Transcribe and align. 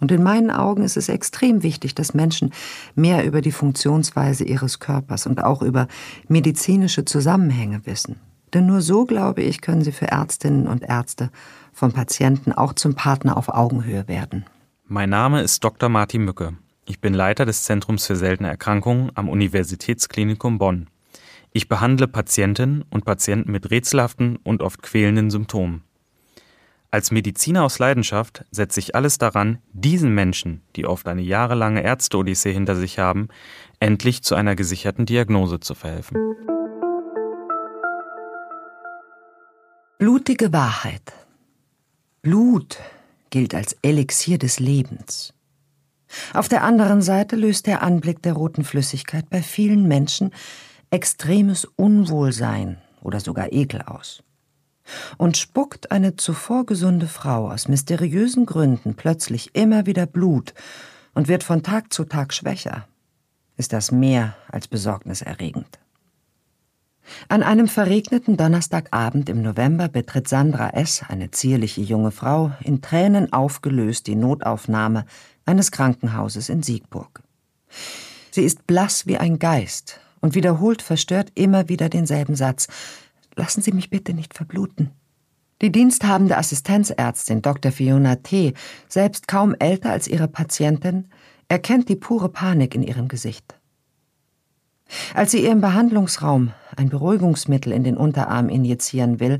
Und 0.00 0.10
in 0.10 0.22
meinen 0.22 0.50
Augen 0.50 0.82
ist 0.82 0.96
es 0.96 1.08
extrem 1.08 1.62
wichtig, 1.62 1.94
dass 1.94 2.14
Menschen 2.14 2.52
mehr 2.94 3.24
über 3.24 3.42
die 3.42 3.52
Funktionsweise 3.52 4.44
ihres 4.44 4.80
Körpers 4.80 5.26
und 5.26 5.44
auch 5.44 5.62
über 5.62 5.86
medizinische 6.28 7.04
Zusammenhänge 7.04 7.84
wissen. 7.84 8.16
Denn 8.54 8.66
nur 8.66 8.80
so, 8.80 9.04
glaube 9.04 9.42
ich, 9.42 9.60
können 9.60 9.82
sie 9.82 9.92
für 9.92 10.08
Ärztinnen 10.08 10.66
und 10.66 10.82
Ärzte 10.82 11.30
vom 11.72 11.92
Patienten 11.92 12.52
auch 12.52 12.72
zum 12.72 12.94
Partner 12.94 13.36
auf 13.36 13.48
Augenhöhe 13.48 14.08
werden. 14.08 14.44
Mein 14.86 15.10
Name 15.10 15.42
ist 15.42 15.62
Dr. 15.62 15.88
Martin 15.88 16.24
Mücke. 16.24 16.54
Ich 16.84 17.00
bin 17.00 17.14
Leiter 17.14 17.46
des 17.46 17.62
Zentrums 17.62 18.06
für 18.06 18.16
seltene 18.16 18.48
Erkrankungen 18.48 19.12
am 19.14 19.28
Universitätsklinikum 19.28 20.58
Bonn. 20.58 20.88
Ich 21.52 21.68
behandle 21.68 22.08
Patientinnen 22.08 22.84
und 22.90 23.04
Patienten 23.04 23.52
mit 23.52 23.70
rätselhaften 23.70 24.36
und 24.42 24.62
oft 24.62 24.82
quälenden 24.82 25.30
Symptomen. 25.30 25.84
Als 26.92 27.12
Mediziner 27.12 27.64
aus 27.64 27.78
Leidenschaft 27.78 28.44
setze 28.50 28.80
ich 28.80 28.96
alles 28.96 29.18
daran, 29.18 29.58
diesen 29.72 30.12
Menschen, 30.12 30.62
die 30.74 30.86
oft 30.86 31.06
eine 31.06 31.22
jahrelange 31.22 31.84
Ärzte-Odyssee 31.84 32.52
hinter 32.52 32.74
sich 32.74 32.98
haben, 32.98 33.28
endlich 33.78 34.24
zu 34.24 34.34
einer 34.34 34.56
gesicherten 34.56 35.06
Diagnose 35.06 35.60
zu 35.60 35.76
verhelfen. 35.76 36.18
Blutige 39.98 40.52
Wahrheit. 40.52 41.12
Blut 42.22 42.78
gilt 43.30 43.54
als 43.54 43.76
Elixier 43.82 44.38
des 44.38 44.58
Lebens. 44.58 45.32
Auf 46.34 46.48
der 46.48 46.64
anderen 46.64 47.02
Seite 47.02 47.36
löst 47.36 47.68
der 47.68 47.84
Anblick 47.84 48.20
der 48.22 48.32
roten 48.32 48.64
Flüssigkeit 48.64 49.30
bei 49.30 49.42
vielen 49.42 49.86
Menschen 49.86 50.32
extremes 50.90 51.66
Unwohlsein 51.76 52.78
oder 53.00 53.20
sogar 53.20 53.52
Ekel 53.52 53.82
aus. 53.82 54.24
Und 55.18 55.36
spuckt 55.36 55.90
eine 55.92 56.16
zuvor 56.16 56.66
gesunde 56.66 57.06
Frau 57.06 57.50
aus 57.50 57.68
mysteriösen 57.68 58.46
Gründen 58.46 58.94
plötzlich 58.94 59.54
immer 59.54 59.86
wieder 59.86 60.06
Blut 60.06 60.54
und 61.14 61.28
wird 61.28 61.44
von 61.44 61.62
Tag 61.62 61.92
zu 61.92 62.04
Tag 62.04 62.32
schwächer, 62.32 62.86
ist 63.56 63.72
das 63.72 63.92
mehr 63.92 64.36
als 64.48 64.68
besorgniserregend. 64.68 65.78
An 67.28 67.42
einem 67.42 67.68
verregneten 67.68 68.36
Donnerstagabend 68.36 69.28
im 69.28 69.42
November 69.42 69.88
betritt 69.88 70.28
Sandra 70.28 70.70
S., 70.70 71.02
eine 71.08 71.30
zierliche 71.30 71.80
junge 71.80 72.10
Frau, 72.10 72.52
in 72.62 72.82
Tränen 72.82 73.32
aufgelöst 73.32 74.06
die 74.06 74.14
Notaufnahme 74.14 75.04
eines 75.44 75.72
Krankenhauses 75.72 76.48
in 76.48 76.62
Siegburg. 76.62 77.22
Sie 78.30 78.42
ist 78.42 78.66
blass 78.66 79.06
wie 79.06 79.18
ein 79.18 79.38
Geist 79.38 80.00
und 80.20 80.34
wiederholt 80.34 80.82
verstört 80.82 81.32
immer 81.34 81.68
wieder 81.68 81.88
denselben 81.88 82.36
Satz 82.36 82.68
Lassen 83.40 83.62
Sie 83.62 83.72
mich 83.72 83.88
bitte 83.88 84.12
nicht 84.12 84.34
verbluten. 84.34 84.90
Die 85.62 85.72
diensthabende 85.72 86.36
Assistenzärztin 86.36 87.40
Dr. 87.40 87.72
Fiona 87.72 88.16
T., 88.16 88.52
selbst 88.86 89.28
kaum 89.28 89.54
älter 89.58 89.92
als 89.92 90.08
ihre 90.08 90.28
Patientin, 90.28 91.08
erkennt 91.48 91.88
die 91.88 91.96
pure 91.96 92.28
Panik 92.28 92.74
in 92.74 92.82
ihrem 92.82 93.08
Gesicht. 93.08 93.58
Als 95.14 95.30
sie 95.30 95.42
ihr 95.42 95.52
im 95.52 95.62
Behandlungsraum 95.62 96.52
ein 96.76 96.90
Beruhigungsmittel 96.90 97.72
in 97.72 97.82
den 97.82 97.96
Unterarm 97.96 98.50
injizieren 98.50 99.20
will, 99.20 99.38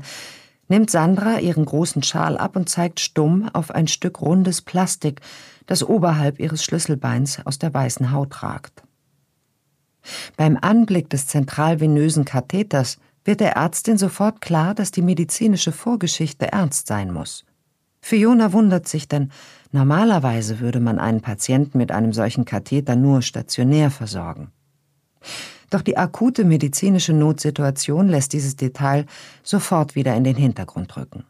nimmt 0.67 0.89
Sandra 0.89 1.37
ihren 1.37 1.65
großen 1.65 2.01
Schal 2.01 2.39
ab 2.39 2.55
und 2.55 2.69
zeigt 2.69 3.01
stumm 3.01 3.49
auf 3.53 3.69
ein 3.69 3.87
Stück 3.87 4.19
rundes 4.19 4.63
Plastik, 4.63 5.21
das 5.67 5.83
oberhalb 5.83 6.39
ihres 6.39 6.63
Schlüsselbeins 6.63 7.45
aus 7.45 7.59
der 7.59 7.71
weißen 7.71 8.11
Haut 8.11 8.41
ragt. 8.41 8.81
Beim 10.37 10.57
Anblick 10.59 11.11
des 11.11 11.27
zentralvenösen 11.27 12.25
Katheters 12.25 12.97
wird 13.23 13.39
der 13.39 13.55
Ärztin 13.55 13.97
sofort 13.97 14.41
klar, 14.41 14.73
dass 14.73 14.91
die 14.91 15.01
medizinische 15.01 15.71
Vorgeschichte 15.71 16.51
ernst 16.51 16.87
sein 16.87 17.11
muss. 17.11 17.45
Fiona 18.01 18.51
wundert 18.51 18.87
sich, 18.87 19.07
denn 19.07 19.31
normalerweise 19.71 20.59
würde 20.59 20.79
man 20.79 20.99
einen 20.99 21.21
Patienten 21.21 21.77
mit 21.77 21.91
einem 21.91 22.13
solchen 22.13 22.45
Katheter 22.45 22.95
nur 22.95 23.21
stationär 23.21 23.91
versorgen. 23.91 24.51
Doch 25.69 25.81
die 25.81 25.97
akute 25.97 26.43
medizinische 26.43 27.13
Notsituation 27.13 28.09
lässt 28.09 28.33
dieses 28.33 28.55
Detail 28.55 29.05
sofort 29.43 29.95
wieder 29.95 30.15
in 30.15 30.23
den 30.23 30.35
Hintergrund 30.35 30.97
rücken. 30.97 31.23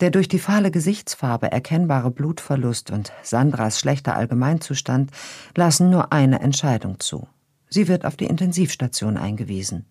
Der 0.00 0.10
durch 0.10 0.28
die 0.28 0.40
fahle 0.40 0.70
Gesichtsfarbe 0.70 1.50
erkennbare 1.50 2.10
Blutverlust 2.10 2.90
und 2.90 3.12
Sandras 3.22 3.78
schlechter 3.78 4.16
Allgemeinzustand 4.16 5.12
lassen 5.56 5.88
nur 5.88 6.12
eine 6.12 6.40
Entscheidung 6.40 6.98
zu. 6.98 7.28
Sie 7.70 7.88
wird 7.88 8.04
auf 8.04 8.16
die 8.16 8.26
Intensivstation 8.26 9.16
eingewiesen. 9.16 9.86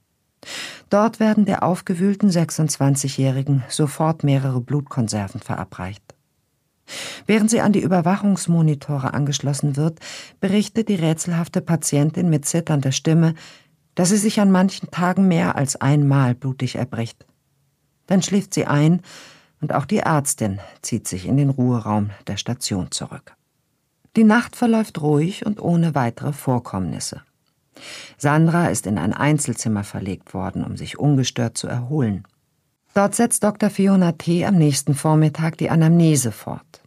Dort 0.90 1.20
werden 1.20 1.46
der 1.46 1.64
aufgewühlten 1.64 2.30
26-Jährigen 2.30 3.64
sofort 3.70 4.24
mehrere 4.24 4.62
Blutkonserven 4.62 5.42
verabreicht. 5.42 6.04
Während 7.26 7.50
sie 7.50 7.62
an 7.62 7.72
die 7.72 7.82
Überwachungsmonitore 7.82 9.14
angeschlossen 9.14 9.76
wird, 9.78 10.00
berichtet 10.40 10.90
die 10.90 10.96
rätselhafte 10.96 11.62
Patientin 11.62 12.30
mit 12.30 12.46
zitternder 12.46 12.92
Stimme, 12.92 13.36
dass 13.96 14.10
sie 14.10 14.18
sich 14.18 14.40
an 14.40 14.52
manchen 14.52 14.92
Tagen 14.92 15.28
mehr 15.28 15.56
als 15.56 15.76
einmal 15.76 16.36
blutig 16.36 16.76
erbricht. 16.76 17.26
Dann 18.08 18.22
schläft 18.22 18.54
sie 18.54 18.66
ein 18.66 19.02
und 19.62 19.74
auch 19.74 19.86
die 19.86 20.00
Ärztin 20.00 20.60
zieht 20.82 21.08
sich 21.08 21.26
in 21.26 21.38
den 21.38 21.50
Ruheraum 21.50 22.10
der 22.28 22.38
Station 22.38 22.92
zurück. 22.92 23.36
Die 24.16 24.26
Nacht 24.26 24.56
verläuft 24.56 25.02
ruhig 25.02 25.46
und 25.46 25.62
ohne 25.62 25.96
weitere 25.96 26.34
Vorkommnisse. 26.34 27.22
Sandra 28.18 28.68
ist 28.68 28.88
in 28.88 28.98
ein 28.98 29.14
Einzelzimmer 29.14 29.84
verlegt 29.84 30.34
worden, 30.34 30.64
um 30.64 30.78
sich 30.78 31.00
ungestört 31.00 31.58
zu 31.58 31.68
erholen. 31.68 32.24
Dort 32.94 33.16
setzt 33.16 33.44
Dr. 33.44 33.70
Fiona 33.70 34.12
T. 34.14 34.46
am 34.46 34.56
nächsten 34.56 34.94
Vormittag 34.94 35.58
die 35.58 35.70
Anamnese 35.70 36.32
fort. 36.32 36.82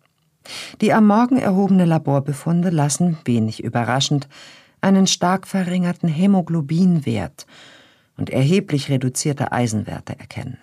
Die 0.80 0.92
am 0.92 1.06
Morgen 1.06 1.38
erhobene 1.38 1.84
Laborbefunde 1.84 2.70
lassen, 2.70 3.18
wenig 3.24 3.64
überraschend, 3.64 4.28
einen 4.80 5.08
stark 5.08 5.48
verringerten 5.48 6.08
Hämoglobinwert 6.08 7.46
und 8.16 8.30
erheblich 8.30 8.88
reduzierte 8.88 9.50
Eisenwerte 9.50 10.18
erkennen. 10.18 10.58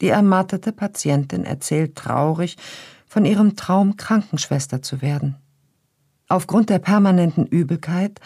Die 0.00 0.08
ermattete 0.08 0.72
Patientin 0.72 1.44
erzählt 1.44 1.94
traurig 1.94 2.56
von 3.06 3.24
ihrem 3.24 3.56
Traum, 3.56 3.96
Krankenschwester 3.96 4.82
zu 4.82 5.02
werden. 5.02 5.36
Aufgrund 6.28 6.70
der 6.70 6.78
permanenten 6.78 7.46
Übelkeit 7.46 8.20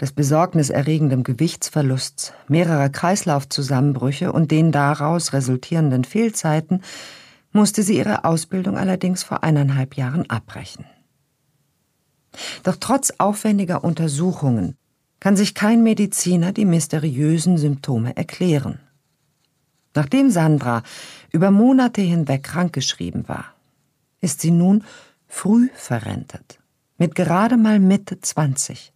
des 0.00 0.12
besorgniserregenden 0.12 1.22
Gewichtsverlusts, 1.22 2.32
mehrerer 2.48 2.88
Kreislaufzusammenbrüche 2.88 4.32
und 4.32 4.50
den 4.50 4.72
daraus 4.72 5.32
resultierenden 5.32 6.04
Fehlzeiten 6.04 6.82
musste 7.52 7.82
sie 7.82 7.98
ihre 7.98 8.24
Ausbildung 8.24 8.76
allerdings 8.78 9.22
vor 9.22 9.44
eineinhalb 9.44 9.96
Jahren 9.96 10.28
abbrechen. 10.30 10.86
Doch 12.62 12.76
trotz 12.80 13.12
aufwendiger 13.18 13.84
Untersuchungen 13.84 14.76
kann 15.20 15.36
sich 15.36 15.54
kein 15.54 15.82
Mediziner 15.82 16.52
die 16.52 16.64
mysteriösen 16.64 17.58
Symptome 17.58 18.16
erklären. 18.16 18.80
Nachdem 19.94 20.30
Sandra 20.30 20.82
über 21.30 21.50
Monate 21.50 22.00
hinweg 22.00 22.42
krankgeschrieben 22.42 23.28
war, 23.28 23.54
ist 24.20 24.40
sie 24.40 24.50
nun 24.50 24.84
früh 25.28 25.68
verrentet, 25.74 26.58
mit 26.96 27.14
gerade 27.14 27.56
mal 27.56 27.78
Mitte 27.78 28.20
20. 28.20 28.91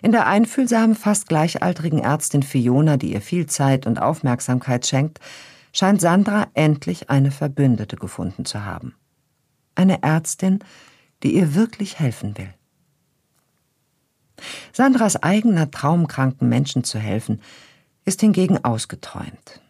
In 0.00 0.12
der 0.12 0.26
einfühlsamen, 0.26 0.94
fast 0.94 1.28
gleichaltrigen 1.28 1.98
Ärztin 1.98 2.42
Fiona, 2.42 2.96
die 2.96 3.12
ihr 3.12 3.20
viel 3.20 3.46
Zeit 3.46 3.86
und 3.86 4.00
Aufmerksamkeit 4.00 4.86
schenkt, 4.86 5.18
scheint 5.72 6.00
Sandra 6.00 6.46
endlich 6.54 7.10
eine 7.10 7.30
Verbündete 7.30 7.96
gefunden 7.96 8.44
zu 8.44 8.64
haben. 8.64 8.94
Eine 9.74 10.02
Ärztin, 10.02 10.60
die 11.22 11.34
ihr 11.34 11.54
wirklich 11.54 11.98
helfen 11.98 12.38
will. 12.38 12.52
Sandras 14.72 15.20
eigener 15.22 15.70
Traum, 15.70 16.06
kranken 16.06 16.48
Menschen 16.48 16.84
zu 16.84 16.98
helfen, 16.98 17.40
ist 18.04 18.20
hingegen 18.20 18.64
ausgeträumt. 18.64 19.60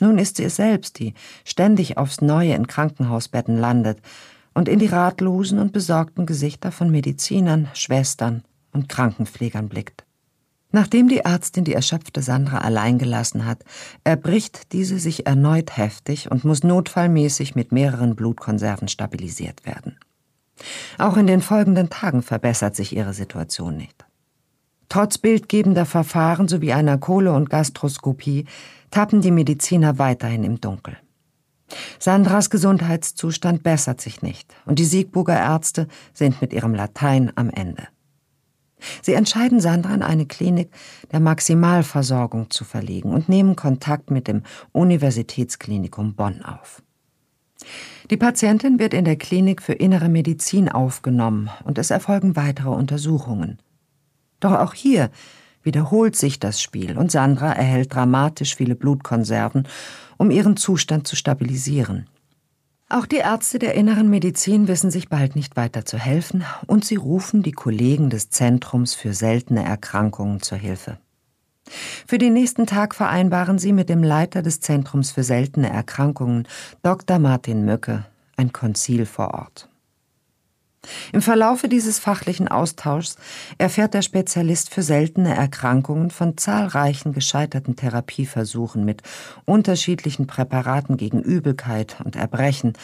Nun 0.00 0.18
ist 0.18 0.36
sie 0.36 0.44
es 0.44 0.56
selbst, 0.56 0.98
die 0.98 1.14
ständig 1.44 1.96
aufs 1.96 2.20
Neue 2.20 2.54
in 2.54 2.66
Krankenhausbetten 2.66 3.56
landet 3.56 3.98
und 4.52 4.68
in 4.68 4.78
die 4.78 4.86
ratlosen 4.86 5.58
und 5.58 5.72
besorgten 5.72 6.26
Gesichter 6.26 6.70
von 6.70 6.90
Medizinern, 6.90 7.68
Schwestern 7.74 8.44
und 8.74 8.88
Krankenpflegern 8.88 9.68
blickt. 9.68 10.04
Nachdem 10.74 11.08
die 11.08 11.18
Ärztin 11.18 11.64
die 11.64 11.72
erschöpfte 11.72 12.20
Sandra 12.20 12.58
allein 12.58 12.98
gelassen 12.98 13.46
hat, 13.46 13.64
erbricht 14.02 14.72
diese 14.72 14.98
sich 14.98 15.24
erneut 15.24 15.76
heftig 15.76 16.30
und 16.32 16.44
muss 16.44 16.64
notfallmäßig 16.64 17.54
mit 17.54 17.70
mehreren 17.70 18.16
Blutkonserven 18.16 18.88
stabilisiert 18.88 19.64
werden. 19.66 19.96
Auch 20.98 21.16
in 21.16 21.28
den 21.28 21.42
folgenden 21.42 21.90
Tagen 21.90 22.22
verbessert 22.22 22.74
sich 22.74 22.94
ihre 22.94 23.14
Situation 23.14 23.76
nicht. 23.76 24.04
Trotz 24.88 25.18
bildgebender 25.18 25.86
Verfahren 25.86 26.48
sowie 26.48 26.72
einer 26.72 26.98
Kohle- 26.98 27.34
und 27.34 27.50
Gastroskopie 27.50 28.46
tappen 28.90 29.20
die 29.20 29.30
Mediziner 29.30 29.98
weiterhin 29.98 30.44
im 30.44 30.60
Dunkel. 30.60 30.96
Sandras 31.98 32.50
Gesundheitszustand 32.50 33.62
bessert 33.62 34.00
sich 34.00 34.22
nicht 34.22 34.54
und 34.66 34.78
die 34.78 34.84
Siegburger 34.84 35.38
Ärzte 35.38 35.88
sind 36.12 36.40
mit 36.40 36.52
ihrem 36.52 36.74
Latein 36.74 37.32
am 37.36 37.50
Ende. 37.50 37.88
Sie 39.02 39.14
entscheiden 39.14 39.60
Sandra 39.60 39.94
in 39.94 40.02
eine 40.02 40.26
Klinik 40.26 40.70
der 41.12 41.20
Maximalversorgung 41.20 42.50
zu 42.50 42.64
verlegen 42.64 43.12
und 43.12 43.28
nehmen 43.28 43.56
Kontakt 43.56 44.10
mit 44.10 44.28
dem 44.28 44.42
Universitätsklinikum 44.72 46.14
Bonn 46.14 46.42
auf. 46.42 46.82
Die 48.10 48.16
Patientin 48.16 48.78
wird 48.78 48.92
in 48.92 49.04
der 49.04 49.16
Klinik 49.16 49.62
für 49.62 49.72
innere 49.72 50.08
Medizin 50.08 50.68
aufgenommen 50.68 51.50
und 51.64 51.78
es 51.78 51.90
erfolgen 51.90 52.36
weitere 52.36 52.68
Untersuchungen. 52.68 53.58
Doch 54.40 54.52
auch 54.52 54.74
hier 54.74 55.10
wiederholt 55.62 56.14
sich 56.14 56.38
das 56.38 56.60
Spiel 56.60 56.98
und 56.98 57.10
Sandra 57.10 57.52
erhält 57.52 57.94
dramatisch 57.94 58.56
viele 58.56 58.74
Blutkonserven, 58.74 59.66
um 60.18 60.30
ihren 60.30 60.56
Zustand 60.56 61.06
zu 61.06 61.16
stabilisieren. 61.16 62.06
Auch 62.94 63.06
die 63.06 63.16
Ärzte 63.16 63.58
der 63.58 63.74
inneren 63.74 64.08
Medizin 64.08 64.68
wissen 64.68 64.88
sich 64.88 65.08
bald 65.08 65.34
nicht 65.34 65.56
weiter 65.56 65.84
zu 65.84 65.98
helfen 65.98 66.44
und 66.68 66.84
sie 66.84 66.94
rufen 66.94 67.42
die 67.42 67.50
Kollegen 67.50 68.08
des 68.08 68.30
Zentrums 68.30 68.94
für 68.94 69.14
seltene 69.14 69.64
Erkrankungen 69.64 70.40
zur 70.42 70.58
Hilfe. 70.58 70.98
Für 72.06 72.18
den 72.18 72.34
nächsten 72.34 72.66
Tag 72.66 72.94
vereinbaren 72.94 73.58
sie 73.58 73.72
mit 73.72 73.88
dem 73.88 74.04
Leiter 74.04 74.42
des 74.42 74.60
Zentrums 74.60 75.10
für 75.10 75.24
seltene 75.24 75.70
Erkrankungen, 75.70 76.46
Dr. 76.84 77.18
Martin 77.18 77.64
Mücke, 77.64 78.06
ein 78.36 78.52
Konzil 78.52 79.06
vor 79.06 79.34
Ort. 79.34 79.68
Im 81.12 81.22
Verlaufe 81.22 81.68
dieses 81.68 81.98
fachlichen 81.98 82.48
Austauschs 82.48 83.16
erfährt 83.58 83.94
der 83.94 84.02
Spezialist 84.02 84.72
für 84.72 84.82
seltene 84.82 85.34
Erkrankungen 85.34 86.10
von 86.10 86.36
zahlreichen 86.36 87.12
gescheiterten 87.12 87.76
Therapieversuchen 87.76 88.84
mit 88.84 89.02
unterschiedlichen 89.44 90.26
Präparaten 90.26 90.96
gegen 90.96 91.22
Übelkeit 91.22 91.96
und 92.04 92.16
Erbrechen, 92.16 92.74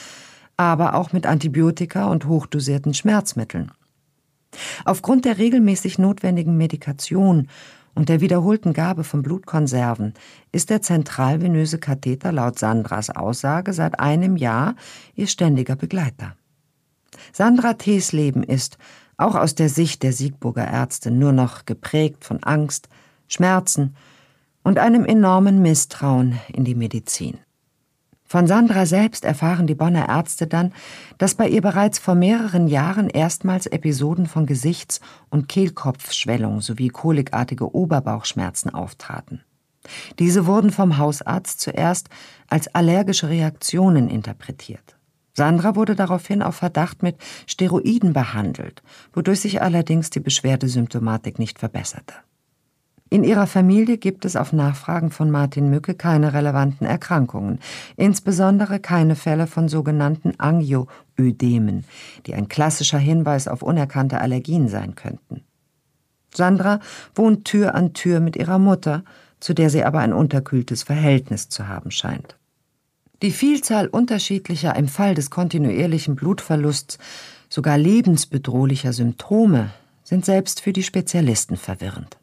aber 0.57 0.95
auch 0.95 1.13
mit 1.13 1.27
Antibiotika 1.27 2.07
und 2.07 2.27
hochdosierten 2.27 2.95
Schmerzmitteln. 2.95 3.73
Aufgrund 4.85 5.25
der 5.25 5.39
regelmäßig 5.39 5.99
notwendigen 5.99 6.57
Medikation 6.57 7.49
und 7.95 8.09
der 8.09 8.21
wiederholten 8.21 8.73
Gabe 8.73 9.05
von 9.05 9.23
Blutkonserven 9.23 10.15
ist 10.53 10.71
der 10.71 10.83
zentralvenöse 10.83 11.79
Katheter 11.79 12.33
laut 12.33 12.59
Sandras 12.59 13.11
Aussage 13.11 13.73
seit 13.73 13.99
einem 13.99 14.37
Jahr 14.37 14.75
ihr 15.15 15.27
ständiger 15.27 15.77
Begleiter. 15.77 16.37
Sandra 17.33 17.75
T.s 17.75 18.13
Leben 18.13 18.43
ist, 18.43 18.79
auch 19.17 19.35
aus 19.35 19.55
der 19.55 19.69
Sicht 19.69 20.03
der 20.03 20.13
Siegburger 20.13 20.67
Ärzte, 20.67 21.11
nur 21.11 21.33
noch 21.33 21.67
geprägt 21.67 22.25
von 22.25 22.43
Angst, 22.43 22.89
Schmerzen 23.29 23.95
und 24.63 24.79
einem 24.79 25.05
enormen 25.05 25.63
Misstrauen 25.63 26.39
in 26.53 26.65
die 26.65 26.75
Medizin. 26.75 27.39
Von 28.25 28.47
Sandra 28.47 28.87
selbst 28.87 29.25
erfahren 29.25 29.67
die 29.67 29.75
Bonner 29.75 30.09
Ärzte 30.09 30.47
dann, 30.47 30.73
dass 31.19 31.35
bei 31.35 31.49
ihr 31.49 31.63
bereits 31.63 31.99
vor 31.99 32.15
mehreren 32.15 32.69
Jahren 32.69 33.11
erstmals 33.11 33.67
Episoden 33.67 34.27
von 34.27 34.47
Gesichts- 34.47 35.01
und 35.31 35.49
Kehlkopfschwellung 35.49 36.61
sowie 36.61 36.91
kolikartige 36.91 37.75
Oberbauchschmerzen 37.75 38.73
auftraten. 38.73 39.43
Diese 40.21 40.47
wurden 40.47 40.71
vom 40.71 40.97
Hausarzt 40.97 41.61
zuerst 41.61 42.09
als 42.49 42.73
allergische 42.73 43.29
Reaktionen 43.29 44.09
interpretiert. 44.09 44.97
Sandra 45.41 45.75
wurde 45.75 45.95
daraufhin 45.95 46.43
auf 46.43 46.57
Verdacht 46.57 47.03
mit 47.03 47.17
Steroiden 47.47 48.13
behandelt, 48.13 48.83
wodurch 49.15 49.41
sich 49.41 49.63
allerdings 49.63 50.11
die 50.11 50.21
Beschwerdesymptomatik 50.21 51.39
nicht 51.39 51.59
verbesserte. 51.59 52.13
In 53.09 53.25
ihrer 53.25 53.47
Familie 53.47 53.97
gibt 53.97 54.27
es 54.27 54.37
auf 54.37 54.53
Nachfragen 54.53 55.11
von 55.11 55.31
Martin 55.31 55.71
Mücke 55.71 55.95
keine 55.95 56.35
relevanten 56.35 56.87
Erkrankungen, 56.87 57.59
insbesondere 57.97 58.81
keine 58.81 59.17
Fälle 59.17 59.47
von 59.47 59.71
sogenannten 59.71 60.39
Angioödemen, 60.39 61.87
die 62.27 62.35
ein 62.35 62.49
klassischer 62.49 62.99
Hinweis 62.99 63.49
auf 63.49 63.63
unerkannte 63.63 64.21
Allergien 64.21 64.69
sein 64.69 64.95
könnten. 64.95 65.41
Sandra 66.35 66.81
wohnt 67.15 67.47
Tür 67.47 67.75
an 67.75 67.95
Tür 67.95 68.21
mit 68.21 68.37
ihrer 68.37 68.59
Mutter, 68.59 69.05
zu 69.41 69.55
der 69.55 69.71
sie 69.71 69.85
aber 69.85 70.01
ein 70.01 70.13
unterkühltes 70.13 70.83
Verhältnis 70.83 71.49
zu 71.49 71.67
haben 71.67 71.91
scheint. 71.91 72.37
Die 73.23 73.33
Vielzahl 73.33 73.87
unterschiedlicher 73.87 74.75
im 74.77 74.89
Fall 74.89 75.15
des 75.15 75.31
kontinuierlichen 75.31 76.17
Blutverlusts 76.17 76.99
sogar 77.51 77.77
lebensbedrohlicher 77.77 78.93
Symptome 78.95 79.71
sind 80.05 80.25
selbst 80.25 80.61
für 80.61 80.73
die 80.73 80.83
Spezialisten 80.83 81.57
verwirrend. 81.57 82.17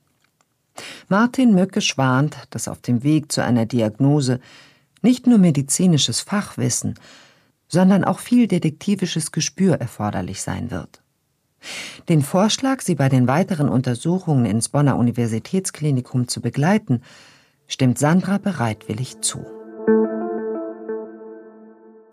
Martin 1.08 1.54
Möcke 1.54 1.82
schwant, 1.82 2.38
dass 2.50 2.68
auf 2.68 2.82
dem 2.82 3.04
Weg 3.04 3.32
zu 3.32 3.44
einer 3.44 3.66
Diagnose 3.66 4.40
nicht 5.02 5.28
nur 5.28 5.38
medizinisches 5.38 6.22
Fachwissen, 6.22 6.96
sondern 7.68 8.04
auch 8.04 8.20
viel 8.20 8.48
detektivisches 8.48 9.32
Gespür 9.32 9.76
erforderlich 9.76 10.42
sein 10.42 10.72
wird. 10.72 11.02
Den 12.10 12.22
Vorschlag, 12.22 12.82
sie 12.82 12.96
bei 12.96 13.10
den 13.10 13.28
weiteren 13.28 13.70
Untersuchungen 13.70 14.46
ins 14.46 14.70
Bonner 14.70 14.98
Universitätsklinikum 14.98 16.28
zu 16.28 16.42
begleiten, 16.42 17.02
stimmt 17.68 18.00
Sandra 18.00 18.38
bereitwillig 18.38 19.22
zu. 19.22 19.57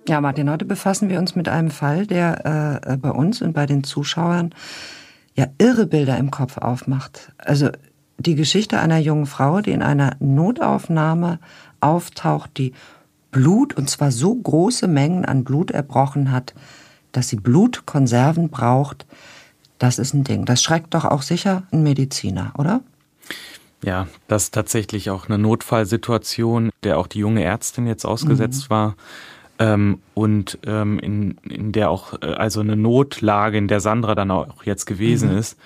Ja, 0.06 0.20
Martin, 0.20 0.50
heute 0.50 0.66
befassen 0.66 1.08
wir 1.08 1.18
uns 1.18 1.34
mit 1.34 1.48
einem 1.48 1.70
Fall, 1.70 2.06
der 2.06 2.82
äh, 2.84 2.96
bei 2.98 3.10
uns 3.10 3.40
und 3.40 3.54
bei 3.54 3.64
den 3.64 3.84
Zuschauern 3.84 4.54
ja 5.34 5.46
irre 5.56 5.86
Bilder 5.86 6.18
im 6.18 6.30
Kopf 6.30 6.58
aufmacht. 6.58 7.32
Also 7.38 7.70
die 8.18 8.34
Geschichte 8.34 8.78
einer 8.78 8.98
jungen 8.98 9.24
Frau, 9.24 9.62
die 9.62 9.70
in 9.70 9.82
einer 9.82 10.16
Notaufnahme 10.20 11.38
auftaucht, 11.80 12.50
die 12.58 12.74
Blut, 13.30 13.74
und 13.74 13.88
zwar 13.88 14.12
so 14.12 14.34
große 14.34 14.88
Mengen 14.88 15.24
an 15.24 15.42
Blut 15.42 15.70
erbrochen 15.70 16.30
hat, 16.30 16.54
dass 17.12 17.30
sie 17.30 17.36
Blutkonserven 17.36 18.50
braucht, 18.50 19.06
das 19.78 19.98
ist 19.98 20.12
ein 20.12 20.24
Ding. 20.24 20.44
Das 20.44 20.62
schreckt 20.62 20.92
doch 20.92 21.06
auch 21.06 21.22
sicher 21.22 21.62
ein 21.72 21.82
Mediziner, 21.82 22.52
oder? 22.58 22.82
Ja, 23.82 24.06
das 24.28 24.44
ist 24.44 24.54
tatsächlich 24.54 25.10
auch 25.10 25.28
eine 25.28 25.38
Notfallsituation, 25.38 26.70
der 26.82 26.98
auch 26.98 27.06
die 27.06 27.18
junge 27.18 27.42
Ärztin 27.42 27.86
jetzt 27.86 28.04
ausgesetzt 28.04 28.68
mhm. 28.68 28.74
war. 28.74 28.96
Ähm, 29.58 30.00
und 30.14 30.58
ähm, 30.66 30.98
in, 30.98 31.38
in 31.48 31.72
der 31.72 31.90
auch 31.90 32.14
äh, 32.22 32.26
also 32.26 32.60
eine 32.60 32.76
Notlage, 32.76 33.56
in 33.58 33.68
der 33.68 33.80
Sandra 33.80 34.14
dann 34.14 34.30
auch 34.30 34.64
jetzt 34.64 34.86
gewesen 34.86 35.30
mhm. 35.30 35.38
ist. 35.38 35.58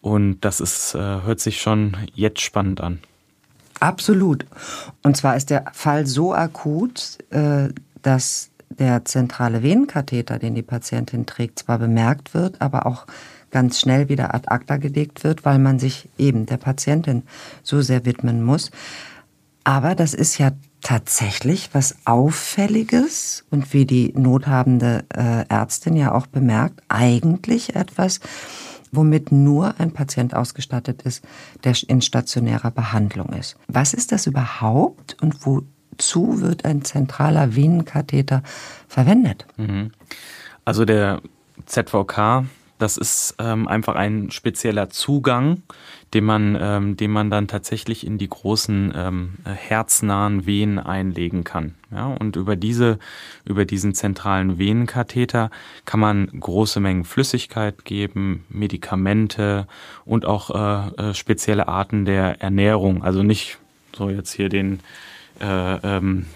Und 0.00 0.40
das 0.40 0.60
ist, 0.60 0.94
äh, 0.94 0.98
hört 0.98 1.40
sich 1.40 1.60
schon 1.60 1.96
jetzt 2.14 2.40
spannend 2.40 2.80
an. 2.80 3.00
Absolut. 3.78 4.46
Und 5.02 5.16
zwar 5.16 5.36
ist 5.36 5.50
der 5.50 5.64
Fall 5.72 6.06
so 6.06 6.34
akut, 6.34 7.18
äh, 7.30 7.68
dass 8.02 8.50
der 8.68 9.04
zentrale 9.04 9.62
Venenkatheter, 9.62 10.38
den 10.38 10.54
die 10.54 10.62
Patientin 10.62 11.26
trägt, 11.26 11.60
zwar 11.60 11.78
bemerkt 11.78 12.34
wird, 12.34 12.60
aber 12.60 12.86
auch 12.86 13.06
ganz 13.50 13.80
schnell 13.80 14.08
wieder 14.08 14.34
ad 14.34 14.48
acta 14.48 14.76
gelegt 14.76 15.24
wird, 15.24 15.44
weil 15.44 15.58
man 15.58 15.78
sich 15.78 16.08
eben 16.18 16.46
der 16.46 16.56
Patientin 16.56 17.24
so 17.62 17.80
sehr 17.80 18.04
widmen 18.04 18.44
muss. 18.44 18.70
Aber 19.64 19.94
das 19.94 20.14
ist 20.14 20.38
ja 20.38 20.52
tatsächlich 20.80 21.70
was 21.72 21.96
Auffälliges 22.04 23.44
und 23.50 23.72
wie 23.72 23.84
die 23.84 24.12
nothabende 24.16 25.04
äh, 25.14 25.44
Ärztin 25.48 25.96
ja 25.96 26.12
auch 26.12 26.26
bemerkt, 26.26 26.82
eigentlich 26.88 27.76
etwas, 27.76 28.20
womit 28.92 29.32
nur 29.32 29.78
ein 29.78 29.92
Patient 29.92 30.34
ausgestattet 30.34 31.02
ist, 31.02 31.24
der 31.64 31.74
in 31.86 32.00
stationärer 32.00 32.70
Behandlung 32.70 33.32
ist. 33.32 33.56
Was 33.68 33.94
ist 33.94 34.12
das 34.12 34.26
überhaupt 34.26 35.16
und 35.20 35.46
wozu 35.46 36.40
wird 36.40 36.64
ein 36.64 36.82
zentraler 36.82 37.54
Venenkatheter 37.54 38.42
verwendet? 38.88 39.46
Mhm. 39.56 39.92
Also 40.64 40.84
der 40.84 41.20
ZVK, 41.66 42.44
das 42.78 42.96
ist 42.96 43.34
ähm, 43.38 43.68
einfach 43.68 43.94
ein 43.94 44.30
spezieller 44.30 44.90
Zugang, 44.90 45.62
den 46.14 46.24
man, 46.24 46.58
ähm, 46.60 46.96
den 46.96 47.10
man 47.10 47.30
dann 47.30 47.46
tatsächlich 47.46 48.06
in 48.06 48.18
die 48.18 48.28
großen 48.28 48.92
ähm, 48.96 49.34
herznahen 49.44 50.46
Venen 50.46 50.78
einlegen 50.78 51.44
kann. 51.44 51.74
Ja, 51.92 52.06
und 52.06 52.36
über 52.36 52.56
diese, 52.56 52.98
über 53.44 53.64
diesen 53.64 53.94
zentralen 53.94 54.58
Venenkatheter 54.58 55.50
kann 55.84 56.00
man 56.00 56.28
große 56.28 56.80
Mengen 56.80 57.04
Flüssigkeit 57.04 57.84
geben, 57.84 58.44
Medikamente 58.48 59.66
und 60.04 60.24
auch 60.24 60.50
äh, 60.50 61.10
äh, 61.10 61.14
spezielle 61.14 61.68
Arten 61.68 62.04
der 62.04 62.40
Ernährung. 62.40 63.02
Also 63.02 63.22
nicht 63.22 63.58
so 63.96 64.08
jetzt 64.08 64.32
hier 64.32 64.48
den 64.48 64.80
äh, 65.40 65.76
ähm, 65.96 66.26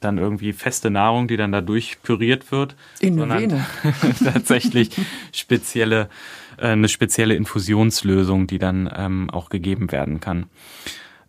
dann 0.00 0.18
irgendwie 0.18 0.52
feste 0.52 0.90
Nahrung, 0.90 1.28
die 1.28 1.36
dann 1.36 1.52
dadurch 1.52 2.02
püriert 2.02 2.50
wird, 2.50 2.74
in 3.00 3.16
sondern 3.16 3.64
tatsächlich 4.24 4.90
spezielle 5.32 6.08
äh, 6.60 6.68
eine 6.68 6.88
spezielle 6.88 7.34
Infusionslösung, 7.34 8.46
die 8.46 8.58
dann 8.58 8.90
ähm, 8.94 9.30
auch 9.30 9.48
gegeben 9.48 9.92
werden 9.92 10.20
kann. 10.20 10.46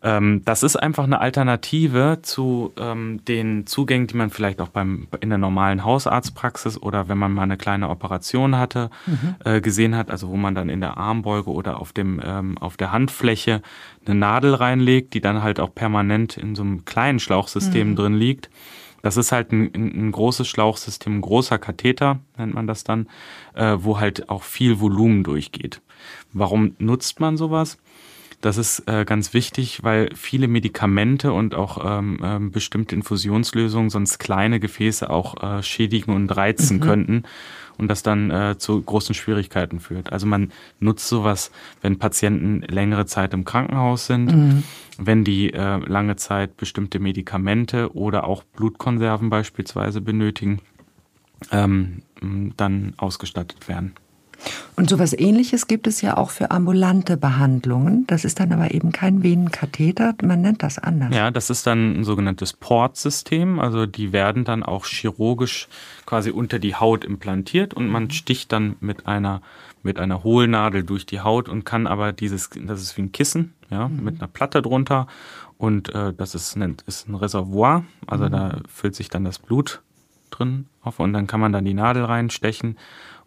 Ähm, 0.03 0.41
das 0.45 0.63
ist 0.63 0.75
einfach 0.75 1.03
eine 1.03 1.19
Alternative 1.19 2.19
zu 2.23 2.73
ähm, 2.77 3.23
den 3.25 3.67
Zugängen, 3.67 4.07
die 4.07 4.17
man 4.17 4.31
vielleicht 4.31 4.59
auch 4.59 4.69
beim, 4.69 5.07
in 5.19 5.29
der 5.29 5.37
normalen 5.37 5.85
Hausarztpraxis 5.85 6.81
oder 6.81 7.07
wenn 7.07 7.19
man 7.19 7.31
mal 7.33 7.43
eine 7.43 7.57
kleine 7.57 7.89
Operation 7.89 8.57
hatte, 8.57 8.89
mhm. 9.05 9.35
äh, 9.45 9.61
gesehen 9.61 9.95
hat, 9.95 10.09
also 10.09 10.29
wo 10.29 10.37
man 10.37 10.55
dann 10.55 10.69
in 10.69 10.81
der 10.81 10.97
Armbeuge 10.97 11.51
oder 11.51 11.79
auf, 11.79 11.93
dem, 11.93 12.19
ähm, 12.23 12.57
auf 12.57 12.77
der 12.77 12.91
Handfläche 12.91 13.61
eine 14.05 14.15
Nadel 14.15 14.55
reinlegt, 14.55 15.13
die 15.13 15.21
dann 15.21 15.43
halt 15.43 15.59
auch 15.59 15.73
permanent 15.73 16.35
in 16.37 16.55
so 16.55 16.63
einem 16.63 16.83
kleinen 16.83 17.19
Schlauchsystem 17.19 17.91
mhm. 17.91 17.95
drin 17.95 18.13
liegt. 18.15 18.49
Das 19.03 19.17
ist 19.17 19.31
halt 19.31 19.51
ein, 19.51 19.71
ein, 19.73 20.11
großes 20.11 20.47
Schlauchsystem, 20.47 21.17
ein 21.17 21.21
großer 21.21 21.57
Katheter, 21.57 22.19
nennt 22.37 22.53
man 22.53 22.67
das 22.67 22.83
dann, 22.83 23.07
äh, 23.55 23.77
wo 23.79 23.99
halt 23.99 24.29
auch 24.29 24.43
viel 24.43 24.79
Volumen 24.79 25.23
durchgeht. 25.23 25.81
Warum 26.33 26.75
nutzt 26.79 27.19
man 27.19 27.37
sowas? 27.37 27.77
Das 28.41 28.57
ist 28.57 28.87
äh, 28.87 29.05
ganz 29.05 29.33
wichtig, 29.33 29.83
weil 29.83 30.09
viele 30.15 30.47
Medikamente 30.47 31.31
und 31.31 31.53
auch 31.53 31.79
ähm, 31.85 32.19
ähm, 32.23 32.51
bestimmte 32.51 32.95
Infusionslösungen 32.95 33.91
sonst 33.91 34.17
kleine 34.17 34.59
Gefäße 34.59 35.09
auch 35.09 35.41
äh, 35.41 35.63
schädigen 35.63 36.13
und 36.15 36.35
reizen 36.35 36.77
mhm. 36.77 36.81
könnten 36.81 37.23
und 37.77 37.87
das 37.87 38.03
dann 38.03 38.31
äh, 38.31 38.57
zu 38.57 38.81
großen 38.81 39.13
Schwierigkeiten 39.13 39.79
führt. 39.79 40.11
Also 40.11 40.25
man 40.25 40.51
nutzt 40.79 41.07
sowas, 41.07 41.51
wenn 41.81 41.99
Patienten 41.99 42.61
längere 42.61 43.05
Zeit 43.05 43.33
im 43.33 43.45
Krankenhaus 43.45 44.07
sind, 44.07 44.35
mhm. 44.35 44.63
wenn 44.97 45.23
die 45.23 45.53
äh, 45.53 45.77
lange 45.77 46.15
Zeit 46.15 46.57
bestimmte 46.57 46.99
Medikamente 46.99 47.95
oder 47.95 48.23
auch 48.23 48.43
Blutkonserven 48.43 49.29
beispielsweise 49.29 50.01
benötigen, 50.01 50.59
ähm, 51.51 52.01
dann 52.57 52.93
ausgestattet 52.97 53.67
werden. 53.67 53.93
Und 54.75 54.89
sowas 54.89 55.13
ähnliches 55.13 55.67
gibt 55.67 55.85
es 55.87 56.01
ja 56.01 56.17
auch 56.17 56.31
für 56.31 56.51
ambulante 56.51 57.17
Behandlungen. 57.17 58.05
Das 58.07 58.25
ist 58.25 58.39
dann 58.39 58.51
aber 58.51 58.73
eben 58.73 58.91
kein 58.91 59.21
Venenkatheter, 59.21 60.15
man 60.23 60.41
nennt 60.41 60.63
das 60.63 60.79
anders. 60.79 61.13
Ja, 61.13 61.29
das 61.29 61.49
ist 61.49 61.67
dann 61.67 61.99
ein 61.99 62.03
sogenanntes 62.03 62.53
Portsystem. 62.53 63.59
Also 63.59 63.85
die 63.85 64.11
werden 64.11 64.43
dann 64.43 64.63
auch 64.63 64.85
chirurgisch 64.85 65.67
quasi 66.05 66.31
unter 66.31 66.59
die 66.59 66.75
Haut 66.75 67.05
implantiert 67.05 67.73
und 67.73 67.89
man 67.89 68.09
sticht 68.09 68.51
dann 68.51 68.75
mit 68.79 69.07
einer 69.07 69.41
mit 69.83 69.99
einer 69.99 70.23
Hohlnadel 70.23 70.83
durch 70.83 71.05
die 71.05 71.21
Haut 71.21 71.49
und 71.49 71.65
kann 71.65 71.87
aber 71.87 72.13
dieses, 72.13 72.49
das 72.49 72.81
ist 72.81 72.97
wie 72.97 73.03
ein 73.03 73.11
Kissen, 73.11 73.53
ja, 73.69 73.87
mhm. 73.87 74.03
mit 74.03 74.19
einer 74.19 74.27
Platte 74.27 74.61
drunter 74.61 75.07
und 75.57 75.93
äh, 75.93 76.13
das 76.13 76.35
ist, 76.35 76.55
nennt, 76.55 76.83
ist 76.83 77.07
ein 77.07 77.15
Reservoir, 77.15 77.83
also 78.07 78.25
mhm. 78.25 78.31
da 78.31 78.57
füllt 78.67 78.95
sich 78.95 79.09
dann 79.09 79.25
das 79.25 79.39
Blut 79.39 79.81
drin 80.29 80.67
auf 80.81 80.99
und 80.99 81.13
dann 81.13 81.27
kann 81.27 81.39
man 81.39 81.51
dann 81.51 81.65
die 81.65 81.73
Nadel 81.73 82.05
reinstechen 82.05 82.77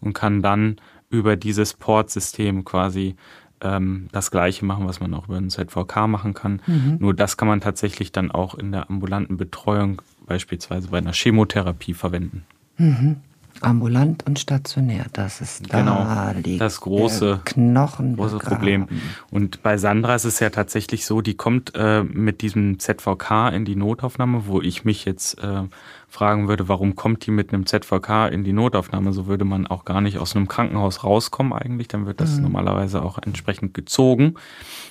und 0.00 0.12
kann 0.12 0.42
dann 0.42 0.76
über 1.14 1.37
dieses 1.37 1.75
Portsystem 1.75 2.64
quasi 2.64 3.16
ähm, 3.61 4.09
das 4.12 4.30
Gleiche 4.30 4.64
machen, 4.64 4.87
was 4.87 5.00
man 5.00 5.14
auch 5.14 5.26
über 5.26 5.37
ein 5.37 5.50
ZVK 5.50 6.06
machen 6.06 6.35
kann. 6.35 6.61
Mhm. 6.66 6.99
Nur 7.00 7.14
das 7.14 7.37
kann 7.37 7.49
man 7.49 7.61
tatsächlich 7.61 8.12
dann 8.12 8.30
auch 8.30 8.54
in 8.54 8.73
der 8.73 8.90
ambulanten 8.90 9.37
Betreuung, 9.37 10.02
beispielsweise 10.26 10.88
bei 10.88 10.99
einer 10.99 11.12
Chemotherapie, 11.12 11.94
verwenden. 11.94 12.44
Mhm. 12.76 13.16
Ambulant 13.61 14.26
und 14.26 14.38
stationär, 14.38 15.06
das 15.12 15.40
ist 15.40 15.73
da 15.73 15.80
genau, 15.80 16.40
liegt 16.44 16.61
das 16.61 16.80
große, 16.80 17.40
Knochen 17.44 18.16
große 18.16 18.38
Problem. 18.38 18.88
Und 19.30 19.62
bei 19.62 19.76
Sandra 19.76 20.14
ist 20.14 20.25
es 20.25 20.40
ja 20.40 20.50
tatsächlich 20.50 21.06
so, 21.06 21.20
die 21.20 21.34
kommt 21.34 21.73
äh, 21.75 22.02
mit 22.02 22.42
diesem 22.42 22.78
ZVK 22.78 23.50
in 23.54 23.64
die 23.64 23.76
Notaufnahme, 23.76 24.46
wo 24.46 24.61
ich 24.61 24.84
mich 24.84 25.04
jetzt 25.04 25.38
äh, 25.42 25.62
fragen 26.08 26.49
würde, 26.49 26.68
warum 26.68 26.94
kommt 26.94 27.26
die 27.26 27.30
mit 27.30 27.52
einem 27.52 27.66
ZVK 27.66 28.28
in 28.30 28.44
die 28.44 28.52
Notaufnahme? 28.52 29.12
So 29.12 29.26
würde 29.26 29.44
man 29.44 29.66
auch 29.66 29.84
gar 29.84 30.00
nicht 30.00 30.18
aus 30.18 30.37
einem 30.37 30.49
Krankenhaus 30.49 31.04
rauskommen 31.04 31.52
eigentlich. 31.52 31.88
Dann 31.88 32.06
wird 32.06 32.20
das 32.20 32.37
mhm. 32.37 32.42
normalerweise 32.42 33.02
auch 33.02 33.18
entsprechend 33.18 33.75
gezogen. 33.75 34.34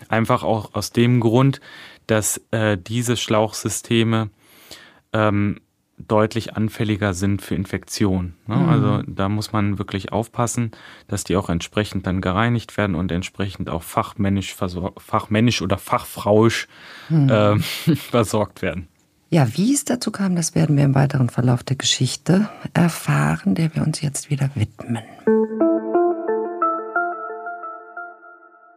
Einfach 0.10 0.43
auch 0.43 0.74
aus 0.74 0.91
dem 0.91 1.20
Grund, 1.20 1.62
dass 2.08 2.41
äh, 2.51 2.77
diese 2.77 3.17
Schlauchsysteme 3.17 4.29
ähm, 5.13 5.60
deutlich 5.98 6.56
anfälliger 6.56 7.14
sind 7.14 7.42
für 7.42 7.56
Infektionen. 7.56 8.36
Ne? 8.48 8.56
Mhm. 8.56 8.70
Also 8.70 9.02
da 9.08 9.30
muss 9.30 9.52
man 9.54 9.78
wirklich 9.78 10.12
aufpassen, 10.12 10.72
dass 11.08 11.24
die 11.24 11.36
auch 11.36 11.50
entsprechend 11.50 12.08
dann 12.08 12.22
gereinigt 12.22 12.78
werden 12.78 12.96
und 12.96 13.12
entsprechend 13.12 13.70
auch 13.70 13.84
fachmännisch, 13.84 14.56
fachmännisch 14.56 15.62
oder 15.62 15.78
fachfrauisch 15.78 16.68
mhm. 17.10 17.30
äh, 17.30 17.60
versorgt 17.96 18.62
werden. 18.62 18.88
Ja, 19.30 19.48
wie 19.56 19.74
es 19.74 19.84
dazu 19.84 20.12
kam, 20.12 20.36
das 20.36 20.54
werden 20.54 20.78
wir 20.78 20.84
im 20.84 20.94
weiteren 20.94 21.30
Verlauf 21.30 21.64
der 21.64 21.76
Geschichte 21.76 22.50
erfahren, 22.74 23.56
der 23.56 23.74
wir 23.74 23.82
uns 23.82 24.02
jetzt 24.02 24.30
wieder 24.30 24.52
widmen. 24.54 25.04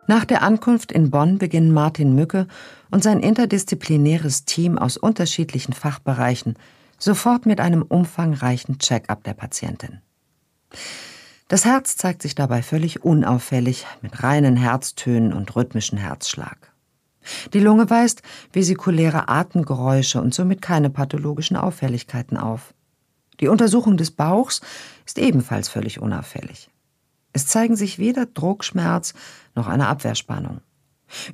Nach 0.07 0.25
der 0.25 0.43
Ankunft 0.43 0.93
in 0.93 1.11
Bonn 1.11 1.39
beginnen 1.39 1.73
Martin 1.73 2.15
Mücke 2.15 2.47
und 2.91 3.03
sein 3.03 3.21
interdisziplinäres 3.21 4.45
Team 4.45 4.79
aus 4.79 4.97
unterschiedlichen 4.97 5.73
Fachbereichen 5.73 6.55
sofort 6.99 7.47
mit 7.47 7.61
einem 7.61 7.83
umfangreichen 7.83 8.79
Check-up 8.79 9.25
der 9.25 9.35
Patientin. 9.35 10.01
Das 11.49 11.65
Herz 11.65 11.97
zeigt 11.97 12.23
sich 12.23 12.35
dabei 12.35 12.63
völlig 12.63 13.05
unauffällig 13.05 13.87
mit 14.03 14.23
reinen 14.23 14.57
Herztönen 14.57 15.33
und 15.33 15.55
rhythmischen 15.55 15.99
Herzschlag. 15.99 16.73
Die 17.53 17.61
Lunge 17.61 17.89
weist 17.91 18.23
vesikuläre 18.53 19.29
Atemgeräusche 19.29 20.21
und 20.21 20.35
somit 20.35 20.63
keine 20.63 20.91
pathologischen 20.91 21.57
Auffälligkeiten 21.57 22.37
auf. 22.37 22.75
Die 23.41 23.49
Untersuchung 23.49 23.97
des 23.97 24.11
Bauchs 24.11 24.61
ist 25.05 25.19
ebenfalls 25.19 25.69
völlig 25.69 26.01
unauffällig. 26.01 26.71
Es 27.33 27.47
zeigen 27.47 27.77
sich 27.77 27.99
weder 27.99 28.27
Druckschmerz 28.27 29.15
noch 29.55 29.67
eine 29.67 29.89
Abwehrspannung. 29.89 30.63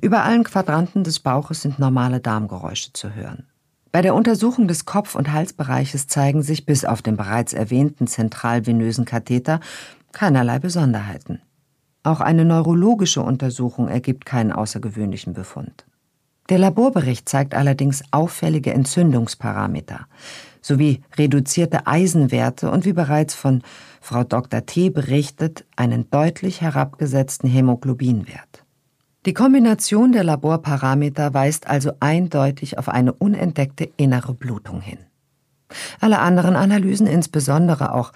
Über 0.01 0.23
allen 0.23 0.43
Quadranten 0.43 1.03
des 1.03 1.19
Bauches 1.19 1.61
sind 1.61 1.79
normale 1.79 2.19
Darmgeräusche 2.19 2.93
zu 2.93 3.15
hören. 3.15 3.47
Bei 3.93 4.01
der 4.01 4.15
Untersuchung 4.15 4.67
des 4.67 4.85
Kopf- 4.85 5.13
und 5.13 5.31
Halsbereiches 5.31 6.07
zeigen 6.07 6.41
sich 6.41 6.65
bis 6.65 6.83
auf 6.83 7.03
den 7.03 7.15
bereits 7.15 7.53
erwähnten 7.53 8.07
zentralvenösen 8.07 9.05
Katheter 9.05 9.59
keinerlei 10.11 10.57
Besonderheiten. 10.57 11.41
Auch 12.01 12.19
eine 12.19 12.43
neurologische 12.43 13.21
Untersuchung 13.21 13.87
ergibt 13.87 14.25
keinen 14.25 14.51
außergewöhnlichen 14.51 15.33
Befund. 15.33 15.85
Der 16.49 16.57
Laborbericht 16.57 17.29
zeigt 17.29 17.53
allerdings 17.53 18.03
auffällige 18.09 18.73
Entzündungsparameter 18.73 20.07
sowie 20.59 21.03
reduzierte 21.15 21.85
Eisenwerte 21.85 22.71
und 22.71 22.85
wie 22.85 22.93
bereits 22.93 23.35
von 23.35 23.61
Frau 24.01 24.23
Dr. 24.23 24.65
T. 24.65 24.89
berichtet, 24.89 25.65
einen 25.75 26.09
deutlich 26.09 26.61
herabgesetzten 26.61 27.49
Hämoglobinwert. 27.49 28.52
Die 29.25 29.33
Kombination 29.33 30.11
der 30.11 30.25
Laborparameter 30.25 31.33
weist 31.33 31.67
also 31.67 31.93
eindeutig 32.01 32.77
auf 32.77 32.89
eine 32.89 33.13
unentdeckte 33.13 33.89
innere 33.95 34.33
Blutung 34.33 34.81
hin. 34.81 34.99
Alle 36.01 36.19
anderen 36.19 36.57
Analysen, 36.57 37.07
insbesondere 37.07 37.93
auch 37.93 38.11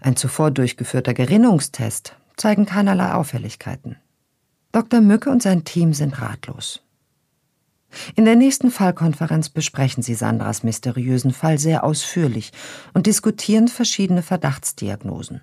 ein 0.00 0.16
zuvor 0.16 0.50
durchgeführter 0.50 1.12
Gerinnungstest, 1.12 2.16
zeigen 2.36 2.64
keinerlei 2.64 3.12
Auffälligkeiten. 3.12 3.96
Dr. 4.72 5.02
Mücke 5.02 5.28
und 5.28 5.42
sein 5.42 5.64
Team 5.64 5.92
sind 5.92 6.20
ratlos. 6.20 6.82
In 8.14 8.24
der 8.24 8.36
nächsten 8.36 8.70
Fallkonferenz 8.70 9.50
besprechen 9.50 10.02
sie 10.02 10.14
Sandras 10.14 10.62
mysteriösen 10.62 11.32
Fall 11.32 11.58
sehr 11.58 11.84
ausführlich 11.84 12.52
und 12.94 13.06
diskutieren 13.06 13.68
verschiedene 13.68 14.22
Verdachtsdiagnosen. 14.22 15.42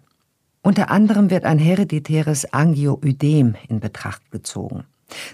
Unter 0.62 0.90
anderem 0.90 1.30
wird 1.30 1.44
ein 1.46 1.60
hereditäres 1.60 2.52
Angioödem 2.54 3.56
in 3.68 3.80
Betracht 3.80 4.32
gezogen. 4.32 4.86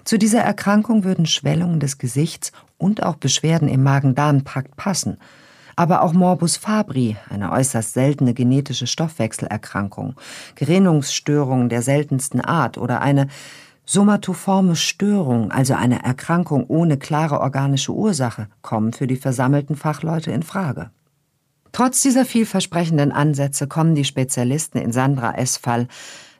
Zu 0.04 0.18
dieser 0.18 0.40
Erkrankung 0.40 1.04
würden 1.04 1.26
Schwellungen 1.26 1.80
des 1.80 1.98
Gesichts 1.98 2.52
und 2.78 3.02
auch 3.02 3.16
Beschwerden 3.16 3.68
im 3.68 3.82
Magen-Darm-Trakt 3.82 4.76
passen, 4.76 5.18
aber 5.76 6.02
auch 6.02 6.12
Morbus 6.12 6.56
Fabri, 6.56 7.16
eine 7.30 7.52
äußerst 7.52 7.94
seltene 7.94 8.34
genetische 8.34 8.86
Stoffwechselerkrankung, 8.86 10.14
Gerinnungsstörungen 10.54 11.68
der 11.68 11.82
seltensten 11.82 12.40
Art 12.40 12.78
oder 12.78 13.00
eine 13.00 13.28
somatoforme 13.84 14.76
Störung, 14.76 15.50
also 15.50 15.74
eine 15.74 16.04
Erkrankung 16.04 16.64
ohne 16.68 16.98
klare 16.98 17.40
organische 17.40 17.92
Ursache, 17.92 18.48
kommen 18.60 18.92
für 18.92 19.06
die 19.06 19.16
versammelten 19.16 19.76
Fachleute 19.76 20.30
in 20.30 20.42
Frage. 20.42 20.90
Trotz 21.72 22.02
dieser 22.02 22.26
vielversprechenden 22.26 23.12
Ansätze 23.12 23.66
kommen 23.66 23.94
die 23.94 24.04
Spezialisten 24.04 24.78
in 24.78 24.92
Sandra 24.92 25.34
S. 25.34 25.56
Fall 25.56 25.88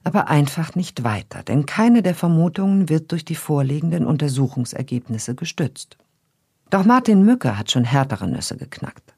aber 0.04 0.28
einfach 0.28 0.75
nicht 0.75 1.04
weiter, 1.04 1.42
denn 1.42 1.66
keine 1.66 2.02
der 2.02 2.14
Vermutungen 2.14 2.88
wird 2.88 3.12
durch 3.12 3.25
die 3.25 3.35
vorliegenden 3.35 4.06
Untersuchungsergebnisse 4.06 5.35
gestützt. 5.35 5.97
Doch 6.71 6.85
Martin 6.85 7.25
Mücke 7.25 7.59
hat 7.59 7.71
schon 7.71 7.85
härtere 7.85 8.26
Nüsse 8.26 8.56
geknackt. 8.56 9.14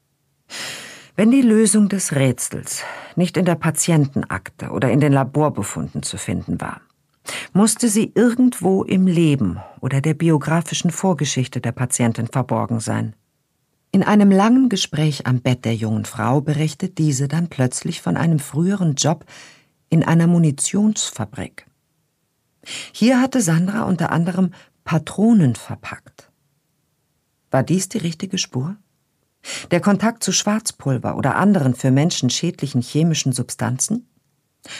Wenn 1.17 1.31
die 1.31 1.43
Lösung 1.43 1.89
des 1.89 2.15
Rätsels 2.15 2.83
nicht 3.15 3.37
in 3.37 3.45
der 3.45 3.55
Patientenakte 3.55 4.71
oder 4.71 4.91
in 4.91 5.01
den 5.01 5.13
Laborbefunden 5.13 6.03
zu 6.03 6.17
finden 6.17 6.61
war, 6.61 6.81
musste 7.53 7.89
sie 7.89 8.13
irgendwo 8.15 8.83
im 8.83 9.07
Leben 9.07 9.59
oder 9.81 10.01
der 10.01 10.15
biografischen 10.15 10.91
Vorgeschichte 10.91 11.61
der 11.61 11.73
Patientin 11.73 12.27
verborgen 12.27 12.81
sein. 12.81 13.15
In 13.93 14.03
einem 14.03 14.33
langen 14.33 14.69
Gespräch 14.69 15.25
am 15.27 15.41
Bett 15.41 15.65
der 15.65 15.77
jungen 15.77 16.05
Frau 16.05 16.41
berichtet 16.41 16.99
diese 16.99 17.29
dann 17.29 17.49
plötzlich 17.49 18.03
von 18.03 18.17
einem 18.17 18.41
früheren 18.41 18.97
Job 18.97 19.25
in 19.95 20.03
einer 20.03 20.27
Munitionsfabrik. 20.27 21.67
Hier 22.93 23.21
hatte 23.21 23.41
Sandra 23.41 23.85
unter 23.85 24.11
anderem 24.11 24.51
Patronen 24.83 25.55
verpackt. 25.55 26.33
War 27.53 27.63
dies 27.63 27.89
die 27.89 27.99
richtige 27.99 28.37
Spur? 28.37 28.75
Der 29.71 29.81
Kontakt 29.81 30.25
zu 30.25 30.33
Schwarzpulver 30.33 31.17
oder 31.17 31.37
anderen 31.37 31.77
für 31.77 31.93
Menschen 31.93 32.29
schädlichen 32.29 32.83
chemischen 32.83 33.33
Substanzen? 33.33 34.09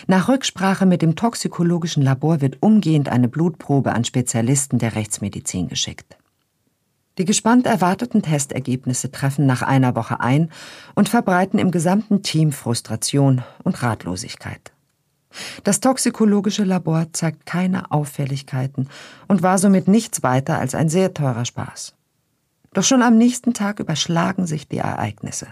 Nach 0.09 0.29
Rücksprache 0.29 0.85
mit 0.85 1.01
dem 1.01 1.15
toxikologischen 1.15 2.03
Labor 2.03 2.41
wird 2.41 2.61
umgehend 2.61 3.09
eine 3.09 3.29
Blutprobe 3.29 3.93
an 3.93 4.05
Spezialisten 4.05 4.81
der 4.81 4.97
Rechtsmedizin 4.97 5.69
geschickt. 5.69 6.17
Die 7.19 7.25
gespannt 7.25 7.67
erwarteten 7.67 8.23
Testergebnisse 8.23 9.13
treffen 9.13 9.47
nach 9.47 9.63
einer 9.63 9.95
Woche 9.95 10.19
ein 10.19 10.51
und 10.97 11.09
verbreiten 11.09 11.61
im 11.61 11.71
gesamten 11.71 12.25
Team 12.25 12.51
Frustration 12.51 13.45
und 13.63 13.81
Ratlosigkeit. 13.81 14.74
Das 15.65 15.81
toxikologische 15.81 16.65
Labor 16.65 17.07
zeigt 17.13 17.47
keine 17.47 17.91
Auffälligkeiten 17.91 18.89
und 19.29 19.43
war 19.43 19.59
somit 19.59 19.89
nichts 19.89 20.23
weiter 20.23 20.59
als 20.59 20.75
ein 20.75 20.89
sehr 20.89 21.15
teurer 21.15 21.45
Spaß. 21.45 21.95
Doch 22.73 22.85
schon 22.85 23.03
am 23.03 23.17
nächsten 23.17 23.55
Tag 23.55 23.81
überschlagen 23.81 24.47
sich 24.47 24.69
die 24.69 24.79
Ereignisse. 24.79 25.49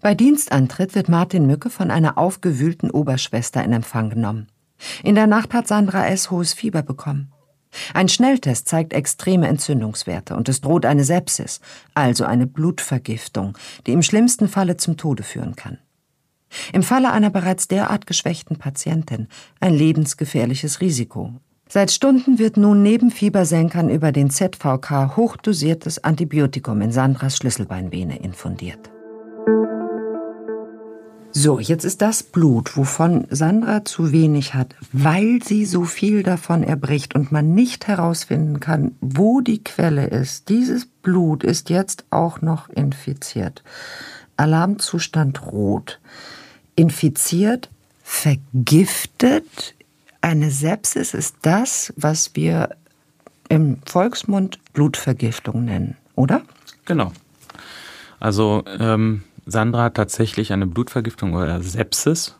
Bei 0.00 0.14
Dienstantritt 0.14 0.94
wird 0.94 1.08
Martin 1.08 1.46
Mücke 1.46 1.70
von 1.70 1.90
einer 1.90 2.18
aufgewühlten 2.18 2.90
Oberschwester 2.90 3.64
in 3.64 3.72
Empfang 3.72 4.10
genommen. 4.10 4.46
In 5.02 5.14
der 5.14 5.26
Nacht 5.26 5.52
hat 5.54 5.66
Sandra 5.66 6.06
S. 6.06 6.30
hohes 6.30 6.52
Fieber 6.52 6.82
bekommen. 6.82 7.32
Ein 7.92 8.08
Schnelltest 8.08 8.68
zeigt 8.68 8.92
extreme 8.92 9.48
Entzündungswerte 9.48 10.36
und 10.36 10.48
es 10.48 10.60
droht 10.60 10.86
eine 10.86 11.02
Sepsis, 11.02 11.60
also 11.94 12.24
eine 12.24 12.46
Blutvergiftung, 12.46 13.58
die 13.86 13.92
im 13.92 14.02
schlimmsten 14.02 14.48
Falle 14.48 14.76
zum 14.76 14.96
Tode 14.96 15.24
führen 15.24 15.56
kann. 15.56 15.78
Im 16.72 16.82
Falle 16.82 17.12
einer 17.12 17.30
bereits 17.30 17.68
derart 17.68 18.06
geschwächten 18.06 18.56
Patientin 18.56 19.28
ein 19.60 19.74
lebensgefährliches 19.74 20.80
Risiko. 20.80 21.32
Seit 21.68 21.90
Stunden 21.90 22.38
wird 22.38 22.56
nun 22.56 22.82
neben 22.82 23.10
Fiebersenkern 23.10 23.88
über 23.88 24.12
den 24.12 24.30
ZVK 24.30 25.16
hochdosiertes 25.16 26.04
Antibiotikum 26.04 26.82
in 26.82 26.92
Sandras 26.92 27.36
Schlüsselbeinvene 27.36 28.18
infundiert. 28.18 28.90
So, 31.36 31.58
jetzt 31.58 31.84
ist 31.84 32.00
das 32.00 32.22
Blut, 32.22 32.76
wovon 32.76 33.26
Sandra 33.28 33.84
zu 33.84 34.12
wenig 34.12 34.54
hat, 34.54 34.76
weil 34.92 35.42
sie 35.42 35.64
so 35.64 35.82
viel 35.82 36.22
davon 36.22 36.62
erbricht 36.62 37.16
und 37.16 37.32
man 37.32 37.54
nicht 37.54 37.88
herausfinden 37.88 38.60
kann, 38.60 38.94
wo 39.00 39.40
die 39.40 39.64
Quelle 39.64 40.06
ist. 40.06 40.48
Dieses 40.48 40.86
Blut 40.86 41.42
ist 41.42 41.70
jetzt 41.70 42.04
auch 42.10 42.40
noch 42.40 42.68
infiziert. 42.68 43.64
Alarmzustand 44.36 45.44
rot. 45.50 45.98
Infiziert, 46.76 47.70
vergiftet. 48.02 49.74
Eine 50.20 50.50
Sepsis 50.50 51.14
ist 51.14 51.36
das, 51.42 51.92
was 51.96 52.34
wir 52.34 52.70
im 53.48 53.78
Volksmund 53.86 54.58
Blutvergiftung 54.72 55.64
nennen, 55.64 55.96
oder? 56.16 56.42
Genau. 56.84 57.12
Also 58.20 58.64
ähm, 58.78 59.22
Sandra 59.46 59.84
hat 59.84 59.94
tatsächlich 59.94 60.52
eine 60.52 60.66
Blutvergiftung 60.66 61.34
oder 61.34 61.62
Sepsis. 61.62 62.36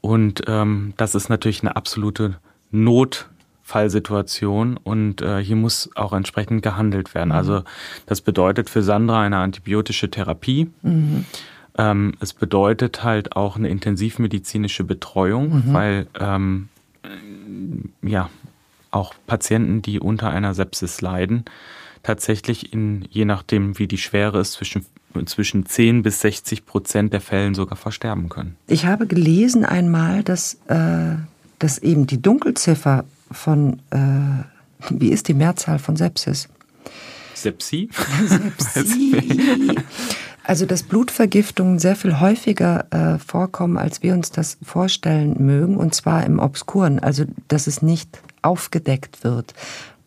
Und 0.00 0.42
ähm, 0.48 0.94
das 0.96 1.14
ist 1.14 1.28
natürlich 1.28 1.62
eine 1.62 1.76
absolute 1.76 2.38
Notfallsituation 2.72 4.76
und 4.76 5.22
äh, 5.22 5.38
hier 5.38 5.56
muss 5.56 5.90
auch 5.94 6.12
entsprechend 6.12 6.62
gehandelt 6.62 7.14
werden. 7.14 7.30
Also 7.30 7.62
das 8.06 8.20
bedeutet 8.20 8.68
für 8.68 8.82
Sandra 8.82 9.22
eine 9.22 9.36
antibiotische 9.36 10.10
Therapie. 10.10 10.70
Mhm. 10.82 11.26
Ähm, 11.78 12.14
es 12.20 12.32
bedeutet 12.32 13.02
halt 13.02 13.34
auch 13.34 13.56
eine 13.56 13.68
intensivmedizinische 13.68 14.84
Betreuung, 14.84 15.66
mhm. 15.66 15.72
weil 15.72 16.06
ähm, 16.18 16.68
ja 18.02 18.28
auch 18.90 19.14
Patienten, 19.26 19.82
die 19.82 19.98
unter 19.98 20.30
einer 20.30 20.54
Sepsis 20.54 21.00
leiden, 21.00 21.44
tatsächlich 22.02 22.72
in, 22.72 23.06
je 23.10 23.24
nachdem 23.24 23.78
wie 23.78 23.86
die 23.86 23.98
Schwere 23.98 24.40
ist, 24.40 24.52
zwischen 24.52 24.84
zwischen 25.26 25.66
10 25.66 26.02
bis 26.02 26.20
60 26.20 26.64
Prozent 26.64 27.12
der 27.12 27.20
Fällen 27.20 27.54
sogar 27.54 27.76
versterben 27.76 28.30
können. 28.30 28.56
Ich 28.66 28.86
habe 28.86 29.06
gelesen 29.06 29.64
einmal, 29.64 30.22
dass, 30.22 30.54
äh, 30.68 31.16
dass 31.58 31.78
eben 31.78 32.06
die 32.06 32.20
Dunkelziffer 32.20 33.04
von, 33.30 33.80
äh, 33.90 33.98
wie 34.90 35.10
ist 35.10 35.28
die 35.28 35.34
Mehrzahl 35.34 35.78
von 35.78 35.96
Sepsis? 35.96 36.48
Sepsi? 37.34 37.90
Sepsi. 38.56 39.76
Also 40.44 40.66
dass 40.66 40.82
Blutvergiftungen 40.82 41.78
sehr 41.78 41.96
viel 41.96 42.18
häufiger 42.18 42.86
äh, 42.90 43.18
vorkommen, 43.18 43.78
als 43.78 44.02
wir 44.02 44.12
uns 44.12 44.30
das 44.32 44.58
vorstellen 44.62 45.36
mögen, 45.38 45.76
und 45.76 45.94
zwar 45.94 46.24
im 46.24 46.38
Obskuren, 46.38 46.98
also 46.98 47.24
dass 47.48 47.66
es 47.66 47.82
nicht 47.82 48.20
aufgedeckt 48.42 49.22
wird 49.22 49.54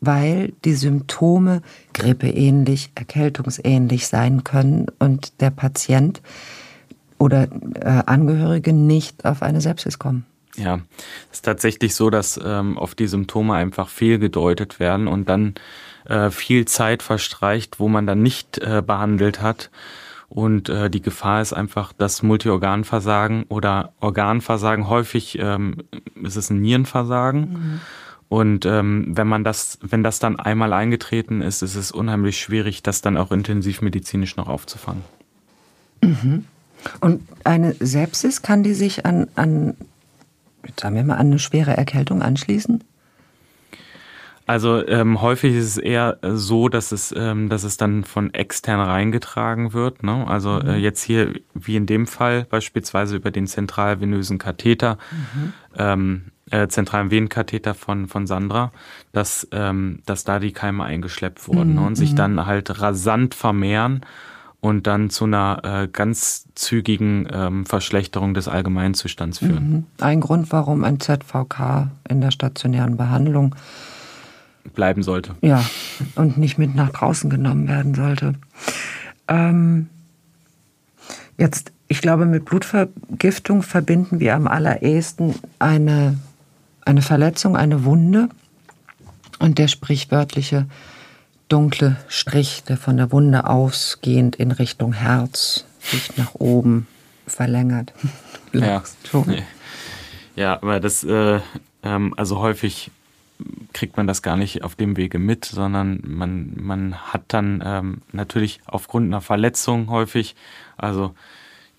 weil 0.01 0.53
die 0.63 0.73
Symptome 0.73 1.61
grippeähnlich, 1.93 2.91
erkältungsähnlich 2.95 4.07
sein 4.07 4.43
können 4.43 4.87
und 4.99 5.41
der 5.41 5.49
Patient 5.49 6.21
oder 7.17 7.47
äh, 7.79 8.03
Angehörige 8.05 8.73
nicht 8.73 9.25
auf 9.25 9.41
eine 9.41 9.61
Sepsis 9.61 9.99
kommen. 9.99 10.25
Ja, 10.57 10.79
es 11.31 11.39
ist 11.39 11.45
tatsächlich 11.45 11.95
so, 11.95 12.09
dass 12.09 12.39
ähm, 12.43 12.77
oft 12.77 12.97
die 12.99 13.07
Symptome 13.07 13.55
einfach 13.55 13.89
fehlgedeutet 13.89 14.79
werden 14.79 15.07
und 15.07 15.27
dann 15.27 15.55
äh, 16.05 16.29
viel 16.29 16.65
Zeit 16.65 17.03
verstreicht, 17.03 17.79
wo 17.79 17.89
man 17.89 18.07
dann 18.07 18.21
nicht 18.21 18.59
äh, 18.59 18.81
behandelt 18.85 19.41
hat. 19.41 19.69
Und 20.35 20.67
äh, 20.67 20.89
die 20.89 21.01
Gefahr 21.01 21.41
ist 21.41 21.53
einfach 21.53 21.93
das 21.93 22.21
Multiorganversagen 22.21 23.43
oder 23.43 23.93
Organversagen. 24.01 24.89
Häufig 24.89 25.39
ähm, 25.39 25.77
ist 26.21 26.35
es 26.35 26.49
ein 26.49 26.59
Nierenversagen. 26.59 27.39
Mhm. 27.39 27.81
Und 28.27 28.65
ähm, 28.65 29.15
wenn 29.15 29.27
man 29.27 29.45
das, 29.45 29.79
wenn 29.81 30.03
das 30.03 30.19
dann 30.19 30.37
einmal 30.37 30.73
eingetreten 30.73 31.41
ist, 31.41 31.61
ist 31.61 31.75
es 31.75 31.93
unheimlich 31.93 32.37
schwierig, 32.37 32.83
das 32.83 32.99
dann 32.99 33.15
auch 33.15 33.31
intensivmedizinisch 33.31 34.35
noch 34.35 34.49
aufzufangen. 34.49 35.03
Mhm. 36.03 36.43
Und 36.99 37.21
eine 37.45 37.73
Sepsis 37.79 38.41
kann 38.41 38.61
die 38.61 38.73
sich 38.73 39.05
an, 39.05 39.27
an, 39.35 39.77
sagen 40.77 40.97
wir 40.97 41.03
mal, 41.05 41.15
an 41.15 41.27
eine 41.27 41.39
schwere 41.39 41.77
Erkältung 41.77 42.21
anschließen? 42.21 42.83
Also 44.47 44.88
ähm, 44.88 45.21
häufig 45.21 45.55
ist 45.55 45.65
es 45.65 45.77
eher 45.77 46.19
so, 46.21 46.69
dass 46.69 46.91
es, 46.91 47.13
ähm, 47.17 47.49
dass 47.49 47.63
es 47.63 47.77
dann 47.77 48.03
von 48.03 48.34
extern 48.34 48.79
reingetragen 48.79 49.73
wird. 49.73 50.03
Ne? 50.03 50.25
Also 50.27 50.60
äh, 50.60 50.63
mhm. 50.63 50.69
äh, 50.69 50.75
jetzt 50.77 51.01
hier, 51.01 51.34
wie 51.53 51.75
in 51.75 51.88
dem 51.88 52.05
Fall, 52.05 52.45
beispielsweise 52.45 53.15
über 53.15 53.31
den 53.31 53.47
zentralvenösen 53.47 54.38
Katheter, 54.38 54.99
mhm. 55.12 55.53
ähm, 55.77 56.21
äh, 56.51 56.67
zentralen 56.67 57.10
Venenkatheter 57.10 57.73
von, 57.73 58.08
von 58.08 58.27
Sandra, 58.27 58.71
dass, 59.13 59.47
ähm, 59.51 60.01
dass 60.05 60.25
da 60.25 60.38
die 60.38 60.51
Keime 60.51 60.84
eingeschleppt 60.84 61.47
wurden 61.47 61.71
mhm. 61.71 61.75
ne? 61.79 61.88
und 61.88 61.95
sich 61.95 62.12
mhm. 62.12 62.17
dann 62.17 62.45
halt 62.45 62.79
rasant 62.79 63.34
vermehren 63.34 64.01
und 64.60 64.86
dann 64.86 65.10
zu 65.10 65.25
einer 65.25 65.62
äh, 65.63 65.88
ganz 65.88 66.47
zügigen 66.53 67.27
ähm, 67.31 67.65
Verschlechterung 67.65 68.36
des 68.36 68.47
Allgemeinzustands 68.47 69.39
führen. 69.39 69.69
Mhm. 69.69 69.86
Ein 70.01 70.21
Grund, 70.21 70.51
warum 70.51 70.84
ein 70.84 70.99
ZVK 70.99 71.89
in 72.08 72.21
der 72.21 72.31
stationären 72.31 72.97
Behandlung 72.97 73.55
bleiben 74.73 75.04
sollte. 75.04 75.36
Ja, 75.41 75.63
und 76.15 76.38
nicht 76.38 76.58
mit 76.58 76.75
nach 76.75 76.89
draußen 76.89 77.30
genommen 77.30 77.67
werden 77.67 77.95
sollte. 77.95 78.36
Ähm, 79.28 79.89
jetzt, 81.38 81.71
ich 81.88 82.01
glaube, 82.01 82.25
mit 82.25 82.45
Blutvergiftung 82.45 83.62
verbinden 83.62 84.19
wir 84.19 84.36
am 84.36 84.47
allerersten 84.47 85.36
eine 85.60 86.17
eine 86.86 87.01
Verletzung, 87.01 87.58
eine 87.58 87.84
Wunde 87.84 88.30
und 89.39 89.58
der 89.58 89.67
sprichwörtliche 89.67 90.67
dunkle 91.49 91.97
Strich, 92.08 92.63
der 92.63 92.78
von 92.78 92.97
der 92.97 93.12
Wunde 93.12 93.47
ausgehend 93.47 94.36
in 94.36 94.51
Richtung 94.51 94.93
Herz 94.93 95.65
sich 95.82 96.15
nach 96.15 96.36
oben 96.36 96.88
verlängert. 97.28 97.93
ja. 98.54 98.82
ja, 100.36 100.54
aber 100.54 100.80
das, 100.80 101.04
äh, 101.04 101.39
ähm, 101.84 102.13
also 102.15 102.39
häufig 102.39 102.91
kriegt 103.73 103.97
man 103.97 104.07
das 104.07 104.21
gar 104.21 104.37
nicht 104.37 104.63
auf 104.63 104.75
dem 104.75 104.97
Wege 104.97 105.19
mit, 105.19 105.45
sondern 105.45 106.01
man, 106.05 106.53
man 106.55 106.95
hat 106.95 107.23
dann 107.27 107.61
ähm, 107.65 108.01
natürlich 108.11 108.61
aufgrund 108.65 109.07
einer 109.07 109.21
Verletzung 109.21 109.89
häufig, 109.89 110.35
also 110.77 111.13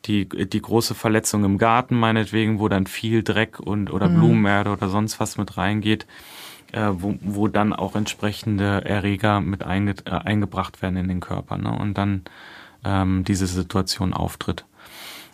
die, 0.05 0.29
die 0.29 0.63
große 0.63 0.95
Verletzung 0.95 1.45
im 1.45 1.59
Garten 1.59 1.99
meinetwegen, 1.99 2.59
wo 2.59 2.69
dann 2.69 2.87
viel 2.87 3.23
Dreck 3.23 3.59
und 3.59 3.93
oder 3.93 4.09
mhm. 4.09 4.17
Blumenerde 4.17 4.71
oder 4.71 4.89
sonst 4.89 5.19
was 5.19 5.39
mit 5.39 5.57
reingeht, 5.57 6.07
äh, 6.73 6.89
wo, 6.93 7.17
wo 7.21 7.49
dann 7.49 7.73
auch 7.73 7.97
entsprechende 7.97 8.85
Erreger 8.85 9.41
mit 9.41 9.65
einge, 9.65 9.95
äh, 10.05 10.11
eingebracht 10.11 10.83
werden 10.83 10.97
in 10.97 11.09
den 11.09 11.21
Körper 11.21 11.57
ne? 11.57 11.71
und 11.71 11.95
dann 11.95 12.23
ähm, 12.85 13.25
diese 13.25 13.47
Situation 13.47 14.13
auftritt. 14.13 14.65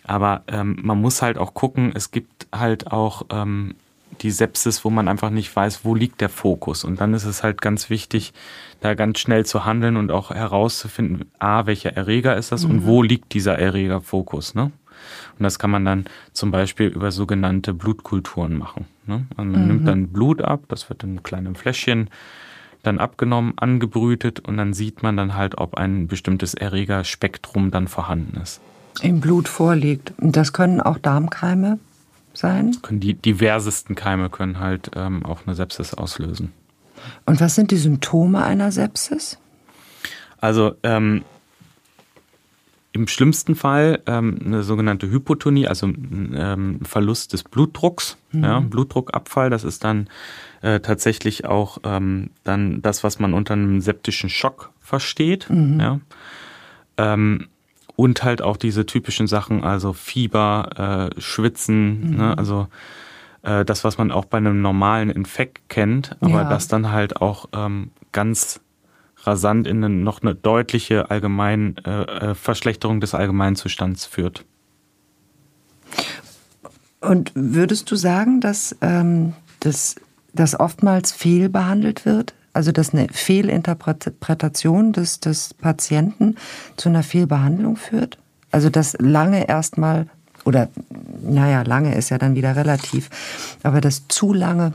Aber 0.05 0.43
ähm, 0.49 0.79
man 0.83 1.01
muss 1.01 1.23
halt 1.23 1.39
auch 1.39 1.55
gucken, 1.55 1.93
es 1.95 2.11
gibt 2.11 2.49
halt 2.53 2.91
auch 2.91 3.27
ähm, 3.31 3.75
die 4.23 4.31
Sepsis, 4.31 4.85
wo 4.85 4.91
man 4.91 5.09
einfach 5.09 5.31
nicht 5.31 5.55
weiß, 5.55 5.85
wo 5.85 5.95
liegt 5.95 6.21
der 6.21 6.29
Fokus. 6.29 6.85
Und 6.85 7.01
dann 7.01 7.15
ist 7.15 7.25
es 7.25 7.43
halt 7.43 7.61
ganz 7.61 7.91
wichtig, 7.91 8.33
da 8.81 8.95
ganz 8.95 9.19
schnell 9.19 9.45
zu 9.45 9.65
handeln 9.65 9.97
und 9.97 10.11
auch 10.11 10.31
herauszufinden, 10.31 11.31
a, 11.39 11.67
welcher 11.67 11.97
Erreger 11.97 12.37
ist 12.37 12.53
das 12.53 12.65
mhm. 12.65 12.71
und 12.71 12.87
wo 12.87 13.03
liegt 13.03 13.35
dieser 13.35 13.59
Erregerfokus. 13.59 14.55
Ne? 14.55 14.73
Und 15.39 15.43
das 15.43 15.59
kann 15.59 15.71
man 15.71 15.85
dann 15.85 16.05
zum 16.33 16.51
Beispiel 16.51 16.89
über 16.89 17.11
sogenannte 17.11 17.75
Blutkulturen 17.75 18.57
machen. 18.57 18.87
Ne? 19.07 19.27
Also 19.37 19.51
man 19.51 19.63
mhm. 19.63 19.67
nimmt 19.69 19.89
dann 19.89 20.09
Blut 20.09 20.43
ab, 20.43 20.65
das 20.69 20.89
wird 20.89 21.03
in 21.03 21.23
kleinem 21.23 21.55
Fläschchen 21.55 22.11
dann 22.83 22.99
abgenommen, 22.99 23.53
angebrütet 23.57 24.41
und 24.41 24.57
dann 24.57 24.75
sieht 24.75 25.03
man 25.03 25.17
dann 25.17 25.37
halt, 25.37 25.59
ob 25.59 25.77
ein 25.77 26.09
bestimmtes 26.09 26.55
Erregerspektrum 26.55 27.71
dann 27.71 27.87
vorhanden 27.87 28.41
ist. 28.41 28.61
Im 29.01 29.21
Blut 29.21 29.49
vorliegt. 29.49 30.13
Und 30.19 30.37
das 30.37 30.53
können 30.53 30.81
auch 30.81 30.99
Darmkeime 30.99 31.79
sein? 32.35 32.77
Können 32.83 33.01
die 33.01 33.15
diversesten 33.15 33.95
Keime 33.95 34.31
können 34.31 34.59
halt 34.59 34.91
ähm, 34.95 35.25
auch 35.25 35.47
eine 35.47 35.55
Sepsis 35.55 35.95
auslösen. 35.95 36.53
Und 37.27 37.41
was 37.41 37.55
sind 37.55 37.71
die 37.71 37.77
Symptome 37.77 38.43
einer 38.43 38.71
Sepsis? 38.73 39.39
Also 40.41 40.75
ähm, 40.83 41.25
im 42.93 43.09
schlimmsten 43.09 43.55
Fall 43.55 44.03
ähm, 44.07 44.39
eine 44.45 44.63
sogenannte 44.63 45.11
Hypotonie, 45.11 45.67
also 45.67 45.87
ähm, 45.87 46.81
Verlust 46.83 47.33
des 47.33 47.43
Blutdrucks, 47.43 48.19
mhm. 48.33 48.45
ja, 48.45 48.61
Blutdruckabfall. 48.61 49.49
Das 49.49 49.65
ist 49.65 49.83
dann 49.83 50.09
äh, 50.61 50.81
tatsächlich 50.81 51.47
auch 51.47 51.79
ähm, 51.85 52.31
dann 52.45 52.83
das, 52.83 53.03
was 53.03 53.19
man 53.19 53.33
unter 53.33 53.55
einem 53.55 53.81
septischen 53.81 54.29
Schock 54.29 54.73
versteht. 54.81 55.49
Mhm. 55.49 55.81
Ja. 55.81 56.01
Ähm, 56.99 57.49
und 58.03 58.25
halt 58.25 58.43
auch 58.43 58.57
diese 58.57 58.85
typischen 58.85 59.29
Sachen, 59.29 59.63
also 59.63 59.93
Fieber, 59.93 61.11
äh, 61.17 61.21
Schwitzen, 61.21 62.11
mhm. 62.11 62.17
ne, 62.17 62.37
also 62.37 62.67
äh, 63.43 63.65
das, 63.65 63.85
was 63.85 63.97
man 63.97 64.11
auch 64.11 64.25
bei 64.25 64.39
einem 64.39 64.61
normalen 64.61 65.09
Infekt 65.09 65.69
kennt, 65.69 66.17
aber 66.21 66.43
ja. 66.43 66.49
das 66.49 66.67
dann 66.67 66.91
halt 66.91 67.21
auch 67.21 67.49
ähm, 67.53 67.93
ganz 68.11 68.61
rasant 69.23 69.69
in 69.69 69.85
eine, 69.85 69.95
noch 69.95 70.21
eine 70.21 70.35
deutliche 70.35 71.13
allgemein, 71.13 71.77
äh, 71.85 72.31
äh, 72.31 72.35
Verschlechterung 72.35 73.01
des 73.01 73.15
Allgemeinzustands 73.15 74.05
führt. 74.05 74.45
Und 77.01 77.31
würdest 77.37 77.89
du 77.89 77.95
sagen, 77.95 78.41
dass 78.41 78.77
ähm, 78.81 79.35
das, 79.61 79.95
das 80.35 80.59
oftmals 80.59 81.13
fehlbehandelt 81.13 82.05
wird? 82.05 82.35
Also 82.53 82.73
dass 82.73 82.93
eine 82.93 83.09
Fehlinterpretation 83.09 84.93
des, 84.93 85.21
des 85.21 85.55
Patienten 85.55 86.37
zu 86.77 86.89
einer 86.89 87.03
Fehlbehandlung 87.03 87.77
führt? 87.77 88.19
Also 88.51 88.69
dass 88.69 88.97
lange 88.99 89.49
erstmal, 89.49 90.07
oder 90.45 90.69
naja, 91.23 91.63
lange 91.63 91.95
ist 91.95 92.11
ja 92.11 92.19
dann 92.19 92.35
wieder 92.35 92.55
relativ, 92.55 93.09
aber 93.63 93.81
dass 93.81 94.07
zu 94.09 94.35
lange 94.35 94.75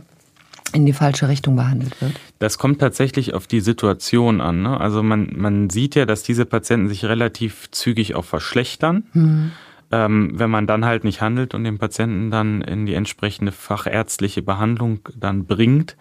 in 0.74 0.86
die 0.86 0.94
falsche 0.94 1.28
Richtung 1.28 1.56
behandelt 1.56 2.00
wird? 2.02 2.20
Das 2.40 2.58
kommt 2.58 2.80
tatsächlich 2.80 3.34
auf 3.34 3.48
die 3.48 3.62
Situation 3.62 4.42
an. 4.42 4.64
Ne? 4.64 4.80
Also 4.80 5.04
man, 5.04 5.32
man 5.36 5.70
sieht 5.70 5.96
ja, 5.96 6.06
dass 6.06 6.24
diese 6.24 6.46
Patienten 6.46 6.90
sich 6.90 7.06
relativ 7.06 7.70
zügig 7.72 8.16
auch 8.16 8.26
verschlechtern. 8.26 9.04
Mhm. 9.14 9.52
Ähm, 9.90 10.32
wenn 10.34 10.50
man 10.50 10.68
dann 10.68 10.84
halt 10.84 11.06
nicht 11.06 11.22
handelt 11.22 11.54
und 11.54 11.64
den 11.64 11.78
Patienten 11.78 12.30
dann 12.30 12.62
in 12.62 12.86
die 12.86 12.94
entsprechende 12.94 13.54
fachärztliche 13.54 14.42
Behandlung 14.42 15.00
dann 15.16 15.46
bringt, 15.46 15.96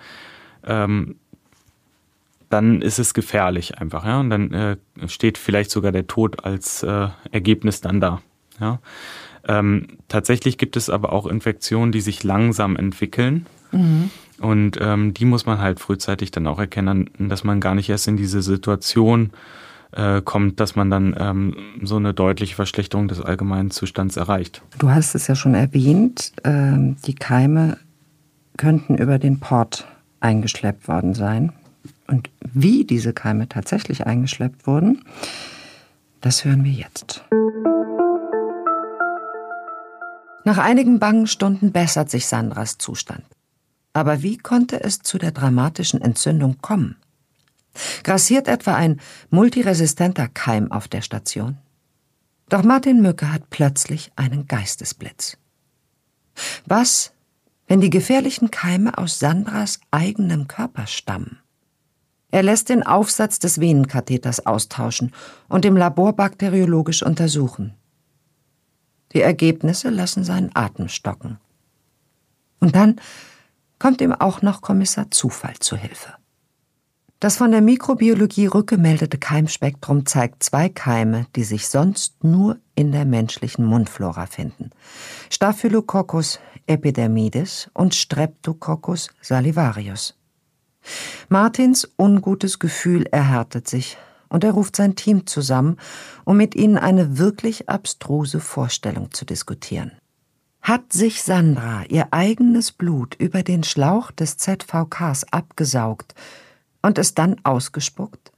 ähm, 0.65 1.17
dann 2.57 2.81
ist 2.81 2.99
es 2.99 3.13
gefährlich 3.13 3.79
einfach. 3.79 4.07
Ja? 4.07 4.19
Und 4.19 4.31
dann 4.31 4.53
äh, 4.53 4.77
steht 5.07 5.37
vielleicht 5.37 5.71
sogar 5.71 5.93
der 5.93 6.07
Tod 6.07 6.45
als 6.45 6.83
äh, 6.83 7.09
Ergebnis 7.31 7.83
dann 7.83 8.01
da. 8.01 8.23
Ja? 8.59 8.81
Ähm, 9.47 9.99
tatsächlich 10.09 10.57
gibt 10.57 10.77
es 10.77 10.89
aber 10.89 11.13
auch 11.13 11.27
Infektionen, 11.27 11.93
die 11.93 12.01
sich 12.01 12.25
langsam 12.25 12.77
entwickeln. 12.77 13.47
Mhm. 13.73 14.11
Und 14.41 14.79
ähm, 14.81 15.13
die 15.13 15.27
muss 15.27 15.45
man 15.45 15.59
halt 15.59 15.81
frühzeitig 15.81 16.31
dann 16.31 16.47
auch 16.47 16.59
erkennen, 16.59 17.11
dass 17.19 17.45
man 17.45 17.61
gar 17.61 17.75
nicht 17.75 17.91
erst 17.91 18.09
in 18.09 18.17
diese 18.17 18.41
Situation 18.41 19.31
äh, 19.93 20.23
kommt, 20.23 20.59
dass 20.59 20.77
man 20.77 20.91
dann 20.91 21.15
ähm, 21.19 21.57
so 21.83 21.97
eine 21.97 22.15
deutliche 22.15 22.55
Verschlechterung 22.55 23.09
des 23.09 23.21
allgemeinen 23.21 23.71
Zustands 23.71 24.17
erreicht. 24.17 24.63
Du 24.79 24.91
hast 24.91 25.15
es 25.15 25.27
ja 25.27 25.35
schon 25.35 25.55
erwähnt, 25.55 26.33
äh, 26.43 26.95
die 27.07 27.15
Keime 27.15 27.77
könnten 28.57 28.97
über 28.97 29.19
den 29.19 29.41
Port 29.41 29.87
eingeschleppt 30.21 30.89
worden 30.89 31.15
sein. 31.15 31.53
Und 32.07 32.31
wie 32.41 32.85
diese 32.85 33.13
Keime 33.13 33.49
tatsächlich 33.49 34.07
eingeschleppt 34.07 34.67
wurden, 34.67 35.03
das 36.21 36.45
hören 36.45 36.65
wir 36.65 36.73
jetzt. 36.73 37.25
Nach 40.45 40.59
einigen 40.59 41.01
bangen 41.01 41.27
Stunden 41.27 41.73
bessert 41.73 42.09
sich 42.09 42.27
Sandras 42.27 42.79
Zustand. 42.79 43.25
Aber 43.93 44.23
wie 44.23 44.37
konnte 44.37 44.83
es 44.83 45.01
zu 45.01 45.19
der 45.19 45.33
dramatischen 45.33 46.01
Entzündung 46.01 46.59
kommen? 46.61 46.97
Grassiert 48.05 48.47
etwa 48.47 48.75
ein 48.75 49.01
multiresistenter 49.31 50.29
Keim 50.29 50.71
auf 50.71 50.87
der 50.87 51.03
Station? 51.03 51.59
Doch 52.49 52.63
Martin 52.63 53.03
Mücke 53.03 53.33
hat 53.33 53.51
plötzlich 53.51 54.13
einen 54.15 54.47
Geistesblitz. 54.47 55.37
Was, 56.65 57.13
wenn 57.67 57.81
die 57.81 57.91
gefährlichen 57.91 58.51
Keime 58.51 58.99
aus 58.99 59.19
Sandras 59.19 59.81
eigenem 59.91 60.47
Körper 60.47 60.87
stammen? 60.87 61.39
Er 62.37 62.43
lässt 62.43 62.69
den 62.69 62.83
Aufsatz 62.83 63.39
des 63.39 63.63
Venenkatheters 63.63 64.45
austauschen 64.45 65.13
und 65.49 65.65
im 65.65 65.75
Labor 65.75 66.13
bakteriologisch 66.13 67.03
untersuchen. 67.03 67.73
Die 69.15 69.23
Ergebnisse 69.23 69.89
lassen 69.89 70.23
seinen 70.23 70.51
Atem 70.53 70.91
stocken. 70.91 71.39
Und 72.61 72.77
dann 72.77 73.01
kommt 73.79 74.03
ihm 74.03 74.13
auch 74.13 74.43
noch 74.43 74.61
Kommissar 74.61 75.11
Zufall 75.11 75.55
zu 75.61 75.79
Hilfe. 75.79 76.13
Das 77.21 77.39
von 77.39 77.53
der 77.53 77.63
Mikrobiologie 77.63 78.49
rückgemeldete 78.49 79.17
Keimspektrum 79.17 80.05
zeigt 80.05 80.43
zwei 80.43 80.69
Keime, 80.69 81.29
die 81.37 81.45
sich 81.45 81.69
sonst 81.69 82.23
nur 82.23 82.59
in 82.75 82.93
der 82.93 83.07
menschlichen 83.07 83.65
Mundflora 83.65 84.27
finden. 84.27 84.73
Staphylococcus 85.31 86.39
epidermidis 86.67 87.71
und 87.73 87.95
Streptococcus 87.95 89.09
salivarius. 89.23 90.19
Martins 91.29 91.89
ungutes 91.97 92.59
Gefühl 92.59 93.07
erhärtet 93.07 93.69
sich 93.69 93.97
und 94.29 94.45
er 94.45 94.53
ruft 94.53 94.77
sein 94.77 94.97
Team 94.97 95.27
zusammen, 95.27 95.77
um 96.25 96.37
mit 96.37 96.55
ihnen 96.55 96.79
eine 96.79 97.19
wirklich 97.19 97.69
abstruse 97.69 98.41
Vorstellung 98.41 99.13
zu 99.13 99.25
diskutieren. 99.25 99.93
Hat 100.63 100.93
sich 100.93 101.23
Sandra 101.23 101.85
ihr 101.89 102.09
eigenes 102.11 102.73
Blut 102.73 103.15
über 103.15 103.43
den 103.43 103.63
Schlauch 103.63 104.11
des 104.11 104.37
ZVKs 104.37 105.25
abgesaugt 105.31 106.15
und 106.83 106.99
es 106.99 107.15
dann 107.15 107.37
ausgespuckt? 107.45 108.33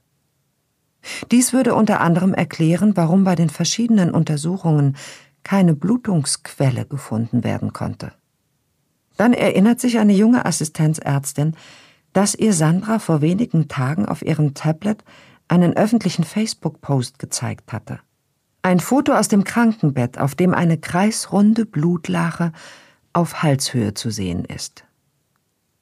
Dies 1.31 1.53
würde 1.53 1.73
unter 1.73 2.01
anderem 2.01 2.33
erklären, 2.33 2.95
warum 2.95 3.23
bei 3.23 3.35
den 3.35 3.49
verschiedenen 3.49 4.11
Untersuchungen 4.11 4.95
keine 5.43 5.73
Blutungsquelle 5.73 6.85
gefunden 6.85 7.43
werden 7.43 7.73
konnte. 7.73 8.11
Dann 9.17 9.33
erinnert 9.33 9.79
sich 9.79 9.97
eine 9.97 10.13
junge 10.13 10.45
Assistenzärztin, 10.45 11.55
dass 12.13 12.35
ihr 12.35 12.53
Sandra 12.53 12.99
vor 12.99 13.21
wenigen 13.21 13.67
Tagen 13.67 14.05
auf 14.05 14.21
ihrem 14.21 14.53
Tablet 14.53 15.03
einen 15.47 15.75
öffentlichen 15.75 16.23
Facebook-Post 16.23 17.19
gezeigt 17.19 17.71
hatte. 17.73 17.99
Ein 18.61 18.79
Foto 18.79 19.13
aus 19.13 19.27
dem 19.27 19.43
Krankenbett, 19.43 20.17
auf 20.17 20.35
dem 20.35 20.53
eine 20.53 20.77
kreisrunde 20.77 21.65
Blutlache 21.65 22.51
auf 23.13 23.41
Halshöhe 23.41 23.93
zu 23.93 24.11
sehen 24.11 24.45
ist. 24.45 24.83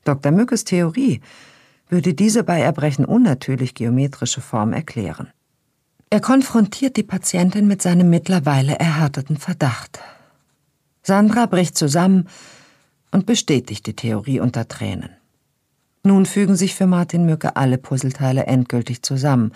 Dr. 0.04 0.32
Mückes 0.32 0.64
Theorie 0.64 1.22
würde 1.90 2.14
diese 2.14 2.44
bei 2.44 2.62
Erbrechen 2.62 3.06
unnatürlich 3.06 3.74
geometrische 3.74 4.42
Form 4.42 4.74
erklären. 4.74 5.30
Er 6.10 6.22
konfrontiert 6.22 6.96
die 6.96 7.04
Patientin 7.04 7.68
mit 7.68 7.82
seinem 7.82 8.10
mittlerweile 8.10 8.80
erhärteten 8.80 9.38
Verdacht. 9.38 10.00
Sandra 11.04 11.46
bricht 11.46 11.78
zusammen 11.78 12.30
und 13.12 13.26
bestätigt 13.26 13.86
die 13.88 13.96
Theorie 13.96 14.40
unter 14.40 14.68
Tränen. 14.68 15.17
Nun 16.08 16.26
fügen 16.26 16.56
sich 16.56 16.74
für 16.74 16.88
Martin 16.88 17.26
Mücke 17.26 17.58
alle 17.58 17.78
Puzzleteile 17.78 18.46
endgültig 18.46 19.02
zusammen. 19.02 19.52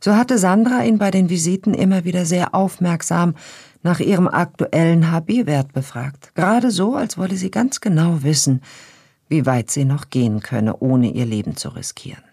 So 0.00 0.16
hatte 0.16 0.38
Sandra 0.38 0.82
ihn 0.84 0.96
bei 0.96 1.10
den 1.10 1.28
Visiten 1.28 1.74
immer 1.74 2.06
wieder 2.06 2.24
sehr 2.24 2.54
aufmerksam 2.54 3.34
nach 3.82 4.00
ihrem 4.00 4.26
aktuellen 4.26 5.10
HB-Wert 5.12 5.74
befragt. 5.74 6.34
Gerade 6.34 6.70
so, 6.70 6.94
als 6.94 7.18
wolle 7.18 7.36
sie 7.36 7.50
ganz 7.50 7.82
genau 7.82 8.22
wissen, 8.22 8.62
wie 9.28 9.44
weit 9.44 9.70
sie 9.70 9.84
noch 9.84 10.08
gehen 10.08 10.40
könne, 10.40 10.78
ohne 10.78 11.10
ihr 11.10 11.26
Leben 11.26 11.56
zu 11.56 11.68
riskieren. 11.68 12.24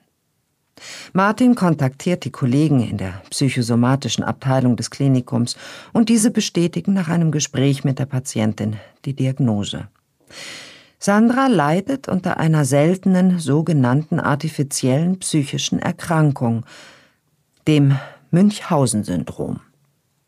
Martin 1.12 1.56
kontaktiert 1.56 2.24
die 2.24 2.32
Kollegen 2.32 2.82
in 2.82 2.98
der 2.98 3.22
psychosomatischen 3.30 4.24
Abteilung 4.24 4.78
des 4.78 4.90
Klinikums 4.90 5.58
und 5.92 6.08
diese 6.08 6.32
bestätigen 6.32 6.94
nach 6.94 7.10
einem 7.10 7.32
Gespräch 7.32 7.84
mit 7.84 8.00
der 8.00 8.06
Patientin 8.06 8.78
die 9.04 9.14
Diagnose. 9.14 9.90
Sandra 11.06 11.48
leidet 11.48 12.08
unter 12.08 12.38
einer 12.38 12.63
seltenen 12.63 13.38
sogenannten 13.38 14.22
artifiziellen 14.22 15.20
psychischen 15.20 15.80
Erkrankung, 15.80 16.66
dem 17.68 18.00
Münchhausen-Syndrom. 18.32 19.60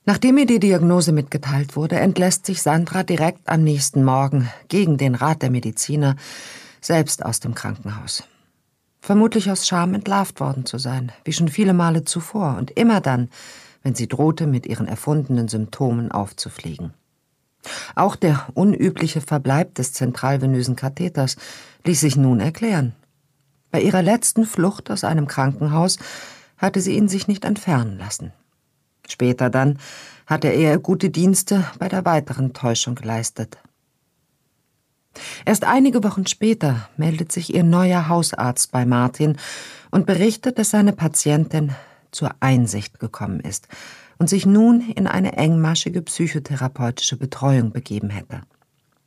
Nachdem 0.04 0.38
ihr 0.38 0.46
die 0.46 0.60
Diagnose 0.60 1.14
mitgeteilt 1.14 1.78
wurde, 1.78 1.96
entlässt 2.02 2.46
sich 2.46 2.62
Sandra 2.62 3.04
direkt 3.04 3.48
am 3.48 3.64
nächsten 3.64 4.04
Morgen 4.04 4.52
gegen 4.68 4.98
den 4.98 5.16
Rat 5.16 5.44
der 5.44 5.50
Mediziner 5.50 6.18
selbst 6.82 7.24
aus 7.24 7.40
dem 7.40 7.56
Krankenhaus. 7.56 8.26
Vermutlich 9.00 9.50
aus 9.50 9.66
Scham 9.66 9.94
entlarvt 9.94 10.42
worden 10.42 10.66
zu 10.66 10.78
sein, 10.78 11.14
wie 11.24 11.32
schon 11.32 11.48
viele 11.48 11.74
Male 11.74 12.04
zuvor 12.04 12.58
und 12.58 12.72
immer 12.72 13.00
dann, 13.00 13.30
wenn 13.82 13.96
sie 13.96 14.10
drohte, 14.10 14.46
mit 14.46 14.66
ihren 14.66 14.90
erfundenen 14.90 15.48
Symptomen 15.48 16.12
aufzufliegen. 16.12 16.94
Auch 17.96 18.16
der 18.16 18.48
unübliche 18.54 19.22
Verbleib 19.22 19.76
des 19.76 19.94
zentralvenösen 19.94 20.76
Katheters 20.76 21.36
ließ 21.86 22.00
sich 22.00 22.16
nun 22.16 22.40
erklären. 22.40 22.94
Bei 23.72 23.82
ihrer 23.82 24.02
letzten 24.02 24.46
Flucht 24.46 24.90
aus 24.90 25.04
einem 25.04 25.28
Krankenhaus 25.28 25.98
hatte 26.58 26.82
sie 26.82 26.96
ihn 26.96 27.08
sich 27.08 27.28
nicht 27.28 27.46
entfernen 27.46 27.98
lassen. 27.98 28.32
Später 29.08 29.50
dann 29.50 29.80
hatte 30.26 30.48
er 30.48 30.80
gute 30.80 31.10
Dienste 31.10 31.66
bei 31.78 31.90
der 31.90 32.06
weiteren 32.06 32.54
Täuschung 32.54 32.96
geleistet. 32.96 33.58
Erst 35.46 35.64
einige 35.64 36.04
Wochen 36.04 36.28
später 36.28 36.90
meldet 36.98 37.32
sich 37.32 37.54
ihr 37.54 37.64
neuer 37.64 38.10
Hausarzt 38.10 38.72
bei 38.72 38.86
Martin 38.86 39.38
und 39.92 40.06
berichtet, 40.06 40.60
dass 40.60 40.72
seine 40.72 40.94
Patientin 40.94 41.74
zur 42.16 42.32
Einsicht 42.40 43.00
gekommen 43.00 43.40
ist 43.40 43.68
und 44.18 44.30
sich 44.30 44.46
nun 44.46 44.82
in 44.82 45.08
eine 45.08 45.34
engmaschige 45.34 46.02
psychotherapeutische 46.02 47.18
Betreuung 47.18 47.72
begeben 47.72 48.10
hätte. 48.10 48.42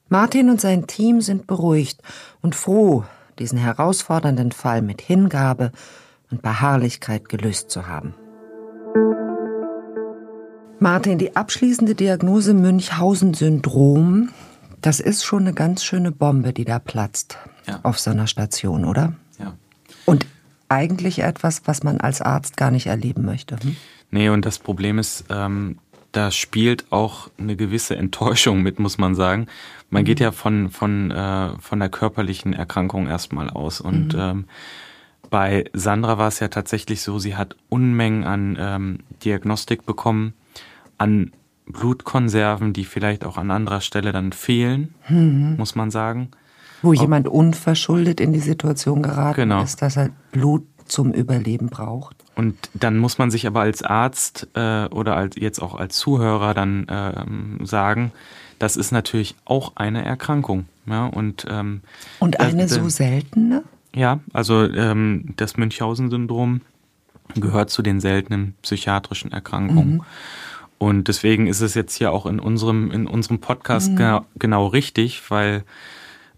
Martin 0.09 0.51
und 0.51 0.61
sein 0.61 0.87
Team 0.87 1.21
sind 1.21 1.47
beruhigt 1.47 2.03
und 2.40 2.55
froh, 2.55 3.05
diesen 3.38 3.59
herausfordernden 3.59 4.53
Fall 4.53 4.83
mit 4.83 5.01
Hingabe 5.01 5.73
und 6.31 6.42
Beharrlichkeit 6.42 7.29
gelöst 7.29 7.71
zu 7.71 7.87
haben. 7.87 8.14
Martin, 10.81 11.18
die 11.18 11.35
abschließende 11.35 11.94
Diagnose 11.94 12.55
Münchhausen-Syndrom, 12.55 14.31
das 14.81 15.01
ist 15.01 15.25
schon 15.25 15.40
eine 15.40 15.53
ganz 15.53 15.83
schöne 15.83 16.12
Bombe, 16.12 16.53
die 16.53 16.64
da 16.64 16.79
platzt 16.79 17.37
ja. 17.66 17.81
auf 17.83 17.99
so 17.99 18.11
einer 18.11 18.29
Station, 18.29 18.85
oder? 18.85 19.14
Ja. 19.38 19.57
Und 20.07 20.27
eigentlich 20.68 21.20
etwas, 21.20 21.62
was 21.66 21.83
man 21.83 22.00
als 22.00 22.20
Arzt 22.20 22.57
gar 22.57 22.70
nicht 22.70 22.87
erleben 22.87 23.24
möchte. 23.24 23.57
Hm? 23.62 23.76
Nee, 24.11 24.28
und 24.28 24.44
das 24.46 24.59
Problem 24.59 24.98
ist, 24.98 25.24
ähm, 25.31 25.78
da 26.12 26.31
spielt 26.31 26.90
auch 26.90 27.31
eine 27.38 27.57
gewisse 27.57 27.96
Enttäuschung 27.96 28.62
mit, 28.62 28.78
muss 28.78 28.98
man 28.98 29.14
sagen. 29.14 29.46
Man 29.90 30.04
geht 30.04 30.20
mhm. 30.20 30.24
ja 30.24 30.33
von, 30.33 30.70
von, 30.70 31.11
äh, 31.11 31.50
von 31.61 31.81
der 31.81 31.88
körperlichen 31.88 32.52
Erkrankung 32.52 33.07
erstmal 33.07 33.50
aus. 33.50 33.81
Und 33.81 34.14
mhm. 34.14 34.20
ähm, 34.20 34.44
bei 35.31 35.64
Sandra 35.72 36.18
war 36.18 36.28
es 36.28 36.40
ja 36.40 36.48
tatsächlich 36.48 37.02
so, 37.02 37.18
sie 37.18 37.37
hat 37.37 37.57
Unmengen 37.68 38.24
an 38.24 38.57
ähm, 38.59 38.98
Diagnostik 39.24 39.85
bekommen, 39.85 40.33
an 40.96 41.33
Blutkonserven, 41.66 42.72
die 42.72 42.85
vielleicht 42.85 43.24
auch 43.24 43.37
an 43.37 43.50
anderer 43.50 43.83
Stelle 43.83 44.12
dann 44.12 44.33
fehlen, 44.33 44.94
mhm. 45.09 45.57
muss 45.59 45.74
man 45.74 45.90
sagen. 45.90 46.31
Wo 46.82 46.92
jemand 46.92 47.28
unverschuldet 47.28 48.20
in 48.20 48.32
die 48.32 48.40
Situation 48.40 49.02
geraten 49.02 49.36
genau. 49.36 49.62
ist, 49.62 49.82
dass 49.82 49.96
er 49.96 50.10
Blut 50.32 50.64
zum 50.86 51.12
Überleben 51.12 51.68
braucht. 51.68 52.16
Und 52.34 52.56
dann 52.72 52.98
muss 52.98 53.18
man 53.18 53.30
sich 53.30 53.46
aber 53.46 53.60
als 53.60 53.82
Arzt 53.82 54.48
äh, 54.54 54.86
oder 54.86 55.16
als, 55.16 55.36
jetzt 55.36 55.60
auch 55.60 55.74
als 55.74 55.96
Zuhörer 55.96 56.54
dann 56.54 56.86
ähm, 56.88 57.58
sagen, 57.64 58.12
das 58.58 58.76
ist 58.76 58.92
natürlich 58.92 59.34
auch 59.44 59.72
eine 59.76 60.04
Erkrankung. 60.04 60.66
Ja? 60.86 61.06
Und, 61.06 61.46
ähm, 61.48 61.82
und 62.20 62.40
eine 62.40 62.62
das, 62.62 62.74
so 62.74 62.88
seltene? 62.88 63.64
Ja, 63.94 64.20
also 64.32 64.64
ähm, 64.64 65.34
das 65.36 65.56
Münchhausen-Syndrom 65.56 66.60
gehört 67.34 67.70
zu 67.70 67.82
den 67.82 68.00
seltenen 68.00 68.54
psychiatrischen 68.62 69.32
Erkrankungen. 69.32 69.94
Mhm. 69.94 70.02
Und 70.78 71.08
deswegen 71.08 71.48
ist 71.48 71.60
es 71.60 71.74
jetzt 71.74 71.96
hier 71.96 72.12
auch 72.12 72.24
in 72.26 72.38
unserem, 72.38 72.90
in 72.92 73.06
unserem 73.06 73.40
Podcast 73.40 73.90
mhm. 73.90 73.96
genau, 73.96 74.26
genau 74.38 74.66
richtig, 74.68 75.28
weil 75.30 75.64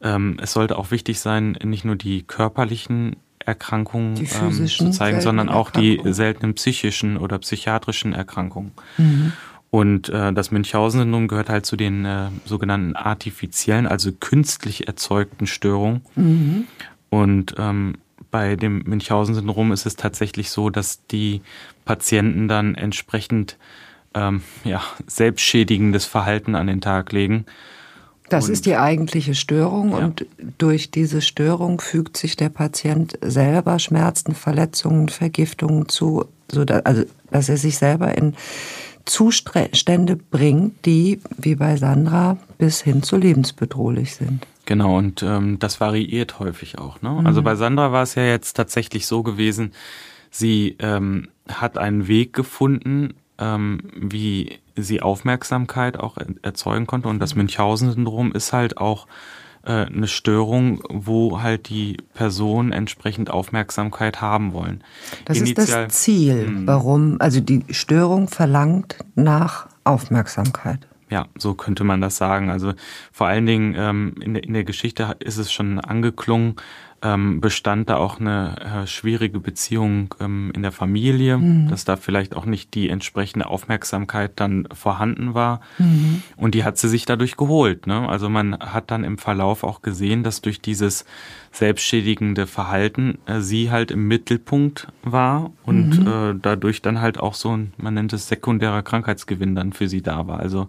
ähm, 0.03 0.39
es 0.41 0.53
sollte 0.53 0.79
auch 0.79 0.91
wichtig 0.91 1.21
sein, 1.21 1.57
nicht 1.63 1.85
nur 1.85 1.97
die 1.97 2.23
körperlichen 2.23 3.17
Erkrankungen 3.45 4.29
ähm, 4.41 4.67
zu 4.67 4.91
zeigen, 4.91 5.21
sondern 5.21 5.49
auch 5.49 5.71
die 5.71 6.01
seltenen 6.05 6.55
psychischen 6.55 7.17
oder 7.17 7.39
psychiatrischen 7.39 8.13
Erkrankungen. 8.13 8.73
Mhm. 8.99 9.33
Und 9.71 10.09
äh, 10.09 10.33
das 10.33 10.51
Münchhausen-Syndrom 10.51 11.29
gehört 11.29 11.49
halt 11.49 11.65
zu 11.65 11.77
den 11.77 12.05
äh, 12.05 12.29
sogenannten 12.45 12.97
artifiziellen, 12.97 13.87
also 13.87 14.11
künstlich 14.13 14.89
erzeugten 14.89 15.47
Störungen. 15.47 16.03
Mhm. 16.17 16.67
Und 17.09 17.55
ähm, 17.57 17.95
bei 18.31 18.57
dem 18.57 18.83
Münchhausen-Syndrom 18.85 19.73
ist 19.73 19.87
es 19.87 19.97
tatsächlich 19.97 20.51
so, 20.51 20.71
dass 20.71 21.07
die 21.07 21.41
Patienten 21.85 22.49
dann 22.49 22.75
entsprechend 22.75 23.57
ähm, 24.15 24.43
ja, 24.65 24.83
selbstschädigendes 25.07 26.05
Verhalten 26.05 26.57
an 26.57 26.67
den 26.67 26.81
Tag 26.81 27.13
legen 27.13 27.47
das 28.33 28.47
und 28.47 28.53
ist 28.53 28.67
die 28.67 28.77
eigentliche 28.77 29.35
Störung 29.35 29.91
ja. 29.91 29.99
und 29.99 30.27
durch 30.59 30.91
diese 30.91 31.21
Störung 31.21 31.81
fügt 31.81 32.17
sich 32.17 32.37
der 32.37 32.49
Patient 32.49 33.19
selber 33.21 33.79
Schmerzen, 33.79 34.35
Verletzungen, 34.35 35.09
Vergiftungen 35.09 35.89
zu, 35.89 36.25
so 36.51 36.65
dass, 36.65 36.85
also 36.87 37.05
dass 37.31 37.49
er 37.49 37.57
sich 37.57 37.79
selber 37.79 38.17
in 38.17 38.35
Zustände 39.05 40.17
bringt, 40.17 40.87
die, 40.87 41.21
wie 41.37 41.57
bei 41.57 41.77
Sandra, 41.77 42.37
bis 42.59 42.83
hin 42.83 43.03
zu 43.03 43.17
lebensbedrohlich 43.17 44.15
sind. 44.15 44.47
Genau, 44.67 44.99
und 44.99 45.23
ähm, 45.23 45.59
das 45.59 45.81
variiert 45.81 46.39
häufig 46.39 46.79
auch. 46.79 47.03
Ne? 47.03 47.11
Mhm. 47.11 47.27
Also 47.27 47.43
bei 47.43 47.57
Sandra 47.57 47.93
war 47.93 48.05
es 48.05 48.15
ja 48.15 48.25
jetzt 48.25 48.55
tatsächlich 48.55 49.07
so 49.07 49.23
gewesen, 49.23 49.73
sie 50.31 50.77
ähm, 50.79 51.29
hat 51.49 51.77
einen 51.77 52.07
Weg 52.07 52.33
gefunden, 52.33 53.15
ähm, 53.41 53.81
wie 53.97 54.59
sie 54.77 55.03
Aufmerksamkeit 55.03 55.99
auch 55.99 56.17
erzeugen 56.43 56.87
konnte. 56.87 57.09
Und 57.09 57.19
das 57.19 57.35
Münchhausen-Syndrom 57.35 58.33
ist 58.33 58.53
halt 58.53 58.77
auch 58.77 59.07
äh, 59.65 59.87
eine 59.87 60.09
Störung, 60.09 60.83
wo 60.89 61.43
halt 61.43 61.69
die 61.69 61.97
Personen 62.15 62.73
entsprechend 62.73 63.31
Aufmerksamkeit 63.31 64.21
haben 64.21 64.53
wollen. 64.53 64.85
Das 65.25 65.39
Initial, 65.39 65.65
ist 65.65 65.75
das 65.75 65.93
Ziel, 66.03 66.47
mh. 66.47 66.63
warum, 66.67 67.17
also 67.19 67.41
die 67.41 67.65
Störung 67.71 68.29
verlangt 68.29 68.97
nach 69.15 69.69
Aufmerksamkeit. 69.85 70.87
Ja, 71.11 71.27
so 71.37 71.55
könnte 71.55 71.83
man 71.83 72.01
das 72.01 72.17
sagen. 72.17 72.51
Also 72.51 72.73
vor 73.11 73.27
allen 73.27 73.45
Dingen 73.45 73.75
ähm, 73.77 74.15
in, 74.21 74.35
der, 74.35 74.45
in 74.45 74.53
der 74.53 74.65
Geschichte 74.65 75.17
ist 75.19 75.39
es 75.39 75.53
schon 75.53 75.81
angeklungen, 75.81 76.55
ähm, 77.03 77.41
bestand 77.41 77.89
da 77.89 77.97
auch 77.97 78.21
eine 78.21 78.83
äh, 78.83 78.87
schwierige 78.87 79.41
Beziehung 79.41 80.15
ähm, 80.21 80.51
in 80.55 80.63
der 80.63 80.73
Familie, 80.73 81.39
mhm. 81.39 81.69
dass 81.69 81.85
da 81.85 81.97
vielleicht 81.97 82.37
auch 82.37 82.45
nicht 82.45 82.75
die 82.75 82.91
entsprechende 82.91 83.47
Aufmerksamkeit 83.47 84.33
dann 84.37 84.69
vorhanden 84.73 85.35
war. 85.35 85.61
Mhm. 85.79 86.23
Und 86.37 86.55
die 86.55 86.63
hat 86.65 86.77
sie 86.77 86.89
sich 86.89 87.07
dadurch 87.07 87.37
geholt. 87.37 87.87
Ne? 87.87 88.07
Also 88.09 88.29
man 88.29 88.59
hat 88.59 88.91
dann 88.91 89.05
im 89.05 89.17
Verlauf 89.17 89.65
auch 89.65 89.81
gesehen, 89.81 90.23
dass 90.23 90.43
durch 90.43 90.61
dieses 90.61 91.07
selbstschädigende 91.53 92.47
Verhalten 92.47 93.19
äh, 93.25 93.41
sie 93.41 93.71
halt 93.71 93.91
im 93.91 94.07
Mittelpunkt 94.07 94.89
war 95.03 95.53
und 95.65 96.01
mhm. 96.01 96.07
äh, 96.07 96.35
dadurch 96.41 96.83
dann 96.83 97.01
halt 97.01 97.19
auch 97.19 97.35
so 97.35 97.57
ein, 97.57 97.73
man 97.79 97.95
nennt 97.95 98.13
es 98.13 98.29
sekundärer 98.29 98.83
Krankheitsgewinn 98.83 99.55
dann 99.55 99.73
für 99.73 99.89
sie 99.89 100.03
da 100.03 100.27
war. 100.27 100.39
Also 100.39 100.69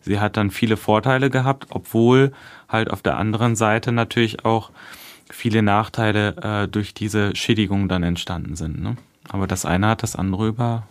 sie 0.00 0.18
hat 0.20 0.38
dann 0.38 0.50
viele 0.50 0.78
Vorteile 0.78 1.28
gehabt, 1.28 1.66
obwohl 1.68 2.32
halt 2.66 2.90
auf 2.90 3.02
der 3.02 3.18
anderen 3.18 3.56
Seite 3.56 3.92
natürlich 3.92 4.44
auch 4.46 4.70
viele 5.30 5.62
Nachteile 5.62 6.36
äh, 6.64 6.68
durch 6.68 6.94
diese 6.94 7.34
Schädigung 7.34 7.88
dann 7.88 8.02
entstanden 8.02 8.56
sind. 8.56 8.80
Ne? 8.80 8.96
Aber 9.28 9.46
das 9.46 9.64
eine 9.64 9.88
hat 9.88 10.02
das 10.02 10.16
andere 10.16 10.48
über, 10.48 10.84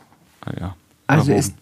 äh, 0.45 0.59
ja. 0.59 0.75
Also 1.07 1.31
ist, 1.31 1.55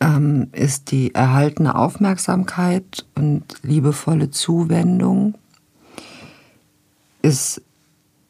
ähm, 0.00 0.48
ist 0.52 0.90
die 0.92 1.14
erhaltene 1.14 1.74
Aufmerksamkeit 1.74 3.04
und 3.14 3.44
liebevolle 3.62 4.30
Zuwendung 4.30 5.34
ist 7.22 7.62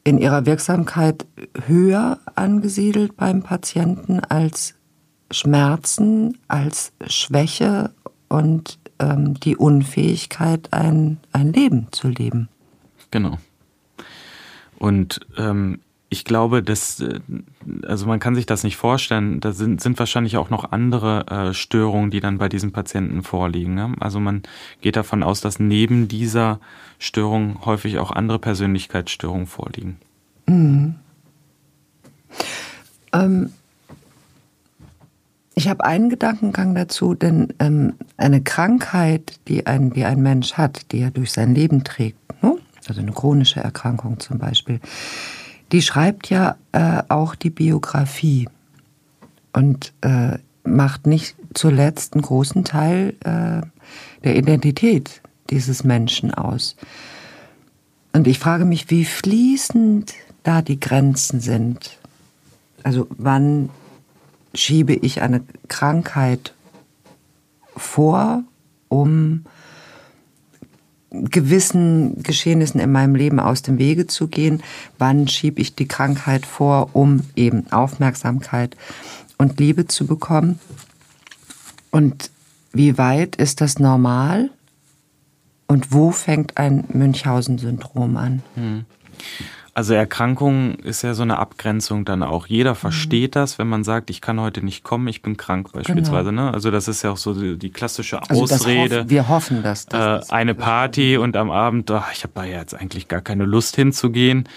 in 0.03 0.17
ihrer 0.17 0.45
Wirksamkeit 0.45 1.25
höher 1.67 2.19
angesiedelt 2.35 3.15
beim 3.15 3.43
Patienten 3.43 4.19
als 4.19 4.73
Schmerzen, 5.29 6.37
als 6.47 6.91
Schwäche 7.07 7.91
und 8.27 8.79
ähm, 8.99 9.35
die 9.39 9.55
Unfähigkeit, 9.55 10.73
ein, 10.73 11.17
ein 11.31 11.53
Leben 11.53 11.87
zu 11.91 12.09
leben. 12.09 12.49
Genau. 13.11 13.37
Und 14.79 15.19
ähm, 15.37 15.79
ich 16.09 16.25
glaube, 16.25 16.61
dass, 16.61 16.99
äh, 16.99 17.19
also 17.83 18.05
man 18.05 18.19
kann 18.19 18.35
sich 18.35 18.45
das 18.45 18.63
nicht 18.63 18.75
vorstellen, 18.75 19.39
da 19.39 19.53
sind, 19.53 19.79
sind 19.79 19.97
wahrscheinlich 19.97 20.35
auch 20.37 20.49
noch 20.49 20.71
andere 20.71 21.25
äh, 21.27 21.53
Störungen, 21.53 22.11
die 22.11 22.19
dann 22.19 22.37
bei 22.37 22.49
diesen 22.49 22.73
Patienten 22.73 23.23
vorliegen. 23.23 23.75
Ne? 23.75 23.93
Also 23.99 24.19
man 24.19 24.43
geht 24.81 24.97
davon 24.97 25.23
aus, 25.23 25.39
dass 25.39 25.59
neben 25.59 26.09
dieser 26.09 26.59
Störung 26.99 27.65
häufig 27.65 27.97
auch 27.97 28.11
andere 28.11 28.39
Persönlichkeitsstörungen 28.39 29.47
vorliegen. 29.47 29.97
Mhm. 30.47 30.95
Ähm, 33.13 33.51
ich 35.55 35.69
habe 35.69 35.85
einen 35.85 36.09
Gedankengang 36.09 36.75
dazu, 36.75 37.13
denn 37.13 37.53
ähm, 37.59 37.93
eine 38.17 38.41
Krankheit, 38.41 39.39
die 39.47 39.65
ein, 39.65 39.91
die 39.93 40.03
ein 40.03 40.21
Mensch 40.21 40.53
hat, 40.53 40.91
die 40.91 40.99
er 40.99 41.11
durch 41.11 41.31
sein 41.31 41.55
Leben 41.55 41.83
trägt, 41.83 42.17
ne? 42.43 42.57
Also 42.87 43.01
eine 43.01 43.11
chronische 43.11 43.59
Erkrankung 43.59 44.19
zum 44.19 44.37
Beispiel, 44.37 44.79
die 45.71 45.81
schreibt 45.81 46.29
ja 46.29 46.55
äh, 46.71 47.03
auch 47.07 47.35
die 47.35 47.49
Biografie 47.49 48.49
und 49.53 49.93
äh, 50.01 50.37
macht 50.63 51.07
nicht 51.07 51.35
zuletzt 51.53 52.13
einen 52.13 52.21
großen 52.21 52.63
Teil 52.63 53.15
äh, 53.23 53.61
der 54.23 54.35
Identität 54.35 55.21
dieses 55.49 55.83
Menschen 55.83 56.33
aus. 56.33 56.75
Und 58.13 58.27
ich 58.27 58.39
frage 58.39 58.65
mich, 58.65 58.89
wie 58.89 59.05
fließend 59.05 60.13
da 60.43 60.61
die 60.61 60.79
Grenzen 60.79 61.39
sind. 61.39 61.97
Also 62.83 63.07
wann 63.11 63.69
schiebe 64.53 64.93
ich 64.93 65.21
eine 65.21 65.43
Krankheit 65.67 66.53
vor, 67.75 68.43
um 68.89 69.45
gewissen 71.11 72.23
Geschehnissen 72.23 72.79
in 72.79 72.91
meinem 72.91 73.15
Leben 73.15 73.39
aus 73.39 73.61
dem 73.61 73.77
Wege 73.77 74.07
zu 74.07 74.27
gehen. 74.27 74.63
Wann 74.97 75.27
schiebe 75.27 75.61
ich 75.61 75.75
die 75.75 75.87
Krankheit 75.87 76.45
vor, 76.45 76.89
um 76.93 77.21
eben 77.35 77.71
Aufmerksamkeit 77.71 78.77
und 79.37 79.59
Liebe 79.59 79.87
zu 79.87 80.07
bekommen? 80.07 80.59
Und 81.91 82.31
wie 82.71 82.97
weit 82.97 83.35
ist 83.35 83.59
das 83.59 83.79
normal? 83.79 84.49
Und 85.67 85.91
wo 85.91 86.11
fängt 86.11 86.57
ein 86.57 86.85
Münchhausen-Syndrom 86.93 88.17
an? 88.17 88.43
Hm. 88.55 88.85
Also 89.73 89.93
Erkrankung 89.93 90.75
ist 90.75 91.01
ja 91.01 91.13
so 91.13 91.23
eine 91.23 91.39
Abgrenzung 91.39 92.03
dann 92.03 92.23
auch. 92.23 92.47
Jeder 92.47 92.75
versteht 92.75 93.31
mhm. 93.31 93.39
das, 93.39 93.57
wenn 93.57 93.69
man 93.69 93.85
sagt, 93.85 94.09
ich 94.09 94.19
kann 94.19 94.39
heute 94.39 94.63
nicht 94.65 94.83
kommen, 94.83 95.07
ich 95.07 95.21
bin 95.21 95.37
krank 95.37 95.71
beispielsweise. 95.71 96.29
Genau. 96.29 96.47
Ne? 96.47 96.53
Also 96.53 96.71
das 96.71 96.89
ist 96.89 97.03
ja 97.03 97.11
auch 97.11 97.17
so 97.17 97.33
die, 97.33 97.57
die 97.57 97.71
klassische 97.71 98.21
also 98.21 98.43
Ausrede. 98.43 99.01
Hoff, 99.01 99.09
wir 99.09 99.29
hoffen, 99.29 99.63
dass 99.63 99.85
das 99.85 100.29
äh, 100.29 100.33
eine 100.33 100.55
Party 100.55 101.15
und 101.15 101.37
am 101.37 101.51
Abend, 101.51 101.89
oh, 101.89 102.03
ich 102.11 102.23
habe 102.23 102.33
da 102.35 102.43
jetzt 102.43 102.73
eigentlich 102.73 103.07
gar 103.07 103.21
keine 103.21 103.45
Lust 103.45 103.77
hinzugehen. 103.77 104.49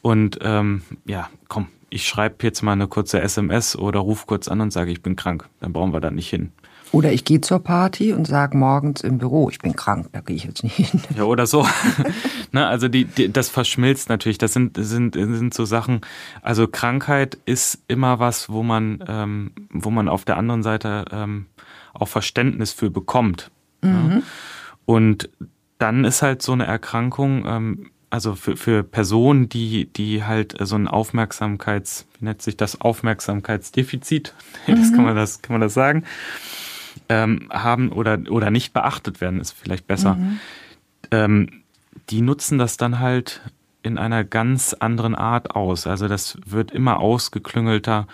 Und 0.00 0.38
ähm, 0.42 0.82
ja, 1.04 1.28
komm, 1.48 1.68
ich 1.90 2.08
schreibe 2.08 2.36
jetzt 2.42 2.62
mal 2.62 2.72
eine 2.72 2.88
kurze 2.88 3.20
SMS 3.20 3.76
oder 3.76 4.00
ruf 4.00 4.26
kurz 4.26 4.48
an 4.48 4.62
und 4.62 4.72
sage, 4.72 4.90
ich 4.90 5.02
bin 5.02 5.16
krank. 5.16 5.48
Dann 5.60 5.74
brauchen 5.74 5.92
wir 5.92 6.00
da 6.00 6.10
nicht 6.10 6.30
hin. 6.30 6.52
Oder 6.92 7.10
ich 7.12 7.24
gehe 7.24 7.40
zur 7.40 7.58
Party 7.58 8.12
und 8.12 8.26
sage 8.26 8.56
morgens 8.56 9.00
im 9.00 9.16
Büro, 9.16 9.48
ich 9.48 9.58
bin 9.58 9.74
krank, 9.74 10.08
da 10.12 10.20
gehe 10.20 10.36
ich 10.36 10.44
jetzt 10.44 10.62
nicht 10.62 10.76
hin. 10.76 11.00
Ja, 11.16 11.24
oder 11.24 11.46
so. 11.46 11.66
ne, 12.52 12.66
also 12.66 12.88
die, 12.88 13.06
die, 13.06 13.32
das 13.32 13.48
verschmilzt 13.48 14.10
natürlich. 14.10 14.36
Das 14.36 14.52
sind, 14.52 14.76
sind, 14.78 15.14
sind 15.14 15.54
so 15.54 15.64
Sachen. 15.64 16.02
Also 16.42 16.68
Krankheit 16.68 17.38
ist 17.46 17.82
immer 17.88 18.18
was, 18.18 18.50
wo 18.50 18.62
man, 18.62 19.02
ähm, 19.08 19.52
wo 19.70 19.90
man 19.90 20.08
auf 20.08 20.26
der 20.26 20.36
anderen 20.36 20.62
Seite 20.62 21.06
ähm, 21.10 21.46
auch 21.94 22.08
Verständnis 22.08 22.72
für 22.72 22.90
bekommt. 22.90 23.50
Ne? 23.80 23.90
Mhm. 23.90 24.08
Ne? 24.08 24.22
Und 24.84 25.30
dann 25.78 26.04
ist 26.04 26.20
halt 26.20 26.42
so 26.42 26.52
eine 26.52 26.66
Erkrankung, 26.66 27.44
ähm, 27.46 27.90
also 28.10 28.34
für, 28.34 28.58
für 28.58 28.82
Personen, 28.82 29.48
die, 29.48 29.86
die 29.86 30.24
halt 30.24 30.54
so 30.60 30.76
ein 30.76 30.86
Aufmerksamkeits, 30.86 32.06
wie 32.18 32.26
nennt 32.26 32.42
sich 32.42 32.58
das, 32.58 32.82
Aufmerksamkeitsdefizit, 32.82 34.34
mhm. 34.66 34.76
das 34.76 34.92
kann 34.92 35.04
man 35.04 35.16
das, 35.16 35.40
kann 35.40 35.54
man 35.54 35.62
das 35.62 35.72
sagen, 35.72 36.04
ähm, 37.12 37.48
haben 37.50 37.92
oder, 37.92 38.18
oder 38.30 38.50
nicht 38.50 38.72
beachtet 38.72 39.20
werden, 39.20 39.40
ist 39.40 39.52
vielleicht 39.52 39.86
besser. 39.86 40.14
Mhm. 40.14 40.40
Ähm, 41.10 41.48
die 42.08 42.22
nutzen 42.22 42.58
das 42.58 42.78
dann 42.78 43.00
halt 43.00 43.42
in 43.82 43.98
einer 43.98 44.24
ganz 44.24 44.74
anderen 44.74 45.14
Art 45.14 45.54
aus. 45.54 45.86
Also 45.86 46.08
das 46.08 46.38
wird 46.46 46.70
immer 46.70 47.00
ausgeklüngelter. 47.00 48.06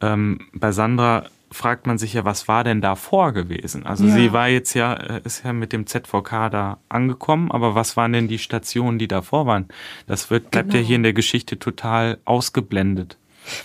Ähm, 0.00 0.40
bei 0.52 0.70
Sandra 0.72 1.24
fragt 1.50 1.86
man 1.86 1.96
sich 1.96 2.12
ja, 2.12 2.24
was 2.24 2.48
war 2.48 2.64
denn 2.64 2.80
davor 2.80 3.32
gewesen? 3.32 3.86
Also 3.86 4.04
ja. 4.04 4.14
sie 4.14 4.32
war 4.32 4.48
jetzt 4.48 4.74
ja, 4.74 4.94
äh, 4.94 5.20
ist 5.24 5.44
ja 5.44 5.52
mit 5.52 5.72
dem 5.72 5.86
ZVK 5.86 6.50
da 6.50 6.78
angekommen, 6.88 7.50
aber 7.50 7.74
was 7.74 7.96
waren 7.96 8.12
denn 8.12 8.28
die 8.28 8.38
Stationen, 8.38 8.98
die 8.98 9.08
davor 9.08 9.46
waren? 9.46 9.66
Das 10.06 10.30
wird, 10.30 10.50
bleibt 10.50 10.70
genau. 10.70 10.82
ja 10.82 10.86
hier 10.86 10.96
in 10.96 11.02
der 11.02 11.12
Geschichte 11.14 11.58
total 11.58 12.18
ausgeblendet. 12.24 13.16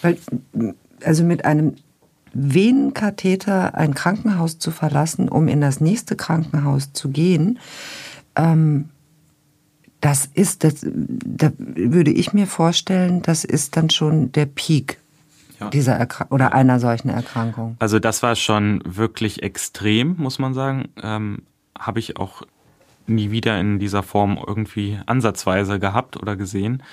Weil, 0.01 0.17
also 1.03 1.23
mit 1.23 1.43
einem 1.45 1.75
Venenkatheter 2.33 3.75
ein 3.75 3.93
Krankenhaus 3.93 4.59
zu 4.59 4.71
verlassen, 4.71 5.29
um 5.29 5.47
in 5.47 5.61
das 5.61 5.81
nächste 5.81 6.15
Krankenhaus 6.15 6.93
zu 6.93 7.09
gehen, 7.09 7.59
ähm, 8.35 8.89
das 10.01 10.29
ist, 10.31 10.63
das, 10.63 10.85
da 10.85 11.51
würde 11.57 12.11
ich 12.11 12.31
mir 12.33 12.47
vorstellen, 12.47 13.21
das 13.23 13.43
ist 13.43 13.75
dann 13.77 13.89
schon 13.89 14.31
der 14.31 14.45
Peak 14.45 14.99
ja. 15.59 15.69
dieser 15.69 15.93
Erkrank 15.93 16.31
oder 16.31 16.53
einer 16.53 16.79
solchen 16.79 17.09
Erkrankung. 17.09 17.75
Also 17.79 17.99
das 17.99 18.21
war 18.21 18.35
schon 18.35 18.81
wirklich 18.85 19.41
extrem, 19.41 20.15
muss 20.17 20.39
man 20.39 20.53
sagen. 20.53 20.89
Ähm, 21.01 21.43
Habe 21.77 21.99
ich 21.99 22.17
auch 22.17 22.43
nie 23.07 23.31
wieder 23.31 23.59
in 23.59 23.79
dieser 23.79 24.03
Form 24.03 24.37
irgendwie 24.45 24.99
ansatzweise 25.05 25.79
gehabt 25.79 26.17
oder 26.17 26.35
gesehen. 26.35 26.83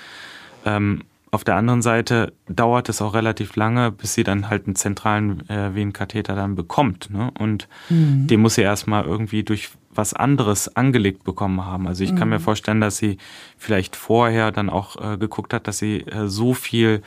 Ähm, 0.65 1.03
auf 1.35 1.43
der 1.43 1.57
anderen 1.57 1.81
Seite 1.81 2.33
dauert 2.47 2.87
es 2.87 3.01
auch 3.01 3.13
relativ 3.13 3.57
lange, 3.57 3.91
bis 3.91 4.13
sie 4.13 4.23
dann 4.23 4.49
halt 4.49 4.65
einen 4.65 4.75
zentralen 4.75 5.47
äh, 5.49 5.75
Venenkatheter 5.75 6.33
dann 6.33 6.55
bekommt. 6.55 7.09
Ne? 7.11 7.29
Und 7.37 7.67
mhm. 7.89 8.25
den 8.27 8.39
muss 8.39 8.55
sie 8.55 8.61
erstmal 8.61 9.03
irgendwie 9.03 9.43
durch 9.43 9.69
was 9.93 10.13
anderes 10.13 10.75
angelegt 10.77 11.25
bekommen 11.25 11.65
haben. 11.65 11.87
Also 11.87 12.05
ich 12.05 12.13
mhm. 12.13 12.15
kann 12.15 12.29
mir 12.29 12.39
mhm. 12.39 12.43
vorstellen, 12.43 12.79
dass 12.79 12.97
sie 12.97 13.17
vielleicht 13.57 13.97
vorher 13.97 14.53
dann 14.53 14.69
auch 14.69 14.95
äh, 14.95 15.17
geguckt 15.17 15.53
hat, 15.53 15.67
dass 15.67 15.77
sie 15.77 16.01
äh, 16.01 16.27
so 16.27 16.53
viel 16.53 17.01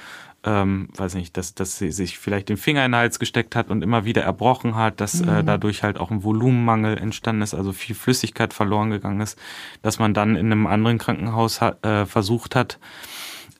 ähm, 0.44 0.88
weiß 0.94 1.14
nicht, 1.14 1.36
dass, 1.36 1.54
dass 1.54 1.78
sie 1.78 1.90
sich 1.90 2.18
vielleicht 2.18 2.48
den 2.48 2.56
Finger 2.56 2.84
in 2.84 2.92
den 2.92 2.98
Hals 2.98 3.18
gesteckt 3.18 3.56
hat 3.56 3.70
und 3.70 3.82
immer 3.82 4.04
wieder 4.04 4.22
erbrochen 4.22 4.76
hat, 4.76 5.00
dass 5.00 5.20
äh, 5.20 5.24
mhm. 5.24 5.30
äh, 5.30 5.44
dadurch 5.44 5.82
halt 5.82 5.98
auch 5.98 6.10
ein 6.10 6.22
Volumenmangel 6.22 6.96
entstanden 6.96 7.42
ist, 7.42 7.54
also 7.54 7.72
viel 7.72 7.96
Flüssigkeit 7.96 8.52
verloren 8.52 8.90
gegangen 8.90 9.20
ist, 9.20 9.38
dass 9.82 9.98
man 9.98 10.14
dann 10.14 10.36
in 10.36 10.52
einem 10.52 10.66
anderen 10.66 10.98
Krankenhaus 10.98 11.60
hat, 11.60 11.84
äh, 11.84 12.06
versucht 12.06 12.54
hat, 12.54 12.78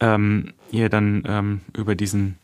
ähm, 0.01 0.53
ihr 0.71 0.89
dann 0.89 1.23
ähm, 1.27 1.61
über 1.77 1.95
diesen 1.95 2.39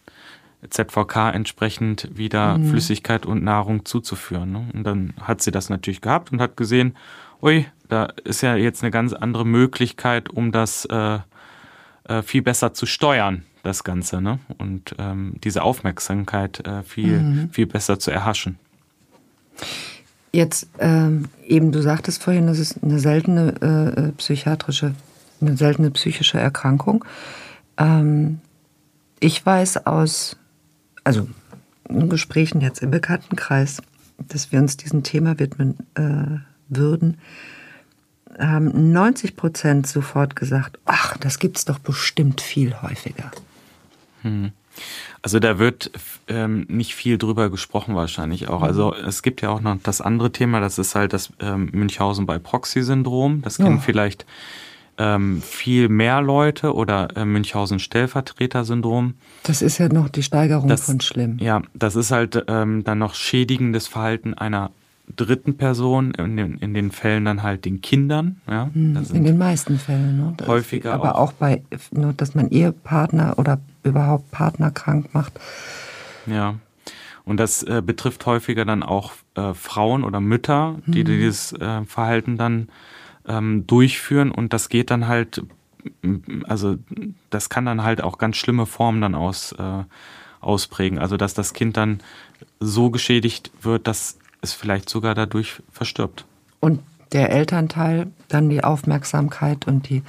ZVK 0.71 1.31
entsprechend 1.31 2.09
wieder 2.17 2.59
mhm. 2.59 2.71
Flüssigkeit 2.71 3.27
und 3.27 3.43
Nahrung 3.45 3.85
zuzuführen. 3.85 4.53
Ne? 4.53 4.69
Und 4.73 4.85
dann 4.85 5.15
hat 5.21 5.43
sie 5.43 5.51
das 5.51 5.69
natürlich 5.69 6.01
gehabt 6.01 6.33
und 6.33 6.41
hat 6.41 6.57
gesehen, 6.57 6.97
ui, 7.43 7.67
da 7.89 8.07
ist 8.25 8.41
ja 8.41 8.57
jetzt 8.57 8.83
eine 8.83 8.91
ganz 8.91 9.13
andere 9.13 9.45
Möglichkeit, 9.45 10.31
um 10.31 10.53
das 10.53 10.87
äh, 10.87 11.19
äh, 12.05 12.23
viel 12.23 12.43
besser 12.43 12.73
zu 12.73 12.87
steuern, 12.87 13.45
das 13.63 13.85
Ganze, 13.85 14.21
ne? 14.21 14.39
Und 14.59 14.95
ähm, 14.99 15.35
diese 15.43 15.63
Aufmerksamkeit 15.63 16.67
äh, 16.67 16.83
viel, 16.83 17.21
mhm. 17.21 17.51
viel 17.51 17.67
besser 17.67 17.99
zu 17.99 18.11
erhaschen. 18.11 18.59
Jetzt 20.33 20.69
ähm, 20.81 21.27
eben, 21.47 21.71
du 21.71 21.81
sagtest 21.81 22.23
vorhin, 22.23 22.47
das 22.47 22.59
ist 22.59 22.83
eine 22.83 22.99
seltene 22.99 23.55
äh, 23.63 24.01
äh 24.09 24.13
psychiatrische, 24.13 24.95
eine 25.41 25.57
seltene 25.57 25.91
psychische 25.93 26.39
Erkrankung. 26.39 27.05
Ähm, 27.77 28.41
ich 29.21 29.45
weiß 29.45 29.87
aus, 29.87 30.37
also 31.03 31.29
in 31.89 32.09
Gesprächen 32.09 32.61
jetzt 32.61 32.83
im 32.83 32.91
Bekanntenkreis, 32.91 33.83
dass 34.19 34.53
wir 34.53 34.59
uns 34.59 34.77
diesem 34.77 35.03
Thema 35.03 35.39
widmen 35.39 35.77
äh, 35.95 36.39
würden, 36.69 37.19
haben 38.39 38.93
90 38.93 39.37
Prozent 39.37 39.87
sofort 39.87 40.37
gesagt, 40.37 40.79
ach, 40.85 41.17
das 41.19 41.39
gibt 41.39 41.59
es 41.59 41.65
doch 41.65 41.79
bestimmt 41.79 42.41
viel 42.41 42.81
häufiger. 42.83 43.31
Hm. 44.23 44.53
Also 45.23 45.39
da 45.39 45.59
wird 45.59 45.93
ähm, 46.29 46.67
nicht 46.69 46.95
viel 46.95 47.17
drüber 47.17 47.49
gesprochen 47.49 47.95
wahrscheinlich 47.95 48.49
auch. 48.49 48.63
Also 48.63 48.95
es 48.95 49.23
gibt 49.23 49.41
ja 49.41 49.51
auch 49.51 49.61
noch 49.61 49.77
das 49.83 50.01
andere 50.01 50.33
Thema, 50.33 50.61
das 50.61 50.79
ist 50.79 50.95
halt 50.95 51.13
das 51.13 51.33
ähm, 51.41 51.71
Münchhausen 51.73 52.27
bei 52.27 52.39
Proxy-Syndrom. 52.39 53.41
Das 53.43 53.57
kennen 53.57 53.77
ja. 53.77 53.83
vielleicht 53.83 54.27
ähm, 54.99 55.43
viel 55.43 55.89
mehr 55.89 56.23
Leute 56.23 56.75
oder 56.75 57.17
äh, 57.17 57.25
Münchhausen 57.25 57.79
Stellvertreter-Syndrom. 57.79 59.15
Das 59.43 59.63
ist 59.63 59.79
ja 59.79 59.89
noch 59.89 60.09
die 60.09 60.23
Steigerung 60.23 60.69
das, 60.69 60.87
von 60.87 61.01
schlimm. 61.01 61.39
Ja, 61.41 61.63
das 61.75 61.97
ist 61.97 62.11
halt 62.11 62.45
ähm, 62.49 62.85
dann 62.85 62.99
noch 62.99 63.15
schädigendes 63.15 63.89
Verhalten 63.89 64.35
einer 64.35 64.71
dritten 65.17 65.57
Person, 65.57 66.13
in 66.15 66.37
den, 66.37 66.59
in 66.59 66.75
den 66.75 66.91
Fällen 66.91 67.25
dann 67.25 67.43
halt 67.43 67.65
den 67.65 67.81
Kindern. 67.81 68.41
Ja, 68.49 68.71
hm, 68.73 69.05
in 69.13 69.25
den 69.25 69.39
meisten 69.39 69.79
Fällen. 69.79 70.17
Ne? 70.17 70.35
Das 70.37 70.49
häufiger 70.49 70.95
aber 70.95 71.17
auch. 71.17 71.29
auch 71.29 71.33
bei, 71.33 71.63
nur 71.91 72.13
dass 72.13 72.35
man 72.35 72.49
Ehepartner 72.51 73.39
oder 73.39 73.61
überhaupt 73.83 74.31
Partner 74.31 74.71
krank 74.71 75.13
macht. 75.13 75.35
Ja. 76.27 76.55
Und 77.27 77.39
das 77.39 77.63
äh, 77.63 77.83
betrifft 77.85 78.27
häufiger 78.27 78.65
dann 78.65 78.83
auch 78.83 79.13
äh, 79.35 79.55
Frauen 79.55 80.05
oder 80.05 80.21
Mütter, 80.21 80.77
die 80.87 81.01
hm. 81.01 81.07
dieses 81.07 81.53
äh, 81.53 81.85
Verhalten 81.85 82.37
dann 82.37 82.69
ähm, 83.27 83.67
durchführen 83.67 84.31
und 84.31 84.53
das 84.53 84.69
geht 84.69 84.91
dann 84.91 85.09
halt, 85.09 85.43
also 86.45 86.77
das 87.31 87.49
kann 87.49 87.67
dann 87.67 87.83
halt 87.83 88.03
auch 88.03 88.19
ganz 88.19 88.37
schlimme 88.37 88.67
Formen 88.67 89.01
dann 89.01 89.15
aus, 89.15 89.53
äh, 89.53 89.85
ausprägen. 90.41 90.99
Also 90.99 91.17
dass 91.17 91.35
das 91.35 91.53
Kind 91.53 91.77
dann 91.77 92.01
so 92.61 92.91
geschädigt 92.91 93.51
wird, 93.63 93.87
dass 93.87 94.19
es 94.41 94.53
vielleicht 94.53 94.89
sogar 94.89 95.15
dadurch 95.15 95.63
verstirbt. 95.73 96.25
Und 96.61 96.81
der 97.13 97.31
Elternteil 97.31 98.09
dann 98.29 98.51
die 98.51 98.65
Aufmerksamkeit 98.65 99.67
und 99.67 99.89
die 99.89 100.01
mhm. 100.01 100.05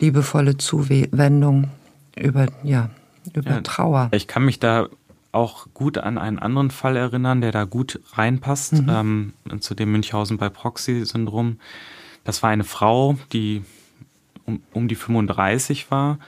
liebevolle 0.00 0.56
Zuwendung 0.56 1.70
über, 2.16 2.46
ja, 2.62 2.90
über 3.32 3.50
ja, 3.50 3.60
Trauer. 3.60 4.08
Ich 4.12 4.26
kann 4.26 4.44
mich 4.44 4.58
da 4.58 4.88
auch 5.32 5.66
gut 5.74 5.98
an 5.98 6.18
einen 6.18 6.38
anderen 6.38 6.70
Fall 6.70 6.96
erinnern, 6.96 7.40
der 7.40 7.52
da 7.52 7.64
gut 7.64 8.00
reinpasst, 8.12 8.74
mhm. 8.74 9.32
ähm, 9.48 9.60
zu 9.60 9.74
dem 9.74 9.92
Münchhausen 9.92 10.38
bei 10.38 10.48
Proxy-Syndrom. 10.48 11.58
Das 12.24 12.42
war 12.42 12.50
eine 12.50 12.64
Frau, 12.64 13.16
die 13.32 13.62
um, 14.46 14.62
um 14.72 14.88
die 14.88 14.94
35 14.94 15.90
war, 15.90 16.18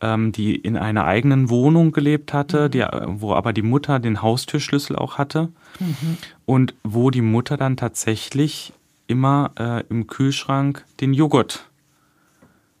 ähm, 0.00 0.32
die 0.32 0.56
in 0.56 0.76
einer 0.76 1.04
eigenen 1.04 1.48
Wohnung 1.48 1.92
gelebt 1.92 2.32
hatte, 2.32 2.68
die, 2.68 2.84
wo 3.06 3.32
aber 3.34 3.52
die 3.52 3.62
Mutter 3.62 3.98
den 3.98 4.22
Haustürschlüssel 4.22 4.96
auch 4.96 5.18
hatte 5.18 5.48
mhm. 5.78 6.18
und 6.44 6.74
wo 6.82 7.10
die 7.10 7.22
Mutter 7.22 7.56
dann 7.56 7.76
tatsächlich 7.76 8.72
immer 9.06 9.52
äh, 9.58 9.84
im 9.88 10.06
Kühlschrank 10.06 10.84
den 11.00 11.14
Joghurt 11.14 11.68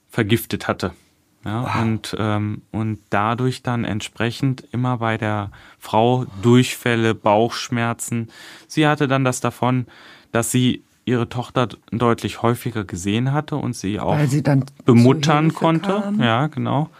vergiftet 0.08 0.66
hatte. 0.68 0.92
Ja, 1.44 1.62
wow. 1.62 1.82
und, 1.82 2.16
ähm, 2.18 2.62
und 2.72 2.98
dadurch 3.10 3.62
dann 3.62 3.84
entsprechend 3.84 4.64
immer 4.72 4.98
bei 4.98 5.16
der 5.16 5.52
Frau 5.78 6.26
Durchfälle, 6.42 7.14
Bauchschmerzen. 7.14 8.30
Sie 8.66 8.86
hatte 8.88 9.06
dann 9.06 9.24
das 9.24 9.40
davon, 9.40 9.86
dass 10.32 10.50
sie 10.50 10.82
ihre 11.06 11.28
Tochter 11.28 11.68
deutlich 11.92 12.42
häufiger 12.42 12.84
gesehen 12.84 13.32
hatte 13.32 13.56
und 13.56 13.74
sie 13.74 13.98
auch 13.98 14.18
sie 14.26 14.42
bemuttern 14.84 15.54
konnte. 15.54 15.88
kam. 15.88 16.20
Ja, 16.20 16.48
genau. 16.48 16.90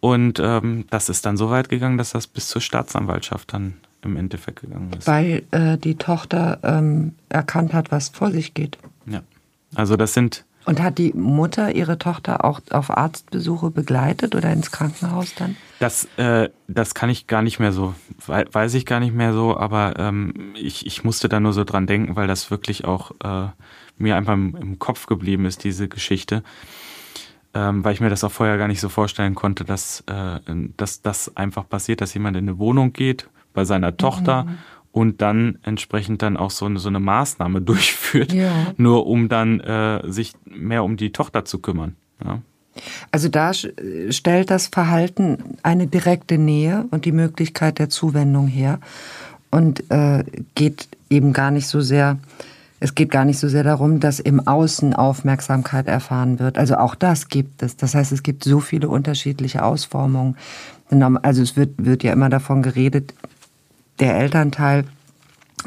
Und 0.00 0.40
ähm, 0.40 0.86
das 0.90 1.08
ist 1.08 1.26
dann 1.26 1.36
so 1.36 1.50
weit 1.50 1.68
gegangen, 1.68 1.98
dass 1.98 2.10
das 2.10 2.26
bis 2.26 2.48
zur 2.48 2.62
Staatsanwaltschaft 2.62 3.52
dann 3.52 3.74
im 4.02 4.16
Endeffekt 4.16 4.62
gegangen 4.62 4.90
ist. 4.96 5.06
Weil 5.06 5.42
äh, 5.50 5.76
die 5.76 5.96
Tochter 5.96 6.58
ähm, 6.62 7.14
erkannt 7.28 7.74
hat, 7.74 7.90
was 7.92 8.08
vor 8.08 8.30
sich 8.30 8.54
geht. 8.54 8.78
Ja. 9.06 9.22
Also 9.74 9.96
das 9.96 10.14
sind 10.14 10.44
Und 10.68 10.82
hat 10.82 10.98
die 10.98 11.14
Mutter 11.14 11.74
ihre 11.74 11.96
Tochter 11.96 12.44
auch 12.44 12.60
auf 12.68 12.90
Arztbesuche 12.94 13.70
begleitet 13.70 14.34
oder 14.34 14.52
ins 14.52 14.70
Krankenhaus 14.70 15.34
dann? 15.34 15.56
Das, 15.78 16.06
äh, 16.18 16.50
das 16.66 16.92
kann 16.92 17.08
ich 17.08 17.26
gar 17.26 17.40
nicht 17.40 17.58
mehr 17.58 17.72
so, 17.72 17.94
wei- 18.26 18.44
weiß 18.52 18.74
ich 18.74 18.84
gar 18.84 19.00
nicht 19.00 19.14
mehr 19.14 19.32
so, 19.32 19.56
aber 19.56 19.94
ähm, 19.98 20.52
ich, 20.54 20.84
ich 20.84 21.04
musste 21.04 21.30
da 21.30 21.40
nur 21.40 21.54
so 21.54 21.64
dran 21.64 21.86
denken, 21.86 22.16
weil 22.16 22.26
das 22.26 22.50
wirklich 22.50 22.84
auch 22.84 23.12
äh, 23.24 23.48
mir 23.96 24.16
einfach 24.16 24.34
im, 24.34 24.54
im 24.56 24.78
Kopf 24.78 25.06
geblieben 25.06 25.46
ist, 25.46 25.64
diese 25.64 25.88
Geschichte. 25.88 26.42
Ähm, 27.54 27.82
weil 27.82 27.94
ich 27.94 28.02
mir 28.02 28.10
das 28.10 28.22
auch 28.22 28.30
vorher 28.30 28.58
gar 28.58 28.68
nicht 28.68 28.80
so 28.80 28.90
vorstellen 28.90 29.34
konnte, 29.34 29.64
dass, 29.64 30.04
äh, 30.06 30.38
dass 30.76 31.00
das 31.00 31.34
einfach 31.34 31.66
passiert, 31.66 32.02
dass 32.02 32.12
jemand 32.12 32.36
in 32.36 32.46
eine 32.46 32.58
Wohnung 32.58 32.92
geht 32.92 33.30
bei 33.54 33.64
seiner 33.64 33.96
Tochter 33.96 34.46
und 34.92 35.20
dann 35.22 35.58
entsprechend 35.62 36.22
dann 36.22 36.36
auch 36.36 36.50
so 36.50 36.66
eine, 36.66 36.78
so 36.78 36.88
eine 36.88 37.00
Maßnahme 37.00 37.60
durchführt, 37.62 38.32
Ja. 38.32 38.50
nur 38.76 39.06
um 39.06 39.28
dann 39.28 39.60
äh, 39.60 40.10
sich 40.10 40.34
mehr 40.44 40.84
um 40.84 40.96
die 40.96 41.12
Tochter 41.12 41.44
zu 41.44 41.58
kümmern. 41.58 41.96
Ja. 42.24 42.40
Also 43.10 43.28
da 43.28 43.52
stellt 43.54 44.50
das 44.50 44.68
Verhalten 44.68 45.56
eine 45.62 45.86
direkte 45.88 46.38
Nähe 46.38 46.86
und 46.90 47.04
die 47.04 47.12
Möglichkeit 47.12 47.78
der 47.80 47.88
Zuwendung 47.88 48.46
her 48.46 48.78
und 49.50 49.90
äh, 49.90 50.22
geht 50.54 50.88
eben 51.10 51.32
gar 51.32 51.50
nicht 51.50 51.66
so 51.66 51.80
sehr, 51.80 52.18
es 52.80 52.94
geht 52.94 53.10
gar 53.10 53.24
nicht 53.24 53.38
so 53.40 53.48
sehr 53.48 53.64
darum, 53.64 53.98
dass 53.98 54.20
im 54.20 54.46
Außen 54.46 54.94
Aufmerksamkeit 54.94 55.88
erfahren 55.88 56.38
wird. 56.38 56.56
Also 56.56 56.76
auch 56.76 56.94
das 56.94 57.28
gibt 57.28 57.62
es. 57.64 57.76
Das 57.76 57.94
heißt, 57.96 58.12
es 58.12 58.22
gibt 58.22 58.44
so 58.44 58.60
viele 58.60 58.88
unterschiedliche 58.88 59.64
Ausformungen. 59.64 60.36
Also 61.22 61.42
es 61.42 61.56
wird, 61.56 61.70
wird 61.78 62.04
ja 62.04 62.12
immer 62.12 62.28
davon 62.28 62.62
geredet, 62.62 63.12
der 64.00 64.16
Elternteil 64.16 64.84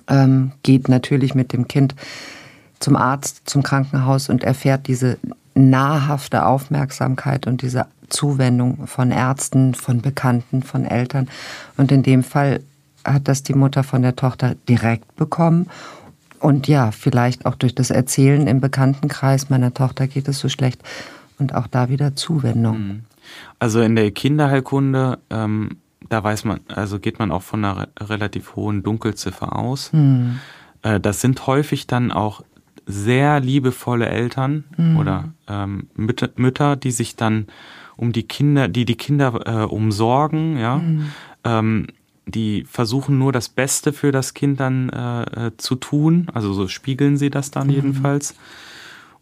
ähm, 0.08 0.52
geht 0.64 0.90
natürlich 0.90 1.36
mit 1.36 1.54
dem 1.54 1.68
Kind 1.68 1.96
zum 2.80 2.96
Arzt, 2.96 3.42
zum 3.46 3.64
Krankenhaus 3.64 4.30
und 4.30 4.44
erfährt 4.44 4.88
diese 4.88 5.18
nahrhafte 5.54 6.46
Aufmerksamkeit 6.46 7.46
und 7.48 7.62
diese 7.62 7.86
Zuwendung 8.10 8.88
von 8.88 9.12
Ärzten, 9.12 9.74
von 9.74 10.02
Bekannten, 10.02 10.64
von 10.64 10.86
Eltern. 10.86 11.30
Und 11.78 11.92
in 11.92 12.04
dem 12.04 12.24
Fall 12.24 12.62
hat 13.06 13.28
das 13.28 13.44
die 13.44 13.54
Mutter 13.54 13.84
von 13.84 14.02
der 14.02 14.16
Tochter 14.16 14.56
direkt 14.68 15.16
bekommen. 15.16 15.68
Und 16.40 16.68
ja, 16.68 16.92
vielleicht 16.92 17.46
auch 17.46 17.56
durch 17.56 17.76
das 17.76 17.92
Erzählen 17.92 18.48
im 18.48 18.62
Bekanntenkreis, 18.62 19.50
meiner 19.50 19.74
Tochter 19.74 20.08
geht 20.08 20.28
es 20.28 20.40
so 20.40 20.50
schlecht. 20.50 20.82
Und 21.38 21.56
auch 21.56 21.68
da 21.68 21.90
wieder 21.90 22.16
Zuwendung. 22.16 23.02
Also 23.60 23.82
in 23.82 23.96
der 23.96 24.12
Kinderheilkunde, 24.12 25.20
ähm, 25.30 25.78
da 26.12 26.24
weiß 26.24 26.44
man, 26.44 26.60
also 26.68 27.00
geht 27.00 27.20
man 27.20 27.32
auch 27.32 27.42
von 27.42 27.64
einer 27.64 27.78
re- 27.78 27.88
relativ 28.02 28.56
hohen 28.56 28.84
Dunkelziffer 28.84 29.56
aus. 29.58 29.92
Äh, 30.82 31.00
das 31.00 31.22
sind 31.22 31.48
häufig 31.48 31.88
dann 31.88 32.12
auch 32.12 32.44
sehr 32.86 33.40
liebevolle 33.40 34.08
Eltern 34.08 34.66
oder 34.98 35.30
ähm, 35.48 35.88
Mütter, 35.96 36.30
Mütter, 36.36 36.76
die 36.76 36.92
sich 36.92 37.16
dann 37.16 37.48
um 37.96 38.12
die 38.12 38.24
Kinder, 38.24 38.68
die 38.68 38.84
die 38.86 38.96
Kinder 38.98 39.42
äh, 39.46 39.66
umsorgen, 39.66 40.58
ja. 40.58 40.82
Ähm, 41.44 41.88
die 42.26 42.66
versuchen 42.66 43.18
nur 43.18 43.32
das 43.32 43.50
Beste 43.50 43.94
für 43.94 44.12
das 44.12 44.34
Kind 44.34 44.60
dann 44.60 44.90
äh, 44.90 45.48
äh, 45.48 45.52
zu 45.58 45.76
tun. 45.76 46.28
Also 46.34 46.54
so 46.54 46.68
spiegeln 46.68 47.18
sie 47.18 47.30
das 47.30 47.52
dann 47.52 47.70
jedenfalls 47.70 48.36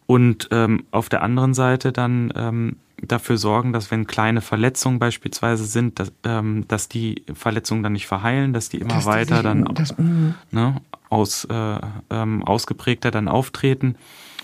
und 0.05 0.47
ähm, 0.51 0.85
auf 0.91 1.07
der 1.09 1.21
anderen 1.21 1.53
Seite 1.53 1.91
dann 1.91 2.31
ähm, 2.35 2.75
dafür 3.01 3.37
sorgen, 3.37 3.73
dass 3.73 3.91
wenn 3.91 4.07
kleine 4.07 4.41
Verletzungen 4.41 4.99
beispielsweise 4.99 5.65
sind, 5.65 5.99
dass, 5.99 6.11
ähm, 6.23 6.65
dass 6.67 6.89
die 6.89 7.23
Verletzungen 7.33 7.83
dann 7.83 7.93
nicht 7.93 8.07
verheilen, 8.07 8.53
dass 8.53 8.69
die 8.69 8.77
immer 8.77 8.95
Dass 8.95 9.03
die 9.05 9.09
weiter 9.09 9.35
sich- 9.35 9.43
dann 9.43 9.65
das- 9.73 9.97
mm. 9.97 10.29
ne, 10.51 10.75
aus, 11.09 11.45
äh, 11.45 11.79
ähm, 12.09 12.43
ausgeprägter 12.43 13.11
dann 13.11 13.27
auftreten. 13.27 13.95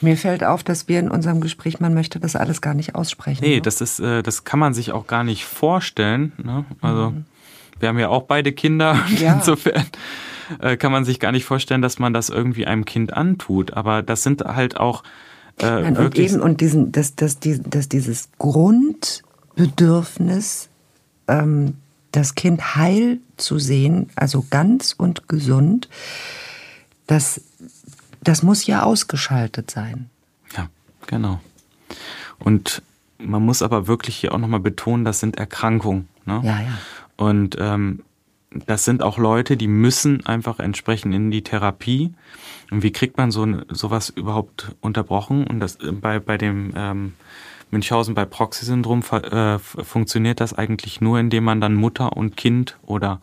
Mir 0.02 0.18
fällt 0.18 0.44
auf, 0.44 0.64
dass 0.64 0.88
wir 0.88 1.00
in 1.00 1.10
unserem 1.10 1.40
Gespräch, 1.42 1.80
man 1.80 1.94
möchte 1.94 2.20
das 2.20 2.36
alles 2.36 2.62
gar 2.62 2.74
nicht 2.74 2.96
aussprechen. 2.96 3.44
Nee, 3.44 3.56
ne? 3.56 3.62
das 3.62 3.82
ist, 3.82 4.00
äh, 4.00 4.24
das 4.24 4.44
kann 4.44 4.60
man 4.60 4.74
sich 4.74 4.92
auch 4.92 5.08
gar 5.08 5.24
nicht 5.24 5.46
vorstellen. 5.46 6.34
Ne? 6.42 6.66
Also 6.82 7.14
wir 7.80 7.90
haben 7.90 8.00
ja 8.00 8.10
auch 8.10 8.24
beide 8.24 8.52
Kinder, 8.52 8.98
Ja. 9.20 9.34
insofern 9.36 9.86
äh, 10.60 10.76
kann 10.78 10.92
man 10.92 11.06
sich 11.06 11.20
gar 11.20 11.32
nicht 11.32 11.46
vorstellen, 11.46 11.82
dass 11.82 11.98
man 12.00 12.14
das 12.14 12.30
irgendwie 12.30 12.66
einem 12.68 12.86
Kind 12.86 13.14
antut. 13.14 13.74
Aber 13.74 14.02
das 14.04 14.24
sind 14.24 14.42
halt 14.44 14.78
auch 14.78 15.04
äh, 15.60 15.82
Nein, 15.82 15.98
und 15.98 16.18
eben, 16.18 16.42
und 16.42 16.62
diesen, 16.62 16.92
dass, 16.92 17.16
dass, 17.16 17.40
die, 17.40 17.62
dass 17.62 17.90
dieses 17.90 18.30
Grundbedürfnis, 18.40 20.70
ähm, 21.28 21.76
das 22.12 22.34
Kind 22.36 22.76
heil 22.76 23.20
zu 23.38 23.60
sehen, 23.60 24.10
also 24.16 24.46
ganz 24.50 24.96
und 24.98 25.28
gesund, 25.28 25.90
das, 27.08 27.42
das 28.24 28.42
muss 28.42 28.66
ja 28.66 28.84
ausgeschaltet 28.84 29.70
sein. 29.70 30.10
Ja, 30.56 30.70
genau. 31.08 31.42
Und 32.40 32.82
man 33.18 33.44
muss 33.44 33.62
aber 33.62 33.88
wirklich 33.88 34.16
hier 34.16 34.34
auch 34.34 34.38
nochmal 34.38 34.62
betonen, 34.62 35.04
das 35.06 35.20
sind 35.20 35.38
Erkrankungen. 35.38 36.08
Ne? 36.26 36.42
Ja, 36.44 36.62
ja. 36.62 36.78
Und 37.18 37.58
ähm, 37.60 38.04
das 38.52 38.86
sind 38.86 39.04
auch 39.04 39.18
Leute, 39.18 39.58
die 39.58 39.68
müssen 39.68 40.26
einfach 40.26 40.60
entsprechend 40.60 41.14
in 41.14 41.32
die 41.32 41.44
Therapie. 41.44 42.14
Und 42.72 42.84
wie 42.84 42.92
kriegt 42.92 43.18
man 43.18 43.32
so 43.32 43.46
sowas 43.70 44.10
überhaupt 44.10 44.76
unterbrochen? 44.82 45.46
Und 45.46 45.60
das 45.60 45.76
äh, 45.78 45.92
bei, 45.92 46.20
bei 46.20 46.38
dem 46.38 46.74
ähm, 46.76 47.14
Münchhausen 47.72 48.16
bei 48.16 48.26
Proxy-Syndrom 48.26 49.04
äh, 49.12 49.60
funktioniert 49.60 50.40
das 50.40 50.54
eigentlich 50.54 51.02
nur, 51.02 51.20
indem 51.20 51.44
man 51.44 51.62
dann 51.62 51.76
Mutter 51.76 52.16
und 52.16 52.38
Kind 52.38 52.78
oder 52.84 53.22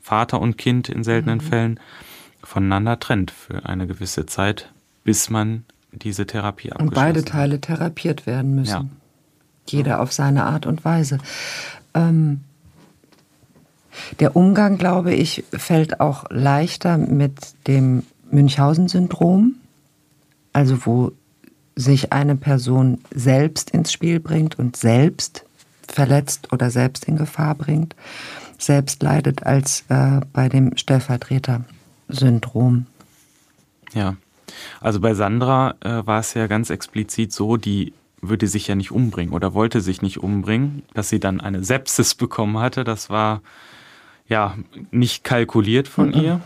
Vater 0.00 0.40
und 0.40 0.58
Kind 0.58 0.88
in 0.88 1.04
seltenen 1.04 1.40
Fällen 1.40 1.78
voneinander 2.42 2.98
trennt 2.98 3.30
für 3.30 3.66
eine 3.66 3.86
gewisse 3.86 4.26
Zeit, 4.26 4.72
bis 5.04 5.30
man 5.30 5.64
diese 5.92 6.26
Therapie 6.26 6.70
Und 6.70 6.72
abgeschlossen 6.72 6.94
beide 6.94 7.20
hat. 7.20 7.28
Teile 7.28 7.60
therapiert 7.60 8.26
werden 8.26 8.54
müssen. 8.54 8.72
Ja. 8.72 8.84
Jeder 9.68 10.00
auf 10.00 10.12
seine 10.12 10.44
Art 10.44 10.66
und 10.66 10.84
Weise. 10.84 11.18
Ähm, 11.94 12.40
der 14.20 14.36
Umgang, 14.36 14.78
glaube 14.78 15.14
ich, 15.14 15.44
fällt 15.52 16.00
auch 16.00 16.24
leichter 16.30 16.98
mit 16.98 17.54
dem 17.66 18.04
Münchhausen-Syndrom, 18.30 19.56
also 20.52 20.86
wo 20.86 21.12
sich 21.74 22.12
eine 22.12 22.36
Person 22.36 22.98
selbst 23.14 23.70
ins 23.70 23.92
Spiel 23.92 24.20
bringt 24.20 24.58
und 24.58 24.76
selbst 24.76 25.46
verletzt 25.88 26.52
oder 26.52 26.70
selbst 26.70 27.06
in 27.06 27.16
Gefahr 27.16 27.54
bringt, 27.54 27.96
selbst 28.58 29.02
leidet 29.02 29.44
als 29.44 29.84
äh, 29.88 30.20
bei 30.32 30.48
dem 30.48 30.76
Stellvertreter-Syndrom. 30.76 32.86
Ja. 33.94 34.16
Also 34.80 35.00
bei 35.00 35.14
Sandra 35.14 35.74
äh, 35.80 36.06
war 36.06 36.20
es 36.20 36.34
ja 36.34 36.46
ganz 36.46 36.70
explizit 36.70 37.32
so, 37.32 37.56
die 37.56 37.92
würde 38.20 38.46
sich 38.46 38.68
ja 38.68 38.74
nicht 38.74 38.92
umbringen 38.92 39.34
oder 39.34 39.54
wollte 39.54 39.80
sich 39.80 40.02
nicht 40.02 40.18
umbringen, 40.18 40.82
dass 40.94 41.08
sie 41.08 41.20
dann 41.20 41.40
eine 41.40 41.64
Sepsis 41.64 42.14
bekommen 42.14 42.58
hatte. 42.58 42.84
Das 42.84 43.10
war 43.10 43.40
ja 44.32 44.56
nicht 44.90 45.22
kalkuliert 45.24 45.88
von 45.88 46.12
ihr. 46.12 46.40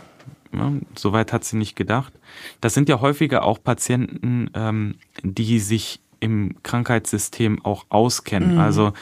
Ja, 0.53 0.71
Soweit 0.95 1.33
hat 1.33 1.43
sie 1.43 1.57
nicht 1.57 1.75
gedacht. 1.75 2.13
Das 2.61 2.73
sind 2.73 2.87
ja 2.89 3.01
häufiger 3.01 3.43
auch 3.43 3.61
Patienten, 3.61 4.49
ähm, 4.53 4.95
die 5.23 5.59
sich 5.59 5.99
im 6.19 6.55
Krankheitssystem 6.63 7.63
auch 7.65 7.85
auskennen. 7.89 8.57
Also 8.57 8.93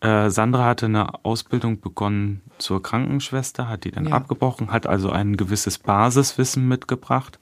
äh, 0.00 0.30
Sandra 0.30 0.64
hatte 0.64 0.86
eine 0.86 1.24
Ausbildung 1.24 1.80
begonnen 1.80 2.40
zur 2.58 2.82
Krankenschwester, 2.82 3.68
hat 3.68 3.84
die 3.84 3.90
dann 3.92 4.06
Ja. 4.08 4.14
abgebrochen, 4.16 4.72
hat 4.72 4.86
also 4.86 5.10
ein 5.10 5.36
gewisses 5.36 5.78
Basiswissen 5.78 6.66
mitgebracht. 6.68 7.38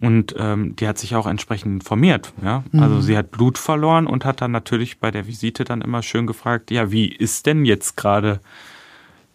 Und 0.00 0.34
ähm, 0.38 0.76
die 0.76 0.86
hat 0.86 0.98
sich 0.98 1.16
auch 1.16 1.26
entsprechend 1.26 1.72
informiert. 1.82 2.32
Ja? 2.42 2.62
Also 2.72 3.00
sie 3.00 3.16
hat 3.16 3.30
Blut 3.32 3.58
verloren 3.58 4.06
und 4.06 4.24
hat 4.24 4.40
dann 4.40 4.52
natürlich 4.52 4.98
bei 5.00 5.10
der 5.10 5.26
Visite 5.26 5.64
dann 5.64 5.80
immer 5.80 6.02
schön 6.02 6.26
gefragt, 6.26 6.70
ja, 6.70 6.90
wie 6.92 7.06
ist 7.08 7.46
denn 7.46 7.64
jetzt 7.64 7.96
gerade 7.96 8.40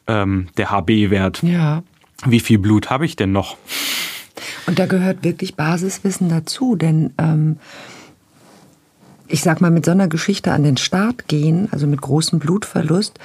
ähm, 0.08 0.48
der 0.58 0.72
HB-Wert? 0.72 1.44
Ja. 1.44 1.84
Wie 2.26 2.40
viel 2.40 2.58
Blut 2.58 2.90
habe 2.90 3.06
ich 3.06 3.16
denn 3.16 3.32
noch? 3.32 3.58
Und 4.66 4.80
da 4.80 4.86
gehört 4.86 5.24
wirklich 5.24 5.56
Basiswissen 5.56 6.30
dazu, 6.30 6.76
denn 6.76 7.14
ähm, 7.18 7.58
ich 9.28 9.42
sag 9.42 9.62
mal, 9.62 9.72
mit 9.72 9.86
so 9.86 9.92
einer 9.92 10.08
Geschichte 10.08 10.52
an 10.52 10.64
den 10.64 10.78
Start 10.78 11.28
gehen, 11.28 11.68
also 11.72 11.88
mit 11.88 12.02
großem 12.02 12.40
Blutverlust, 12.40 13.20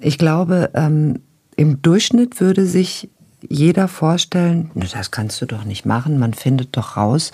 ich 0.00 0.18
glaube, 0.18 0.70
ähm, 0.74 1.20
im 1.56 1.82
Durchschnitt 1.82 2.40
würde 2.40 2.66
sich 2.66 3.08
jeder 3.48 3.88
vorstellen, 3.88 4.70
"Na, 4.74 4.86
das 4.92 5.10
kannst 5.10 5.40
du 5.40 5.46
doch 5.46 5.64
nicht 5.64 5.84
machen, 5.84 6.18
man 6.18 6.34
findet 6.34 6.76
doch 6.76 6.96
raus, 6.96 7.32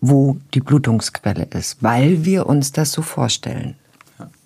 wo 0.00 0.38
die 0.54 0.60
Blutungsquelle 0.60 1.46
ist, 1.52 1.82
weil 1.82 2.24
wir 2.24 2.46
uns 2.46 2.72
das 2.72 2.92
so 2.92 3.02
vorstellen. 3.02 3.76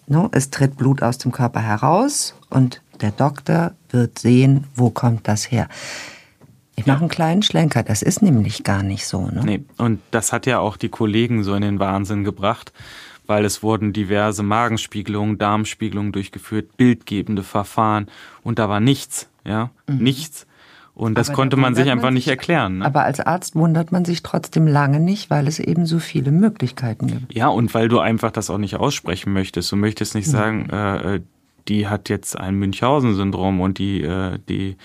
No, 0.07 0.28
es 0.32 0.50
tritt 0.50 0.76
Blut 0.76 1.02
aus 1.02 1.18
dem 1.18 1.32
Körper 1.32 1.61
heraus 1.61 2.34
und 2.50 2.82
der 3.01 3.11
Doktor 3.11 3.72
wird 3.90 4.18
sehen, 4.18 4.64
wo 4.74 4.90
kommt 4.90 5.28
das 5.28 5.51
her. 5.51 5.68
Ich 6.76 6.86
mache 6.86 7.01
einen 7.01 7.09
kleinen 7.09 7.42
Schlenker, 7.42 7.82
das 7.82 8.03
ist 8.03 8.20
nämlich 8.20 8.64
gar 8.64 8.82
nicht 8.82 9.07
so. 9.07 9.26
Ne? 9.26 9.42
Nee, 9.45 9.64
und 9.78 10.01
das 10.11 10.32
hat 10.32 10.47
ja 10.47 10.59
auch 10.59 10.76
die 10.76 10.88
Kollegen 10.88 11.45
so 11.45 11.55
in 11.55 11.62
den 11.62 11.78
Wahnsinn 11.78 12.24
gebracht, 12.24 12.72
weil 13.26 13.45
es 13.45 13.62
wurden 13.62 13.92
diverse 13.92 14.42
Magenspiegelungen, 14.42 15.38
Darmspiegelungen 15.38 16.11
durchgeführt, 16.11 16.76
bildgebende 16.76 17.45
Verfahren 17.45 18.09
und 18.42 18.59
da 18.59 18.68
war 18.68 18.80
nichts, 18.80 19.28
ja, 19.45 19.70
mhm. 19.86 19.99
nichts. 19.99 20.47
Und 20.97 21.18
das 21.18 21.28
aber 21.28 21.36
konnte 21.36 21.57
man 21.57 21.74
sich 21.74 21.90
einfach 21.90 22.05
man 22.05 22.14
sich, 22.14 22.26
nicht 22.26 22.28
erklären. 22.28 22.78
Ne? 22.78 22.84
Aber 22.84 23.03
als 23.03 23.18
Arzt 23.18 23.57
wundert 23.57 23.90
man 23.90 24.05
sich 24.05 24.22
trotzdem 24.22 24.68
lange 24.68 25.01
nicht, 25.01 25.28
weil 25.28 25.49
es 25.49 25.59
eben 25.59 25.86
so 25.86 25.99
viele 25.99 26.30
Möglichkeiten 26.30 27.09
gibt. 27.09 27.34
Ja, 27.34 27.49
und 27.49 27.74
weil 27.74 27.88
du 27.88 27.99
einfach 27.99 28.30
das 28.30 28.49
auch 28.49 28.59
nicht 28.59 28.76
aussprechen 28.76 29.32
möchtest. 29.32 29.72
Du 29.72 29.76
möchtest 29.76 30.14
nicht 30.14 30.28
mhm. 30.28 30.32
sagen, 30.32 30.70
äh, 30.70 31.16
äh 31.16 31.20
die 31.68 31.88
hat 31.88 32.08
jetzt 32.08 32.38
ein 32.38 32.56
Münchhausen-Syndrom 32.56 33.60
und 33.60 33.78
die, 33.78 34.02
äh, 34.02 34.38
die 34.48 34.76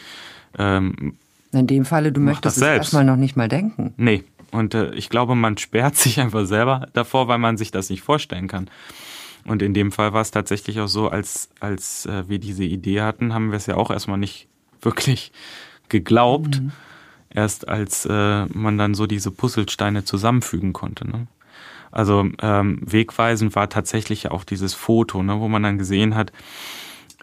ähm, 0.57 1.17
In 1.51 1.67
dem 1.67 1.85
Falle, 1.85 2.11
du 2.11 2.21
möchtest 2.21 2.57
es 2.57 2.63
erstmal 2.63 3.05
noch 3.05 3.17
nicht 3.17 3.35
mal 3.35 3.47
denken. 3.47 3.93
Nee. 3.97 4.23
Und 4.51 4.73
äh, 4.73 4.93
ich 4.95 5.09
glaube, 5.09 5.35
man 5.35 5.57
sperrt 5.57 5.95
sich 5.97 6.19
einfach 6.19 6.45
selber 6.45 6.87
davor, 6.93 7.27
weil 7.27 7.37
man 7.37 7.57
sich 7.57 7.71
das 7.71 7.89
nicht 7.89 8.01
vorstellen 8.01 8.47
kann. 8.47 8.69
Und 9.45 9.61
in 9.61 9.73
dem 9.73 9.91
Fall 9.91 10.13
war 10.13 10.21
es 10.21 10.31
tatsächlich 10.31 10.79
auch 10.79 10.87
so, 10.87 11.09
als, 11.09 11.49
als 11.59 12.05
äh, 12.05 12.27
wir 12.27 12.39
diese 12.39 12.63
Idee 12.63 13.01
hatten, 13.01 13.33
haben 13.33 13.51
wir 13.51 13.57
es 13.57 13.67
ja 13.67 13.75
auch 13.75 13.91
erstmal 13.91 14.17
nicht 14.17 14.47
wirklich 14.81 15.31
geglaubt. 15.89 16.61
Mhm. 16.61 16.71
Erst 17.31 17.67
als 17.67 18.05
äh, 18.05 18.45
man 18.47 18.79
dann 18.79 18.95
so 18.95 19.05
diese 19.05 19.29
Puzzlesteine 19.29 20.03
zusammenfügen 20.03 20.73
konnte. 20.73 21.07
Ne? 21.07 21.27
Also 21.91 22.27
ähm, 22.41 22.79
wegweisend 22.85 23.55
war 23.55 23.69
tatsächlich 23.69 24.31
auch 24.31 24.43
dieses 24.43 24.73
Foto, 24.73 25.23
ne, 25.23 25.39
wo 25.39 25.47
man 25.47 25.63
dann 25.63 25.77
gesehen 25.77 26.15
hat, 26.15 26.31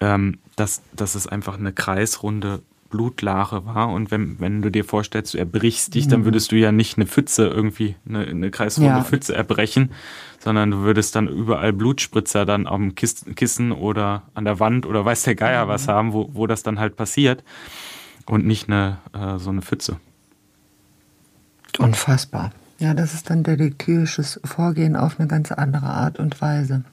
ähm, 0.00 0.38
dass, 0.56 0.82
dass 0.92 1.14
es 1.14 1.26
einfach 1.26 1.58
eine 1.58 1.72
kreisrunde 1.72 2.62
Blutlache 2.90 3.66
war. 3.66 3.88
Und 3.90 4.10
wenn, 4.10 4.40
wenn 4.40 4.62
du 4.62 4.70
dir 4.70 4.84
vorstellst, 4.84 5.34
du 5.34 5.38
erbrichst 5.38 5.94
dich, 5.94 6.06
mhm. 6.06 6.10
dann 6.10 6.24
würdest 6.24 6.52
du 6.52 6.56
ja 6.56 6.72
nicht 6.72 6.96
eine 6.96 7.06
Pfütze 7.06 7.46
irgendwie, 7.46 7.96
eine, 8.08 8.26
eine 8.26 8.50
kreisrunde 8.50 8.90
ja. 8.90 9.04
Pfütze 9.04 9.34
erbrechen, 9.34 9.92
sondern 10.38 10.70
du 10.70 10.78
würdest 10.78 11.14
dann 11.14 11.28
überall 11.28 11.72
Blutspritzer 11.72 12.44
dann 12.46 12.66
am 12.66 12.94
Kissen 12.94 13.72
oder 13.72 14.22
an 14.34 14.44
der 14.44 14.60
Wand 14.60 14.86
oder 14.86 15.04
weiß 15.04 15.24
der 15.24 15.34
Geier 15.34 15.66
mhm. 15.66 15.68
was 15.68 15.88
haben, 15.88 16.12
wo, 16.12 16.30
wo 16.32 16.46
das 16.46 16.62
dann 16.62 16.78
halt 16.78 16.96
passiert. 16.96 17.44
Und 18.24 18.44
nicht 18.44 18.68
eine, 18.68 18.98
äh, 19.12 19.38
so 19.38 19.50
eine 19.50 19.62
Pfütze. 19.62 20.00
Unfassbar. 21.78 22.52
Ja, 22.78 22.94
das 22.94 23.14
ist 23.14 23.30
dann 23.30 23.42
detektivisches 23.42 24.40
Vorgehen 24.44 24.96
auf 24.96 25.18
eine 25.18 25.28
ganz 25.28 25.50
andere 25.52 25.86
Art 25.86 26.18
und 26.18 26.40
Weise. 26.40 26.84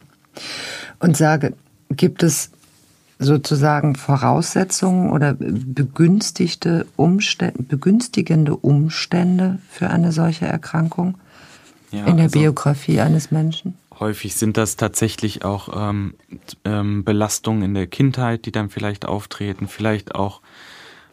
Und 1.00 1.18
sage, 1.18 1.54
gibt 1.90 2.24
es 2.24 2.52
sozusagen 3.20 3.96
Voraussetzungen 3.96 5.12
oder 5.12 5.34
begünstigte 5.34 6.86
Umstände, 6.96 7.64
begünstigende 7.64 8.56
Umstände 8.56 9.60
für 9.70 9.90
eine 9.90 10.12
solche 10.12 10.46
Erkrankung 10.46 11.16
ja, 11.92 12.06
in 12.06 12.18
der 12.18 12.26
also 12.26 12.40
Biografie 12.40 13.00
eines 13.00 13.32
Menschen? 13.32 13.78
Häufig 14.00 14.36
sind 14.36 14.58
das 14.58 14.76
tatsächlich 14.76 15.46
auch 15.46 15.70
ähm, 15.76 16.16
ähm, 16.66 17.04
Belastungen 17.04 17.64
in 17.64 17.74
der 17.74 17.88
Kindheit, 17.88 18.46
die 18.46 18.52
dann 18.52 18.70
vielleicht 18.70 19.06
auftreten, 19.06 19.68
vielleicht 19.68 20.16
auch 20.16 20.42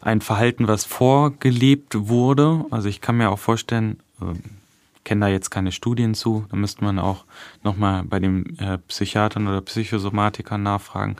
ein 0.01 0.21
Verhalten, 0.21 0.67
was 0.67 0.83
vorgelebt 0.83 2.07
wurde. 2.07 2.65
Also 2.71 2.89
ich 2.89 3.01
kann 3.01 3.17
mir 3.17 3.29
auch 3.29 3.39
vorstellen, 3.39 3.99
äh, 4.19 4.33
kenne 5.03 5.25
da 5.25 5.27
jetzt 5.27 5.49
keine 5.49 5.71
Studien 5.71 6.13
zu. 6.13 6.45
Da 6.49 6.57
müsste 6.57 6.83
man 6.83 6.99
auch 6.99 7.25
nochmal 7.63 8.03
bei 8.03 8.19
den 8.19 8.57
äh, 8.59 8.77
Psychiatern 8.79 9.47
oder 9.47 9.61
Psychosomatikern 9.61 10.61
nachfragen, 10.63 11.15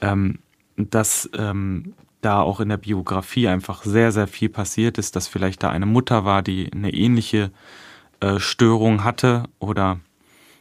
ähm, 0.00 0.38
dass 0.76 1.28
ähm, 1.36 1.94
da 2.20 2.40
auch 2.40 2.60
in 2.60 2.70
der 2.70 2.78
Biografie 2.78 3.48
einfach 3.48 3.82
sehr, 3.82 4.12
sehr 4.12 4.26
viel 4.26 4.48
passiert 4.48 4.98
ist, 4.98 5.14
dass 5.16 5.28
vielleicht 5.28 5.62
da 5.62 5.70
eine 5.70 5.86
Mutter 5.86 6.24
war, 6.24 6.42
die 6.42 6.70
eine 6.72 6.92
ähnliche 6.92 7.50
äh, 8.20 8.38
Störung 8.38 9.04
hatte 9.04 9.44
oder 9.58 10.00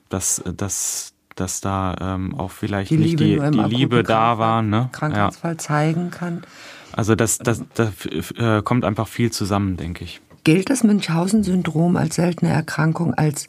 dass, 0.10 0.44
dass, 0.58 1.14
dass 1.36 1.62
da 1.62 1.96
ähm, 2.00 2.36
auch 2.36 2.52
vielleicht 2.52 2.92
die 2.92 2.98
nicht 2.98 3.20
Liebe 3.20 3.52
die, 3.52 3.58
die 3.58 3.76
Liebe 3.76 4.04
da 4.04 4.38
war. 4.38 4.62
Ne? 4.62 4.90
Krankheitsfall 4.92 5.54
ja. 5.54 5.58
zeigen 5.58 6.12
kann. 6.12 6.44
Also 6.92 7.16
das, 7.16 7.40
das, 7.40 7.64
das, 7.74 7.96
das 8.06 8.32
äh, 8.38 8.62
kommt 8.62 8.86
einfach 8.86 9.08
viel 9.08 9.32
zusammen, 9.32 9.78
denke 9.78 10.04
ich. 10.04 10.22
Gilt 10.44 10.70
das 10.70 10.84
Münchhausen-Syndrom 10.84 11.96
als 11.96 12.16
seltene 12.16 12.52
Erkrankung 12.52 13.14
als 13.14 13.48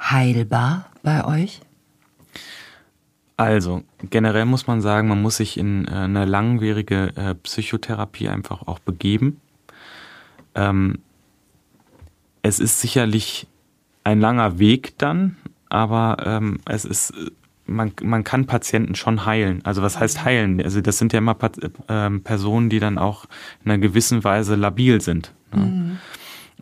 heilbar 0.00 0.90
bei 1.02 1.24
euch? 1.24 1.60
Also, 3.36 3.82
generell 4.10 4.44
muss 4.44 4.66
man 4.66 4.80
sagen, 4.80 5.08
man 5.08 5.20
muss 5.20 5.36
sich 5.36 5.58
in 5.58 5.86
äh, 5.86 5.90
eine 5.90 6.24
langwierige 6.24 7.12
äh, 7.16 7.34
Psychotherapie 7.34 8.28
einfach 8.28 8.66
auch 8.66 8.78
begeben. 8.78 9.40
Ähm, 10.54 10.98
es 12.42 12.60
ist 12.60 12.80
sicherlich 12.80 13.48
ein 14.04 14.20
langer 14.20 14.58
Weg 14.58 14.96
dann, 14.98 15.36
aber 15.68 16.16
ähm, 16.24 16.60
es 16.64 16.84
ist, 16.84 17.12
man, 17.66 17.92
man 18.02 18.22
kann 18.22 18.46
Patienten 18.46 18.94
schon 18.94 19.26
heilen. 19.26 19.62
Also 19.64 19.82
was 19.82 19.98
heißt 19.98 20.24
heilen? 20.24 20.62
Also 20.62 20.80
das 20.80 20.96
sind 20.96 21.12
ja 21.12 21.18
immer 21.18 21.36
äh, 21.88 22.10
Personen, 22.20 22.70
die 22.70 22.78
dann 22.78 22.98
auch 22.98 23.26
in 23.64 23.72
einer 23.72 23.80
gewissen 23.80 24.22
Weise 24.22 24.54
labil 24.54 25.00
sind. 25.00 25.34
Ne? 25.52 25.60
Mhm 25.60 25.98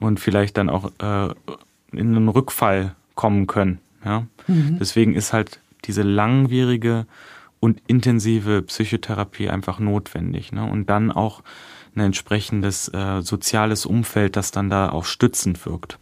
und 0.01 0.21
vielleicht 0.21 0.57
dann 0.57 0.71
auch 0.71 0.91
äh, 0.99 1.35
in 1.93 2.17
einen 2.17 2.29
Rückfall 2.29 2.95
kommen 3.15 3.47
können. 3.47 3.79
Ja? 4.05 4.27
Mhm. 4.47 4.79
Deswegen 4.79 5.15
ist 5.15 5.33
halt 5.33 5.61
diese 5.85 6.03
langwierige 6.03 7.07
und 7.61 7.81
intensive 7.87 8.63
Psychotherapie 8.63 9.49
einfach 9.49 9.79
notwendig. 9.79 10.53
Ne? 10.53 10.65
Und 10.65 10.91
dann 10.91 11.11
auch 11.11 11.43
ein 11.97 12.01
entsprechendes 12.01 12.89
äh, 12.89 13.23
soziales 13.23 13.87
Umfeld, 13.87 14.37
das 14.37 14.51
dann 14.51 14.69
da 14.69 14.91
auch 14.91 15.05
stützend 15.05 15.65
wirkt. 15.65 15.99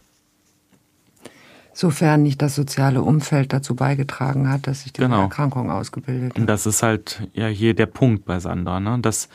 Sofern 1.75 2.21
nicht 2.21 2.41
das 2.41 2.55
soziale 2.55 3.01
Umfeld 3.01 3.51
dazu 3.51 3.75
beigetragen 3.75 4.49
hat, 4.49 4.67
dass 4.67 4.83
sich 4.83 4.93
die 4.93 5.01
genau. 5.01 5.23
Erkrankung 5.23 5.71
ausgebildet 5.71 6.33
hat. 6.33 6.39
Und 6.39 6.47
das 6.47 6.65
ist 6.65 6.83
halt 6.83 7.27
ja 7.33 7.47
hier 7.47 7.73
der 7.73 7.87
Punkt 7.87 8.25
bei 8.25 8.39
Sandra, 8.39 8.79
ne? 8.79 8.99
dass 9.01 9.29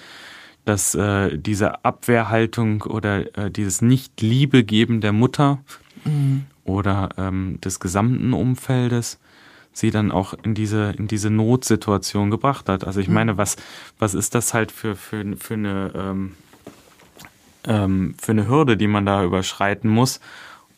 dass 0.69 0.95
äh, 0.95 1.39
diese 1.39 1.85
Abwehrhaltung 1.85 2.83
oder 2.83 3.37
äh, 3.39 3.51
dieses 3.51 3.81
Nicht-Liebe-Geben 3.81 5.01
der 5.01 5.13
Mutter 5.13 5.61
mhm. 6.05 6.45
oder 6.65 7.09
ähm, 7.17 7.59
des 7.65 7.81
gesamten 7.81 8.35
Umfeldes 8.35 9.19
sie 9.73 9.91
dann 9.91 10.11
auch 10.11 10.35
in 10.43 10.55
diese, 10.55 10.91
in 10.99 11.09
diese 11.09 11.31
Notsituation 11.31 12.31
gebracht 12.31 12.69
hat. 12.69 12.85
Also 12.85 13.01
ich 13.01 13.09
mhm. 13.09 13.15
meine, 13.15 13.39
was, 13.39 13.57
was 13.99 14.15
ist 14.15 14.35
das 14.35 14.53
halt 14.53 14.73
für, 14.73 14.95
für, 14.95 15.37
für, 15.37 15.55
eine, 15.55 15.93
ähm, 15.95 16.33
ähm, 17.65 18.15
für 18.21 18.33
eine 18.33 18.49
Hürde, 18.49 18.77
die 18.77 18.89
man 18.89 19.07
da 19.07 19.25
überschreiten 19.25 19.89
muss, 19.89 20.21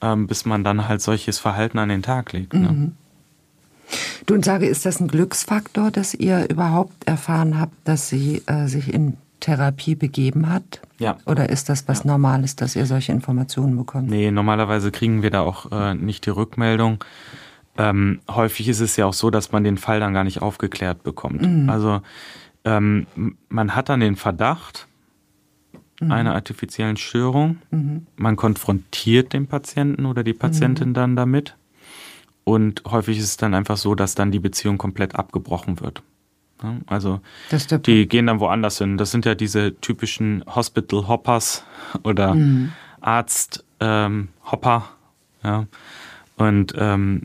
ähm, 0.03 0.27
bis 0.27 0.45
man 0.45 0.63
dann 0.63 0.87
halt 0.87 1.01
solches 1.01 1.39
Verhalten 1.39 1.79
an 1.79 1.89
den 1.89 2.03
Tag 2.03 2.33
legt. 2.33 2.53
Ne? 2.53 2.69
Mhm. 2.71 2.93
Du 4.27 4.35
und 4.35 4.45
sage, 4.45 4.67
ist 4.67 4.87
das 4.87 5.01
ein 5.01 5.09
Glücksfaktor, 5.09 5.91
dass 5.91 6.15
ihr 6.15 6.49
überhaupt 6.49 7.09
erfahren 7.09 7.59
habt, 7.59 7.75
dass 7.85 8.09
sie 8.09 8.43
äh, 8.47 8.69
sich 8.69 8.95
in 8.95 9.17
Therapie 9.41 9.95
begeben 9.95 10.49
hat? 10.49 10.81
Ja. 10.99 11.17
Oder 11.27 11.49
ist 11.49 11.69
das 11.69 11.89
was 11.89 12.05
ja. 12.05 12.11
Normales, 12.11 12.57
dass 12.57 12.77
ihr 12.77 12.87
solche 12.87 13.13
Informationen 13.13 13.77
bekommt? 13.77 14.09
Nee, 14.09 14.31
normalerweise 14.31 14.91
kriegen 14.91 15.23
wir 15.23 15.31
da 15.31 15.41
auch 15.41 15.73
äh, 15.73 15.95
nicht 15.95 16.27
die 16.27 16.31
Rückmeldung. 16.31 17.03
Ähm, 17.79 18.21
häufig 18.31 18.69
ist 18.69 18.81
es 18.81 18.97
ja 18.97 19.07
auch 19.07 19.15
so, 19.15 19.31
dass 19.31 19.53
man 19.53 19.65
den 19.65 19.79
Fall 19.79 20.01
dann 20.01 20.13
gar 20.13 20.25
nicht 20.25 20.43
aufgeklärt 20.43 21.03
bekommt. 21.03 21.43
Mhm. 21.43 21.71
Also 21.71 22.03
ähm, 22.65 23.07
man 23.49 23.75
hat 23.75 23.89
dann 23.89 24.01
den 24.01 24.17
Verdacht 24.17 24.87
mhm. 26.01 26.13
einer 26.13 26.35
artifiziellen 26.35 26.97
Störung. 26.97 27.59
Mhm. 27.71 28.07
Man 28.17 28.37
konfrontiert 28.37 29.33
den 29.33 29.47
Patienten 29.47 30.07
oder 30.07 30.25
die 30.25 30.35
Patientin 30.35 30.91
mhm. 30.91 30.95
dann 30.95 31.17
damit. 31.17 31.57
Und 32.45 32.83
häufig 32.87 33.19
ist 33.19 33.25
es 33.25 33.37
dann 33.37 33.55
einfach 33.55 33.77
so, 33.77 33.95
dass 33.95 34.15
dann 34.15 34.31
die 34.31 34.41
Beziehung 34.41 34.79
komplett 34.79 35.15
abgebrochen 35.15 35.81
wird. 35.81 36.03
Ne? 36.63 36.81
Also 36.87 37.21
die 37.87 38.09
gehen 38.09 38.27
dann 38.27 38.41
woanders 38.41 38.79
hin. 38.79 38.99
Das 38.99 39.11
sind 39.11 39.25
ja 39.25 39.35
diese 39.35 39.75
typischen 39.81 40.45
Hospital 40.47 41.09
Hoppers 41.09 41.65
oder 42.03 42.35
mhm. 42.35 42.73
Arzt 43.01 43.65
ähm, 43.81 44.29
Hopper. 44.51 44.85
Ja. 45.43 45.67
Und 46.37 46.75
ähm, 46.77 47.25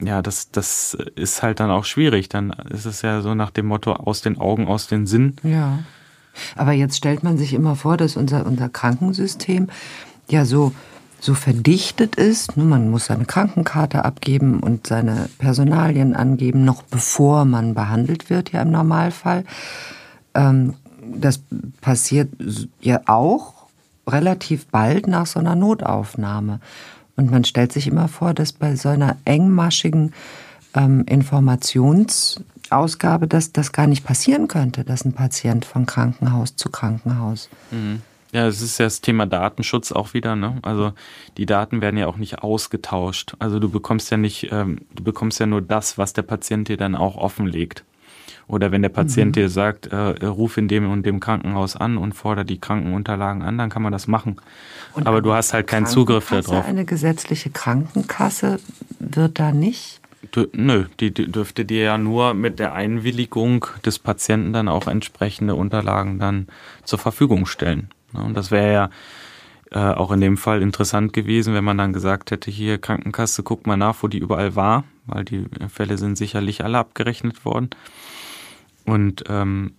ja, 0.00 0.22
das, 0.22 0.50
das 0.50 0.96
ist 1.14 1.42
halt 1.42 1.60
dann 1.60 1.70
auch 1.70 1.84
schwierig. 1.84 2.28
Dann 2.28 2.50
ist 2.70 2.84
es 2.84 3.02
ja 3.02 3.22
so 3.22 3.34
nach 3.34 3.50
dem 3.50 3.66
Motto 3.66 3.92
aus 3.92 4.20
den 4.20 4.38
Augen, 4.38 4.66
aus 4.66 4.86
den 4.86 5.06
Sinn. 5.06 5.36
Ja. 5.42 5.78
Aber 6.54 6.72
jetzt 6.72 6.96
stellt 6.96 7.22
man 7.22 7.38
sich 7.38 7.54
immer 7.54 7.76
vor, 7.76 7.96
dass 7.96 8.16
unser, 8.16 8.44
unser 8.44 8.68
Krankensystem 8.68 9.68
ja 10.28 10.44
so 10.44 10.72
so 11.26 11.34
verdichtet 11.34 12.16
ist. 12.16 12.56
Man 12.56 12.88
muss 12.88 13.04
seine 13.06 13.26
Krankenkarte 13.26 14.04
abgeben 14.04 14.60
und 14.60 14.86
seine 14.86 15.28
Personalien 15.38 16.14
angeben, 16.14 16.64
noch 16.64 16.82
bevor 16.82 17.44
man 17.44 17.74
behandelt 17.74 18.30
wird, 18.30 18.52
ja 18.52 18.62
im 18.62 18.70
Normalfall. 18.70 19.42
Ähm, 20.34 20.74
das 21.04 21.40
passiert 21.80 22.30
ja 22.80 23.00
auch 23.06 23.66
relativ 24.06 24.66
bald 24.66 25.08
nach 25.08 25.26
so 25.26 25.40
einer 25.40 25.56
Notaufnahme. 25.56 26.60
Und 27.16 27.30
man 27.30 27.44
stellt 27.44 27.72
sich 27.72 27.88
immer 27.88 28.08
vor, 28.08 28.32
dass 28.32 28.52
bei 28.52 28.76
so 28.76 28.88
einer 28.88 29.16
engmaschigen 29.24 30.12
ähm, 30.74 31.04
Informationsausgabe 31.06 33.26
das, 33.26 33.52
das 33.52 33.72
gar 33.72 33.88
nicht 33.88 34.04
passieren 34.04 34.48
könnte, 34.48 34.84
dass 34.84 35.04
ein 35.04 35.12
Patient 35.12 35.64
von 35.64 35.86
Krankenhaus 35.86 36.56
zu 36.56 36.70
Krankenhaus. 36.70 37.48
Mhm 37.70 38.02
Ja, 38.36 38.46
es 38.48 38.60
ist 38.60 38.76
ja 38.76 38.84
das 38.84 39.00
Thema 39.00 39.24
Datenschutz 39.24 39.92
auch 39.92 40.12
wieder. 40.12 40.36
Ne? 40.36 40.58
Also 40.60 40.92
die 41.38 41.46
Daten 41.46 41.80
werden 41.80 41.96
ja 41.96 42.06
auch 42.06 42.18
nicht 42.18 42.42
ausgetauscht. 42.42 43.32
Also 43.38 43.58
du 43.58 43.70
bekommst 43.70 44.10
ja 44.10 44.18
nicht, 44.18 44.52
ähm, 44.52 44.80
du 44.94 45.02
bekommst 45.02 45.40
ja 45.40 45.46
nur 45.46 45.62
das, 45.62 45.96
was 45.96 46.12
der 46.12 46.20
Patient 46.20 46.68
dir 46.68 46.76
dann 46.76 46.96
auch 46.96 47.16
offenlegt. 47.16 47.82
Oder 48.46 48.72
wenn 48.72 48.82
der 48.82 48.90
Patient 48.90 49.28
mhm. 49.28 49.32
dir 49.32 49.48
sagt, 49.48 49.86
äh, 49.86 49.96
ruf 49.96 50.58
in 50.58 50.68
dem 50.68 50.90
und 50.90 51.06
dem 51.06 51.18
Krankenhaus 51.18 51.76
an 51.76 51.96
und 51.96 52.12
fordere 52.12 52.44
die 52.44 52.60
Krankenunterlagen 52.60 53.40
an, 53.40 53.56
dann 53.56 53.70
kann 53.70 53.80
man 53.80 53.90
das 53.90 54.06
machen. 54.06 54.36
Und 54.92 55.06
Aber 55.06 55.22
du 55.22 55.32
hast 55.32 55.54
halt 55.54 55.66
keinen 55.66 55.86
Zugriff 55.86 56.28
darauf. 56.28 56.66
Eine 56.66 56.84
gesetzliche 56.84 57.48
Krankenkasse 57.48 58.60
wird 58.98 59.38
da 59.38 59.50
nicht 59.50 60.02
nö, 60.52 60.86
die 61.00 61.12
dürfte 61.12 61.64
dir 61.64 61.82
ja 61.82 61.98
nur 61.98 62.34
mit 62.34 62.58
der 62.58 62.74
Einwilligung 62.74 63.66
des 63.84 63.98
Patienten 63.98 64.52
dann 64.52 64.68
auch 64.68 64.86
entsprechende 64.86 65.54
Unterlagen 65.54 66.18
dann 66.18 66.48
zur 66.84 66.98
Verfügung 66.98 67.46
stellen. 67.46 67.88
Und 68.24 68.34
das 68.34 68.50
wäre 68.50 68.72
ja 68.72 68.90
äh, 69.70 69.94
auch 69.94 70.12
in 70.12 70.20
dem 70.20 70.36
Fall 70.36 70.62
interessant 70.62 71.12
gewesen, 71.12 71.54
wenn 71.54 71.64
man 71.64 71.78
dann 71.78 71.92
gesagt 71.92 72.30
hätte, 72.30 72.50
hier 72.50 72.78
Krankenkasse, 72.78 73.42
guck 73.42 73.66
mal 73.66 73.76
nach, 73.76 74.02
wo 74.02 74.08
die 74.08 74.18
überall 74.18 74.54
war, 74.54 74.84
weil 75.06 75.24
die 75.24 75.46
Fälle 75.68 75.98
sind 75.98 76.16
sicherlich 76.16 76.64
alle 76.64 76.78
abgerechnet 76.78 77.44
worden. 77.44 77.70
Und 78.84 79.24
ähm, 79.28 79.72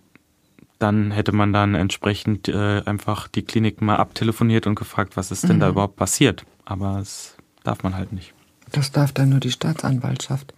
dann 0.78 1.10
hätte 1.10 1.32
man 1.32 1.52
dann 1.52 1.74
entsprechend 1.74 2.48
äh, 2.48 2.82
einfach 2.84 3.28
die 3.28 3.42
Klinik 3.42 3.80
mal 3.80 3.96
abtelefoniert 3.96 4.66
und 4.66 4.74
gefragt, 4.74 5.16
was 5.16 5.30
ist 5.30 5.44
denn 5.48 5.56
mhm. 5.56 5.60
da 5.60 5.68
überhaupt 5.70 5.96
passiert. 5.96 6.44
Aber 6.64 6.98
das 6.98 7.36
darf 7.64 7.82
man 7.82 7.94
halt 7.96 8.12
nicht. 8.12 8.34
Das 8.72 8.92
darf 8.92 9.12
dann 9.12 9.30
nur 9.30 9.40
die 9.40 9.50
Staatsanwaltschaft. 9.50 10.52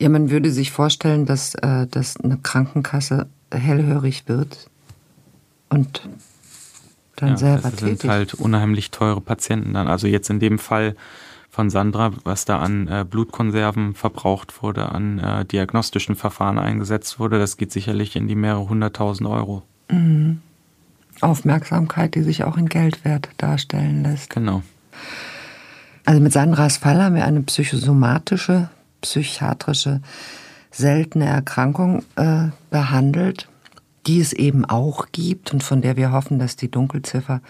Ja, 0.00 0.08
man 0.08 0.30
würde 0.30 0.50
sich 0.50 0.72
vorstellen, 0.72 1.26
dass, 1.26 1.54
äh, 1.56 1.86
dass 1.86 2.16
eine 2.16 2.38
Krankenkasse 2.38 3.28
hellhörig 3.52 4.28
wird 4.28 4.68
und 5.68 6.08
dann 7.16 7.30
ja, 7.30 7.36
selber 7.36 7.70
das 7.70 7.80
sind 7.80 8.04
halt 8.04 8.34
unheimlich 8.34 8.90
teure 8.90 9.20
Patienten 9.20 9.74
dann. 9.74 9.88
Also 9.88 10.06
jetzt 10.06 10.30
in 10.30 10.40
dem 10.40 10.58
Fall 10.58 10.94
von 11.50 11.70
Sandra, 11.70 12.12
was 12.24 12.44
da 12.44 12.58
an 12.58 12.86
äh, 12.86 13.04
Blutkonserven 13.08 13.94
verbraucht 13.94 14.62
wurde, 14.62 14.92
an 14.92 15.18
äh, 15.18 15.44
diagnostischen 15.46 16.14
Verfahren 16.14 16.58
eingesetzt 16.58 17.18
wurde, 17.18 17.38
das 17.38 17.56
geht 17.56 17.72
sicherlich 17.72 18.14
in 18.14 18.28
die 18.28 18.34
mehrere 18.34 18.68
hunderttausend 18.68 19.28
Euro. 19.28 19.62
Mhm. 19.90 20.42
Aufmerksamkeit, 21.22 22.14
die 22.14 22.22
sich 22.22 22.44
auch 22.44 22.58
in 22.58 22.68
Geldwert 22.68 23.30
darstellen 23.38 24.02
lässt. 24.02 24.30
Genau. 24.30 24.62
Also 26.04 26.20
mit 26.20 26.32
Sandras 26.32 26.76
Fall 26.76 27.02
haben 27.02 27.14
wir 27.14 27.24
eine 27.24 27.40
psychosomatische, 27.40 28.68
psychiatrische, 29.00 30.02
seltene 30.70 31.24
Erkrankung 31.24 32.04
äh, 32.16 32.48
behandelt, 32.70 33.48
die 34.06 34.20
es 34.20 34.32
eben 34.32 34.64
auch 34.64 35.06
gibt 35.12 35.52
und 35.52 35.62
von 35.62 35.82
der 35.82 35.96
wir 35.96 36.12
hoffen, 36.12 36.38
dass 36.38 36.56
die 36.56 36.70
Dunkelziffer 36.70 37.40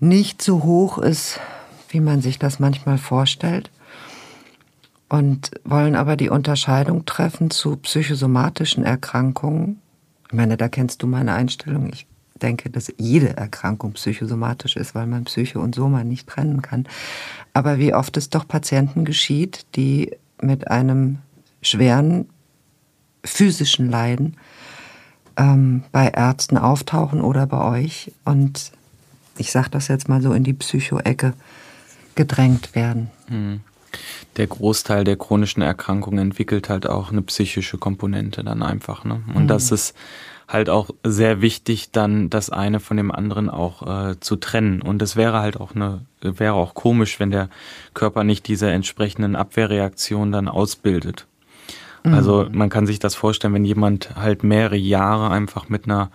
nicht 0.00 0.42
so 0.42 0.62
hoch 0.62 0.98
ist, 0.98 1.40
wie 1.88 2.00
man 2.00 2.20
sich 2.20 2.38
das 2.38 2.58
manchmal 2.58 2.98
vorstellt. 2.98 3.70
Und 5.08 5.50
wollen 5.64 5.94
aber 5.94 6.16
die 6.16 6.30
Unterscheidung 6.30 7.04
treffen 7.04 7.50
zu 7.50 7.76
psychosomatischen 7.76 8.82
Erkrankungen. 8.82 9.80
Ich 10.28 10.32
meine, 10.32 10.56
da 10.56 10.68
kennst 10.68 11.02
du 11.02 11.06
meine 11.06 11.34
Einstellung. 11.34 11.90
Ich 11.92 12.06
denke, 12.40 12.70
dass 12.70 12.92
jede 12.96 13.36
Erkrankung 13.36 13.92
psychosomatisch 13.92 14.76
ist, 14.76 14.94
weil 14.94 15.06
man 15.06 15.24
Psyche 15.24 15.60
und 15.60 15.74
Soma 15.74 16.02
nicht 16.02 16.28
trennen 16.28 16.62
kann. 16.62 16.86
Aber 17.52 17.78
wie 17.78 17.94
oft 17.94 18.16
es 18.16 18.30
doch 18.30 18.48
Patienten 18.48 19.04
geschieht, 19.04 19.66
die 19.76 20.16
mit 20.40 20.68
einem 20.68 21.18
schweren 21.60 22.28
physischen 23.24 23.90
Leiden 23.90 24.36
ähm, 25.36 25.84
bei 25.92 26.08
Ärzten 26.08 26.58
auftauchen 26.58 27.20
oder 27.20 27.46
bei 27.46 27.60
euch 27.60 28.12
und 28.24 28.72
ich 29.38 29.50
sage 29.50 29.70
das 29.70 29.88
jetzt 29.88 30.08
mal 30.08 30.20
so 30.22 30.32
in 30.32 30.44
die 30.44 30.52
Psycho-Ecke 30.52 31.34
gedrängt 32.14 32.74
werden. 32.74 33.10
Hm. 33.28 33.60
Der 34.36 34.46
Großteil 34.46 35.04
der 35.04 35.16
chronischen 35.16 35.62
Erkrankungen 35.62 36.18
entwickelt 36.18 36.68
halt 36.68 36.88
auch 36.88 37.12
eine 37.12 37.22
psychische 37.22 37.76
Komponente 37.76 38.42
dann 38.42 38.62
einfach. 38.62 39.04
Ne? 39.04 39.22
Und 39.34 39.44
mhm. 39.44 39.48
das 39.48 39.70
ist 39.70 39.94
halt 40.48 40.70
auch 40.70 40.90
sehr 41.04 41.40
wichtig, 41.40 41.90
dann 41.92 42.30
das 42.30 42.48
eine 42.48 42.80
von 42.80 42.96
dem 42.96 43.10
anderen 43.10 43.50
auch 43.50 44.10
äh, 44.10 44.20
zu 44.20 44.36
trennen. 44.36 44.80
Und 44.80 45.02
es 45.02 45.16
wäre 45.16 45.40
halt 45.40 45.58
auch 45.58 45.74
eine, 45.74 46.06
wäre 46.20 46.54
auch 46.54 46.74
komisch, 46.74 47.20
wenn 47.20 47.30
der 47.30 47.48
Körper 47.94 48.24
nicht 48.24 48.48
diese 48.48 48.70
entsprechenden 48.70 49.36
Abwehrreaktionen 49.36 50.32
dann 50.32 50.48
ausbildet. 50.48 51.26
Mhm. 52.04 52.14
Also 52.14 52.48
man 52.50 52.68
kann 52.68 52.86
sich 52.86 52.98
das 52.98 53.14
vorstellen, 53.14 53.54
wenn 53.54 53.64
jemand 53.64 54.16
halt 54.16 54.42
mehrere 54.44 54.76
Jahre 54.76 55.30
einfach 55.30 55.68
mit 55.68 55.84
einer 55.84 56.10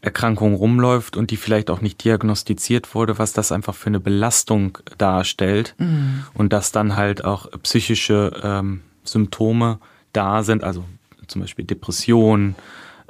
Erkrankung 0.00 0.54
rumläuft 0.54 1.16
und 1.16 1.30
die 1.30 1.36
vielleicht 1.36 1.70
auch 1.70 1.80
nicht 1.80 2.02
diagnostiziert 2.02 2.94
wurde, 2.94 3.18
was 3.18 3.32
das 3.32 3.52
einfach 3.52 3.74
für 3.74 3.86
eine 3.86 4.00
Belastung 4.00 4.78
darstellt 4.98 5.76
mhm. 5.78 6.24
und 6.34 6.52
dass 6.52 6.72
dann 6.72 6.96
halt 6.96 7.24
auch 7.24 7.48
psychische 7.62 8.32
ähm, 8.42 8.80
Symptome 9.04 9.78
da 10.12 10.42
sind, 10.42 10.64
also 10.64 10.84
zum 11.28 11.40
Beispiel 11.40 11.64
Depression, 11.64 12.56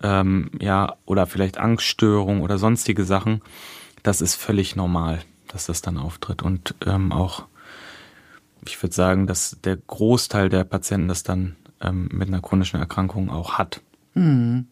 ähm, 0.03 0.51
ja, 0.61 0.97
oder 1.07 1.27
vielleicht 1.27 1.59
Angststörung 1.59 2.43
oder 2.43 2.59
sonstige 2.59 3.05
Sachen, 3.05 3.41
das 4.03 4.21
ist 4.21 4.35
völlig 4.35 4.77
normal, 4.77 5.21
dass 5.49 5.67
das 5.67 5.81
dann 5.81 5.97
auftritt. 5.97 6.43
Und 6.43 6.75
ähm, 6.85 7.11
auch, 7.11 7.45
ich 8.67 8.81
würde 8.83 8.95
sagen, 8.95 9.27
dass 9.27 9.57
der 9.65 9.77
Großteil 9.77 10.51
der 10.51 10.65
Patienten 10.65 11.09
das 11.09 11.23
dann 11.23 11.57
ähm, 11.83 12.09
mit 12.13 12.29
einer 12.29 12.41
chronischen 12.41 12.81
Erkrankung 12.81 13.31
auch 13.31 13.59
hat. 13.59 13.81
Mhm. 14.15 14.67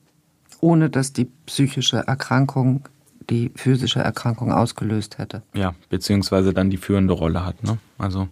Ohne 0.61 0.91
dass 0.91 1.13
die 1.13 1.29
psychische 1.47 1.99
Erkrankung 1.99 2.89
die 3.31 3.53
physische 3.55 4.01
Erkrankung 4.01 4.53
ausgelöst 4.53 5.19
hätte. 5.19 5.43
Ja, 5.55 5.75
beziehungsweise 5.89 6.53
dann 6.53 6.69
die 6.69 6.77
führende 6.77 7.15
Rolle 7.15 7.45
hat. 7.47 7.63
Ne? 7.63 7.79
Also 7.97 8.29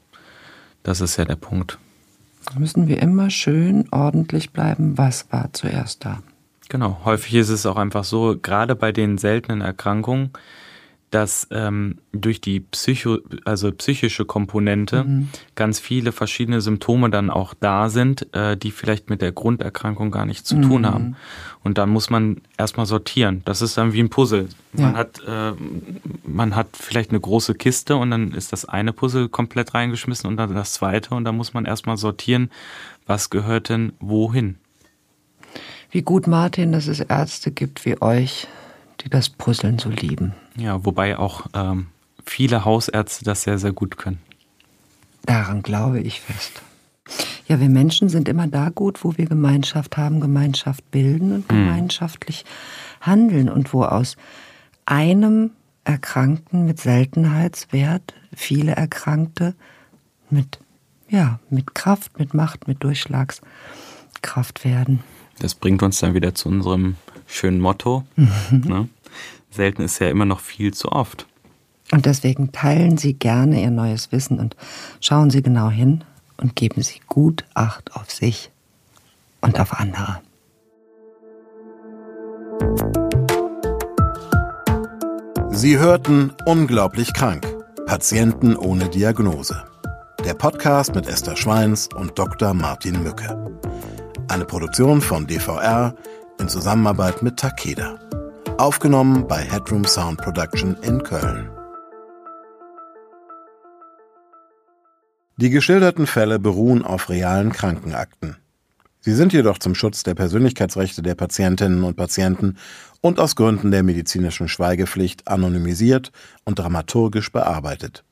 das 0.82 1.00
ist 1.00 1.16
ja 1.16 1.24
der 1.24 1.36
Punkt. 1.36 1.78
Da 2.52 2.58
müssen 2.58 2.88
wir 2.88 3.00
immer 3.00 3.30
schön 3.30 3.86
ordentlich 3.90 4.52
bleiben. 4.52 4.98
Was 4.98 5.30
war 5.30 5.52
zuerst 5.52 6.04
da? 6.04 6.22
Genau, 6.68 6.98
häufig 7.04 7.34
ist 7.34 7.48
es 7.48 7.64
auch 7.64 7.76
einfach 7.76 8.04
so, 8.04 8.36
gerade 8.40 8.74
bei 8.74 8.92
den 8.92 9.18
seltenen 9.18 9.60
Erkrankungen, 9.60 10.30
dass 11.10 11.46
ähm, 11.50 11.98
durch 12.12 12.40
die 12.40 12.60
Psycho, 12.60 13.18
also 13.44 13.72
psychische 13.72 14.24
Komponente 14.24 15.04
mhm. 15.04 15.28
ganz 15.54 15.80
viele 15.80 16.12
verschiedene 16.12 16.60
Symptome 16.60 17.10
dann 17.10 17.30
auch 17.30 17.54
da 17.54 17.88
sind, 17.88 18.32
äh, 18.34 18.56
die 18.56 18.70
vielleicht 18.70 19.08
mit 19.08 19.22
der 19.22 19.32
Grunderkrankung 19.32 20.10
gar 20.10 20.26
nichts 20.26 20.48
zu 20.48 20.56
mhm. 20.56 20.62
tun 20.62 20.86
haben. 20.86 21.16
Und 21.64 21.78
dann 21.78 21.90
muss 21.90 22.10
man 22.10 22.40
erstmal 22.56 22.86
sortieren. 22.86 23.42
Das 23.44 23.62
ist 23.62 23.76
dann 23.78 23.92
wie 23.92 24.00
ein 24.00 24.10
Puzzle. 24.10 24.48
Man 24.72 24.92
ja. 24.92 24.98
hat, 24.98 25.22
äh, 25.26 25.52
man 26.24 26.54
hat 26.54 26.68
vielleicht 26.72 27.10
eine 27.10 27.20
große 27.20 27.54
Kiste 27.54 27.96
und 27.96 28.10
dann 28.10 28.32
ist 28.32 28.52
das 28.52 28.64
eine 28.64 28.92
Puzzle 28.92 29.28
komplett 29.28 29.74
reingeschmissen 29.74 30.28
und 30.28 30.36
dann 30.36 30.54
das 30.54 30.74
zweite 30.74 31.14
und 31.14 31.24
dann 31.24 31.36
muss 31.36 31.54
man 31.54 31.64
erstmal 31.64 31.96
sortieren, 31.96 32.50
was 33.06 33.30
gehört 33.30 33.70
denn 33.70 33.92
wohin 33.98 34.56
wie 35.90 36.02
gut, 36.02 36.26
Martin, 36.26 36.72
dass 36.72 36.86
es 36.86 37.00
Ärzte 37.00 37.50
gibt 37.50 37.86
wie 37.86 38.00
euch, 38.02 38.46
die 39.00 39.08
das 39.08 39.28
Puzzeln 39.28 39.78
so 39.78 39.90
lieben. 39.90 40.34
Ja, 40.56 40.84
wobei 40.84 41.18
auch 41.18 41.46
ähm, 41.54 41.88
viele 42.24 42.64
Hausärzte 42.64 43.24
das 43.24 43.42
sehr, 43.42 43.58
sehr 43.58 43.72
gut 43.72 43.96
können. 43.96 44.18
Daran 45.24 45.62
glaube 45.62 46.00
ich 46.00 46.20
fest. 46.20 46.62
Ja, 47.46 47.60
wir 47.60 47.68
Menschen 47.68 48.08
sind 48.08 48.28
immer 48.28 48.46
da 48.46 48.68
gut, 48.68 49.04
wo 49.04 49.16
wir 49.16 49.26
Gemeinschaft 49.26 49.96
haben, 49.96 50.20
Gemeinschaft 50.20 50.90
bilden 50.90 51.32
und 51.32 51.50
hm. 51.50 51.58
gemeinschaftlich 51.58 52.44
handeln 53.00 53.48
und 53.48 53.72
wo 53.72 53.84
aus 53.84 54.16
einem 54.84 55.50
Erkrankten 55.84 56.66
mit 56.66 56.80
Seltenheitswert 56.80 58.14
viele 58.34 58.72
Erkrankte 58.72 59.54
mit, 60.28 60.58
ja, 61.08 61.40
mit 61.48 61.74
Kraft, 61.74 62.18
mit 62.18 62.34
Macht, 62.34 62.68
mit 62.68 62.84
Durchschlagskraft 62.84 64.64
werden. 64.64 65.02
Das 65.38 65.54
bringt 65.54 65.82
uns 65.82 66.00
dann 66.00 66.14
wieder 66.14 66.34
zu 66.34 66.48
unserem 66.48 66.96
schönen 67.28 67.60
Motto. 67.60 68.04
ne? 68.50 68.88
Selten 69.50 69.82
ist 69.82 70.00
ja 70.00 70.08
immer 70.08 70.24
noch 70.24 70.40
viel 70.40 70.74
zu 70.74 70.90
oft. 70.90 71.26
Und 71.92 72.04
deswegen 72.04 72.52
teilen 72.52 72.98
Sie 72.98 73.14
gerne 73.14 73.62
Ihr 73.62 73.70
neues 73.70 74.12
Wissen 74.12 74.40
und 74.40 74.56
schauen 75.00 75.30
Sie 75.30 75.42
genau 75.42 75.70
hin 75.70 76.04
und 76.36 76.56
geben 76.56 76.82
Sie 76.82 77.00
gut 77.06 77.44
Acht 77.54 77.94
auf 77.94 78.10
sich 78.10 78.50
und 79.40 79.58
auf 79.58 79.78
andere. 79.78 80.20
Sie 85.50 85.78
hörten 85.78 86.32
Unglaublich 86.44 87.12
krank. 87.14 87.46
Patienten 87.86 88.54
ohne 88.54 88.88
Diagnose. 88.90 89.64
Der 90.24 90.34
Podcast 90.34 90.94
mit 90.94 91.08
Esther 91.08 91.36
Schweins 91.36 91.88
und 91.96 92.18
Dr. 92.18 92.52
Martin 92.52 93.02
Mücke. 93.02 93.58
Eine 94.28 94.44
Produktion 94.44 95.00
von 95.00 95.26
DVR 95.26 95.94
in 96.38 96.48
Zusammenarbeit 96.48 97.22
mit 97.22 97.36
Takeda. 97.36 97.98
Aufgenommen 98.58 99.26
bei 99.26 99.38
Headroom 99.38 99.84
Sound 99.84 100.20
Production 100.20 100.76
in 100.82 101.02
Köln. 101.02 101.50
Die 105.36 105.50
geschilderten 105.50 106.06
Fälle 106.06 106.38
beruhen 106.38 106.84
auf 106.84 107.08
realen 107.08 107.52
Krankenakten. 107.52 108.36
Sie 109.00 109.14
sind 109.14 109.32
jedoch 109.32 109.58
zum 109.58 109.74
Schutz 109.74 110.02
der 110.02 110.14
Persönlichkeitsrechte 110.14 111.02
der 111.02 111.14
Patientinnen 111.14 111.84
und 111.84 111.96
Patienten 111.96 112.56
und 113.00 113.20
aus 113.20 113.36
Gründen 113.36 113.70
der 113.70 113.82
medizinischen 113.82 114.48
Schweigepflicht 114.48 115.28
anonymisiert 115.28 116.10
und 116.44 116.58
dramaturgisch 116.58 117.30
bearbeitet. 117.30 118.04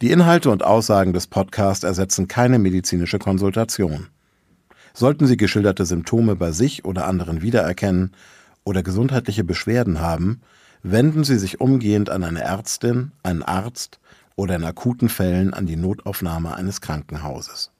Die 0.00 0.12
Inhalte 0.12 0.50
und 0.50 0.62
Aussagen 0.62 1.12
des 1.12 1.26
Podcasts 1.26 1.82
ersetzen 1.82 2.28
keine 2.28 2.60
medizinische 2.60 3.18
Konsultation. 3.18 4.06
Sollten 4.98 5.28
Sie 5.28 5.36
geschilderte 5.36 5.86
Symptome 5.86 6.34
bei 6.34 6.50
sich 6.50 6.84
oder 6.84 7.06
anderen 7.06 7.40
wiedererkennen 7.40 8.10
oder 8.64 8.82
gesundheitliche 8.82 9.44
Beschwerden 9.44 10.00
haben, 10.00 10.40
wenden 10.82 11.22
Sie 11.22 11.38
sich 11.38 11.60
umgehend 11.60 12.10
an 12.10 12.24
eine 12.24 12.40
Ärztin, 12.40 13.12
einen 13.22 13.44
Arzt 13.44 14.00
oder 14.34 14.56
in 14.56 14.64
akuten 14.64 15.08
Fällen 15.08 15.54
an 15.54 15.66
die 15.66 15.76
Notaufnahme 15.76 16.52
eines 16.52 16.80
Krankenhauses. 16.80 17.70